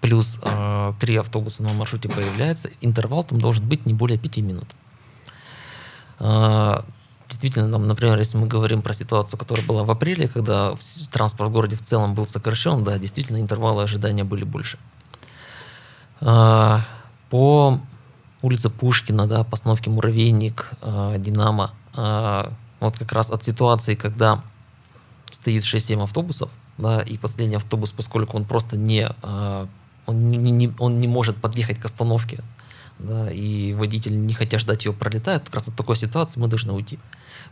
Плюс 0.00 0.38
а, 0.42 0.94
три 1.00 1.16
автобуса 1.16 1.62
на 1.62 1.72
маршруте 1.72 2.08
появляется. 2.08 2.70
Интервал 2.80 3.24
там 3.24 3.40
должен 3.40 3.66
быть 3.66 3.86
не 3.86 3.94
более 3.94 4.18
5 4.18 4.36
минут. 4.38 4.68
А, 6.18 6.84
Действительно, 7.28 7.68
там, 7.72 7.88
например, 7.88 8.16
если 8.18 8.36
мы 8.36 8.46
говорим 8.46 8.82
про 8.82 8.94
ситуацию, 8.94 9.36
которая 9.36 9.66
была 9.66 9.82
в 9.82 9.90
апреле, 9.90 10.28
когда 10.28 10.74
транспорт 11.10 11.50
в 11.50 11.52
городе 11.52 11.74
в 11.74 11.82
целом 11.82 12.14
был 12.14 12.24
сокращен, 12.24 12.84
да, 12.84 12.98
действительно, 12.98 13.38
интервалы 13.38 13.82
ожидания 13.82 14.22
были 14.22 14.44
больше. 14.44 14.78
По 16.20 17.80
улице 18.42 18.70
Пушкина, 18.70 19.26
да, 19.26 19.42
по 19.42 19.54
остановке 19.54 19.90
Муравейник, 19.90 20.70
Динамо, 21.18 21.72
вот 22.86 22.98
как 22.98 23.12
раз 23.12 23.30
от 23.30 23.44
ситуации, 23.44 23.94
когда 23.94 24.42
стоит 25.30 25.62
6-7 25.62 26.02
автобусов, 26.02 26.50
да, 26.78 27.00
и 27.02 27.16
последний 27.18 27.56
автобус, 27.56 27.92
поскольку 27.92 28.36
он 28.36 28.44
просто 28.44 28.76
не, 28.76 29.08
а, 29.22 29.66
он 30.06 30.30
не, 30.30 30.36
не- 30.50 30.74
он 30.78 30.98
не 30.98 31.08
может 31.08 31.36
подъехать 31.36 31.78
к 31.78 31.84
остановке, 31.84 32.38
да, 32.98 33.30
и 33.30 33.74
водитель, 33.74 34.18
не 34.26 34.34
хотя 34.34 34.58
ждать 34.58 34.84
ее, 34.84 34.92
пролетает, 34.92 35.44
как 35.44 35.54
раз 35.54 35.68
от 35.68 35.74
такой 35.76 35.96
ситуации 35.96 36.40
мы 36.40 36.48
должны 36.48 36.72
уйти. 36.72 36.98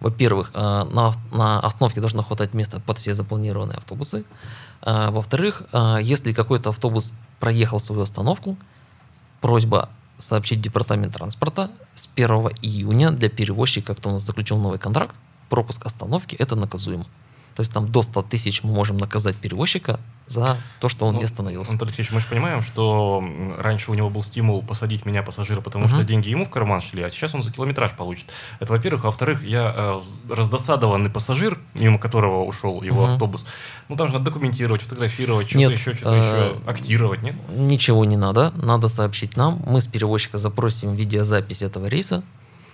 Во-первых, 0.00 0.50
а, 0.54 0.84
на, 0.84 1.12
на 1.36 1.60
остановке 1.60 2.00
должно 2.00 2.22
хватать 2.22 2.54
места 2.54 2.80
под 2.80 2.98
все 2.98 3.14
запланированные 3.14 3.78
автобусы. 3.78 4.24
А, 4.82 5.10
Во-вторых, 5.10 5.62
если 6.02 6.32
какой-то 6.32 6.70
автобус 6.70 7.12
проехал 7.40 7.80
свою 7.80 8.02
остановку, 8.02 8.56
просьба 9.40 9.88
сообщить 10.18 10.60
департамент 10.60 11.14
транспорта 11.14 11.70
с 11.94 12.08
1 12.14 12.28
июня 12.62 13.10
для 13.10 13.28
перевозчика, 13.28 13.94
кто 13.94 14.10
у 14.10 14.12
нас 14.12 14.22
заключил 14.22 14.58
новый 14.58 14.78
контракт, 14.78 15.14
пропуск 15.54 15.86
остановки 15.86 16.34
это 16.34 16.56
наказуемо. 16.56 17.04
То 17.54 17.60
есть 17.60 17.72
там 17.72 17.86
до 17.92 18.02
100 18.02 18.22
тысяч 18.22 18.64
мы 18.64 18.72
можем 18.72 18.96
наказать 18.96 19.36
перевозчика 19.36 20.00
за 20.26 20.56
то, 20.80 20.88
что 20.88 21.06
он 21.06 21.14
Ну, 21.14 21.20
не 21.20 21.24
остановился. 21.26 21.70
Антон 21.70 21.86
Алексеевич, 21.86 22.10
мы 22.12 22.18
же 22.18 22.26
понимаем, 22.26 22.60
что 22.62 23.22
раньше 23.58 23.92
у 23.92 23.94
него 23.94 24.10
был 24.10 24.24
стимул 24.24 24.60
посадить 24.62 25.06
меня, 25.06 25.22
пассажира, 25.22 25.60
потому 25.60 25.84
Мгм. 25.84 25.94
что 25.94 26.04
деньги 26.04 26.28
ему 26.30 26.44
в 26.46 26.50
карман 26.50 26.80
шли, 26.80 27.04
а 27.04 27.10
сейчас 27.10 27.32
он 27.36 27.44
за 27.44 27.52
километраж 27.52 27.92
получит. 27.92 28.26
Это, 28.58 28.72
во-первых. 28.72 29.04
А 29.04 29.06
во-вторых, 29.06 29.44
я 29.44 29.72
э, 29.76 30.00
раздосадованный 30.34 31.10
пассажир, 31.10 31.56
мимо 31.74 32.00
которого 32.00 32.42
ушел 32.44 32.82
его 32.82 33.04
Мгм. 33.04 33.12
автобус. 33.12 33.46
Ну, 33.88 33.94
там 33.94 34.08
же 34.08 34.14
надо 34.14 34.24
документировать, 34.24 34.82
фотографировать, 34.82 35.48
что-то 35.48 35.70
еще, 35.70 35.94
что-то 35.94 36.14
э, 36.16 36.18
еще, 36.18 36.70
актировать, 36.70 37.22
нет? 37.22 37.36
Ничего 37.50 38.04
не 38.04 38.16
надо, 38.16 38.50
надо 38.56 38.88
сообщить 38.88 39.36
нам. 39.36 39.62
Мы 39.64 39.80
с 39.80 39.86
перевозчика 39.86 40.38
запросим 40.38 40.94
видеозапись 40.94 41.62
этого 41.62 41.86
рейса. 41.86 42.24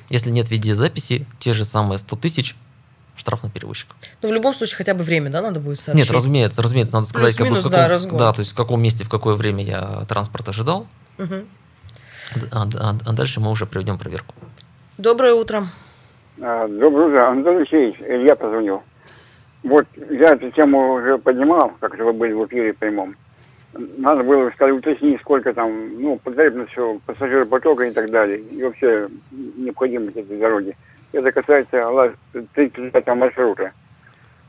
Если 0.08 0.30
нет 0.30 0.50
видеозаписи, 0.50 1.26
те 1.38 1.52
же 1.52 1.64
самые 1.64 1.98
100 1.98 2.16
тысяч 2.16 2.56
штраф 3.20 3.42
на 3.42 3.50
перевозчика. 3.50 3.94
Ну, 4.22 4.28
в 4.28 4.32
любом 4.32 4.54
случае, 4.54 4.76
хотя 4.78 4.94
бы 4.94 5.04
время, 5.04 5.30
да, 5.30 5.42
надо 5.42 5.60
будет 5.60 5.78
сообщить? 5.78 6.06
Нет, 6.06 6.14
разумеется, 6.14 6.62
разумеется, 6.62 6.94
надо 6.94 7.06
сказать, 7.06 7.36
как 7.36 7.48
бы, 7.48 7.60
в 7.60 7.62
да, 7.64 7.70
каком, 7.70 7.88
разгон. 7.90 8.18
да, 8.18 8.32
то 8.32 8.40
есть 8.40 8.52
в 8.52 8.56
каком 8.56 8.82
месте, 8.82 9.04
в 9.04 9.08
какое 9.08 9.34
время 9.34 9.62
я 9.64 10.04
транспорт 10.08 10.48
ожидал, 10.48 10.86
Мгм. 11.18 11.44
а, 12.50 12.62
а- 12.74 12.96
а 13.06 13.12
дальше 13.12 13.40
мы 13.40 13.50
уже 13.50 13.66
проведем 13.66 13.98
проверку. 13.98 14.34
Доброе 14.98 15.34
утро. 15.34 15.66
А, 16.40 16.66
Доброе 16.66 17.08
утро, 17.08 17.28
Антон 17.28 17.58
Алексеевич, 17.58 17.96
я 18.26 18.34
позвонил. 18.34 18.82
Вот 19.62 19.86
я 20.10 20.30
эту 20.32 20.50
тему 20.52 20.94
уже 20.94 21.18
поднимал, 21.18 21.72
как 21.80 21.94
же 21.96 22.04
вы 22.04 22.12
были 22.14 22.32
в 22.32 22.46
эфире 22.46 22.72
прямом. 22.72 23.14
Надо 23.98 24.24
было, 24.24 24.50
сказать, 24.50 24.74
уточнить, 24.74 25.20
сколько 25.20 25.52
там, 25.52 26.00
ну, 26.02 26.18
потребность 26.18 26.72
всего 26.72 26.98
пассажиропотока 27.06 27.84
и 27.84 27.92
так 27.92 28.10
далее, 28.10 28.38
и 28.40 28.62
вообще 28.64 29.08
необходимость 29.30 30.16
этой 30.16 30.38
дороги. 30.40 30.76
Это 31.12 31.32
касается 31.32 31.88
ла- 31.88 32.12
35 32.54 33.06
маршрута. 33.14 33.72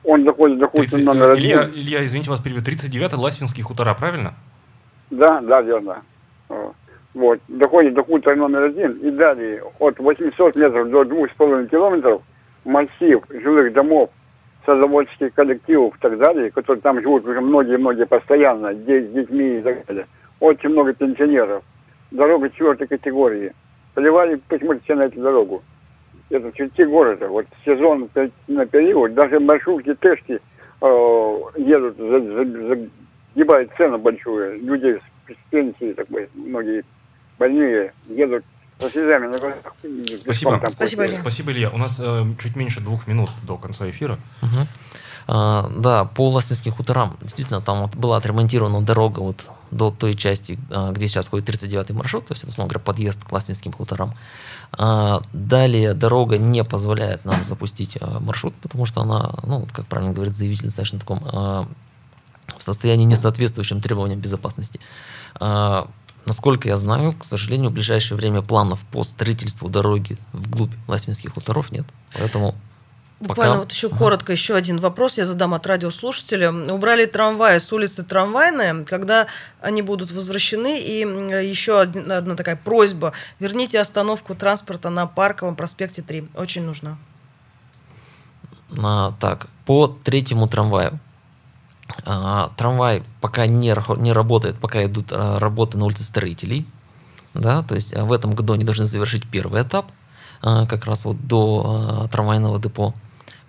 Он 0.04 0.24
доходит 0.24 0.60
до 0.60 0.68
курса 0.68 0.96
30, 0.98 1.06
номер 1.06 1.32
один. 1.32 1.44
Илья, 1.44 1.70
Илья, 1.74 2.06
извините 2.06 2.30
вас, 2.32 2.40
перебью. 2.40 2.64
39 2.64 3.14
Ласвинских 3.14 3.66
хутора, 3.66 3.94
правильно? 3.94 4.34
Да, 5.10 5.42
да, 5.42 5.62
верно. 5.62 6.02
Вот, 7.14 7.40
доходит 7.50 7.94
до 7.94 8.04
культа 8.04 8.34
номер 8.36 8.64
один, 8.64 8.94
и 8.94 9.12
далее 9.12 9.62
от 9.80 10.00
800 10.00 10.56
метров 10.56 10.90
до 10.90 11.04
2,5 11.04 11.68
километров 11.68 12.22
массив 12.64 13.22
жилых 13.30 13.74
домов, 13.74 14.10
садоводческих 14.66 15.34
коллективов 15.34 15.96
и 15.98 16.00
так 16.00 16.18
далее, 16.18 16.52
которые 16.52 16.82
там 16.82 17.02
живут 17.02 17.26
уже 17.26 17.42
многие-многие 17.42 18.06
постоянно, 18.06 18.74
де- 18.74 19.02
с 19.02 19.12
детьми 19.12 19.58
и 19.58 19.62
так 19.62 19.86
далее. 19.88 20.08
Очень 20.40 20.70
много 20.70 20.94
пенсионеров. 20.94 21.64
Дорога 22.12 22.50
четвертой 22.50 22.88
категории. 22.88 23.52
Поливали 23.94 24.36
почему-то 24.48 24.82
все 24.84 24.96
на 24.96 25.04
эту 25.04 25.20
дорогу. 25.20 25.64
Это 26.32 26.50
в 26.52 26.56
черте 26.56 26.86
города. 26.86 27.28
Вот 27.28 27.46
сезон 27.66 28.10
на 28.48 28.66
период, 28.66 29.14
даже 29.14 29.40
маршрутки, 29.40 29.94
тэшки 29.96 30.40
э, 30.82 31.38
едут, 31.58 31.98
за- 31.98 32.22
за- 32.22 32.78
загибают 33.36 33.72
цену 33.78 33.98
большую. 33.98 34.62
Люди 34.64 35.00
с, 35.28 35.32
с 35.34 35.38
пенсии, 35.50 35.94
так 35.94 36.08
бы, 36.08 36.30
многие 36.34 36.84
больные 37.38 37.94
едут 38.08 38.46
со 38.80 38.90
слезами 38.90 39.28
на 39.28 39.40
глазах. 39.40 39.76
Спасибо. 40.18 40.62
Спасибо, 40.70 41.06
Илья. 41.06 41.14
Спасибо, 41.20 41.52
Илья. 41.52 41.70
У 41.70 41.78
нас 41.78 42.00
э, 42.04 42.24
чуть 42.40 42.56
меньше 42.56 42.80
двух 42.82 43.08
минут 43.08 43.30
до 43.46 43.58
конца 43.58 43.90
эфира. 43.90 44.18
Мгм. 44.42 44.68
А, 45.28 45.68
да, 45.78 46.06
по 46.06 46.30
Ластинским 46.30 46.72
хуторам, 46.72 47.18
действительно, 47.22 47.62
там 47.62 47.82
вот 47.84 47.96
была 47.96 48.18
отремонтирована 48.18 48.82
дорога 48.82 49.20
вот 49.20 49.50
до 49.72 49.90
той 49.90 50.16
части, 50.16 50.60
а, 50.70 50.92
где 50.92 51.08
сейчас 51.08 51.30
ходит 51.30 51.50
39-й 51.50 51.94
маршрут, 51.94 52.28
то 52.28 52.34
есть, 52.34 52.44
условно 52.44 52.70
говоря, 52.70 52.84
подъезд 52.84 53.24
к 53.24 53.32
Ластинским 53.32 53.72
хуторам. 53.72 54.14
А, 54.74 55.22
далее 55.34 55.94
дорога 55.94 56.38
не 56.38 56.64
позволяет 56.64 57.26
нам 57.26 57.44
запустить 57.44 57.98
а, 58.00 58.20
маршрут, 58.20 58.54
потому 58.56 58.86
что 58.86 59.02
она, 59.02 59.32
ну, 59.44 59.68
как 59.72 59.86
правильно 59.88 60.14
говорит 60.14 60.36
заявитель, 60.36 60.66
достаточно 60.66 61.00
таком 61.00 61.22
а, 61.26 61.68
в 62.58 62.64
состоянии 62.64 63.06
не 63.06 63.16
соответствующем 63.16 63.82
требованиям 63.82 64.20
безопасности. 64.20 64.80
Насколько 66.26 66.68
я 66.68 66.78
знаю, 66.78 67.14
к 67.14 67.24
сожалению, 67.24 67.72
в 67.72 67.74
ближайшее 67.74 68.16
время 68.16 68.44
планов 68.44 68.82
по 68.92 69.04
строительству 69.04 69.70
дороги 69.70 70.18
вглубь 70.34 70.74
Ластинских 70.88 71.34
хуторов 71.34 71.72
нет. 71.72 71.86
Поэтому 72.14 72.54
Буквально 73.22 73.54
Пока. 73.54 73.64
вот 73.64 73.72
еще 73.72 73.90
коротко, 73.90 74.32
еще 74.32 74.56
один 74.56 74.80
вопрос 74.80 75.20
я 75.20 75.28
задам 75.28 75.54
от 75.54 75.68
радиослушателя. 75.68 76.52
Убрали 76.52 77.06
трамваи 77.06 77.60
с 77.60 77.72
улицы 77.72 78.02
Трамвайная, 78.04 78.84
когда 78.84 79.28
они 79.62 79.84
будут 79.84 80.10
возвращены? 80.10 80.80
И 80.80 81.02
еще 81.02 81.80
один- 81.80 82.12
одна 82.12 82.36
такая 82.36 82.56
просьба. 82.56 83.14
Верните 83.40 83.80
остановку 83.80 84.34
транспорта 84.34 84.90
на 84.90 85.06
Парковом 85.06 85.56
проспекте 85.56 86.02
3. 86.02 86.28
Очень 86.34 86.64
нужна. 86.64 86.98
А, 88.82 89.14
так, 89.20 89.48
по 89.68 89.88
третьему 89.88 90.48
трамваю. 90.48 91.00
А, 92.06 92.52
трамвай 92.58 93.04
пока 93.20 93.46
не, 93.46 93.76
не 94.02 94.14
работает, 94.14 94.56
пока 94.58 94.84
идут 94.84 95.12
а, 95.12 95.38
работы 95.38 95.78
на 95.78 95.86
улице 95.86 96.04
строителей. 96.04 96.66
Да, 97.36 97.62
то 97.62 97.76
есть 97.76 97.96
а, 97.96 98.04
в 98.06 98.12
этом 98.12 98.34
году 98.34 98.54
они 98.54 98.64
должны 98.64 98.86
завершить 98.86 99.30
первый 99.30 99.62
этап, 99.62 99.86
а, 100.42 100.66
как 100.66 100.86
раз 100.86 101.06
вот 101.06 101.18
до 101.28 101.64
а, 101.66 102.08
трамвайного 102.08 102.60
депо. 102.60 102.96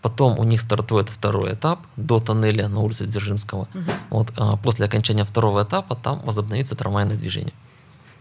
Потом 0.03 0.39
у 0.39 0.45
них 0.45 0.61
стартует 0.61 1.09
второй 1.09 1.55
этап 1.55 1.79
до 1.97 2.19
тоннеля 2.19 2.69
на 2.69 2.81
улице 2.81 3.07
Дзержинского. 3.07 3.69
Вот, 4.11 4.33
а, 4.37 4.57
после 4.57 4.87
окончания 4.87 5.25
второго 5.25 5.63
этапа 5.63 5.95
там 5.95 6.21
возобновится 6.25 6.75
трамвайное 6.75 7.17
движение. 7.17 7.55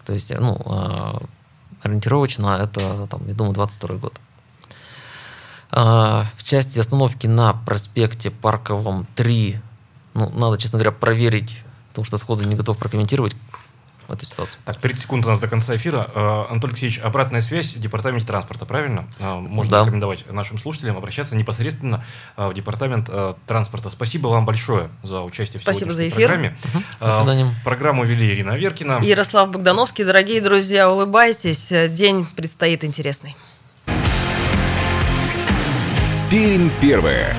То 0.05 0.13
есть, 0.13 0.31
ну, 0.39 0.61
а, 0.65 1.21
ориентировочно 1.81 2.59
это, 2.61 3.07
там, 3.07 3.27
я 3.27 3.33
думаю, 3.33 3.55
22 3.55 3.95
год. 3.95 4.13
А, 5.71 6.27
В 6.37 6.43
части 6.43 6.77
остановки 6.77 7.25
на 7.27 7.53
проспекте 7.53 8.29
Парковом 8.29 9.07
3, 9.15 9.59
ну, 10.13 10.29
надо, 10.35 10.57
честно 10.57 10.77
говоря, 10.77 10.91
проверить, 10.91 11.63
потому 11.89 12.05
что 12.05 12.17
сходу 12.17 12.43
не 12.43 12.55
готов 12.55 12.77
прокомментировать 12.77 13.35
эту 14.09 14.25
ситуацию. 14.25 14.59
Так, 14.65 14.77
30 14.77 15.01
секунд 15.03 15.25
у 15.25 15.29
нас 15.29 15.39
до 15.39 15.47
конца 15.47 15.75
эфира. 15.75 16.09
Э, 16.13 16.45
Антон 16.51 16.71
Алексеевич, 16.71 16.99
обратная 16.99 17.41
связь 17.41 17.73
в 17.75 17.79
департаменте 17.79 18.25
транспорта, 18.25 18.65
правильно? 18.65 19.07
Э, 19.19 19.35
Можно 19.35 19.71
Да. 19.71 19.81
рекомендовать 19.83 20.29
нашим 20.31 20.57
слушателям 20.57 20.97
обращаться 20.97 21.35
непосредственно 21.35 22.03
э, 22.37 22.47
в 22.47 22.53
департамент 22.53 23.09
транспорта. 23.47 23.89
Спасибо 23.89 24.27
вам 24.27 24.45
большое 24.45 24.89
за 25.03 25.21
участие 25.21 25.59
в 25.59 25.63
Спасибо 25.63 25.93
за 25.93 26.07
эфир. 26.07 26.27
программе. 26.27 26.57
Мгм. 26.73 26.83
До 26.99 27.11
свидания. 27.17 27.55
Программу 27.63 28.03
вели 28.03 28.31
Ирина 28.33 28.53
Аверкина. 28.53 28.99
Ярослав 29.01 29.49
Богдановский, 29.51 30.03
дорогие 30.03 30.41
друзья, 30.41 30.89
улыбайтесь. 30.91 31.71
День 31.89 32.25
предстоит 32.35 32.83
интересный. 32.83 33.35
Пермь 36.29 36.69
первая. 36.79 37.35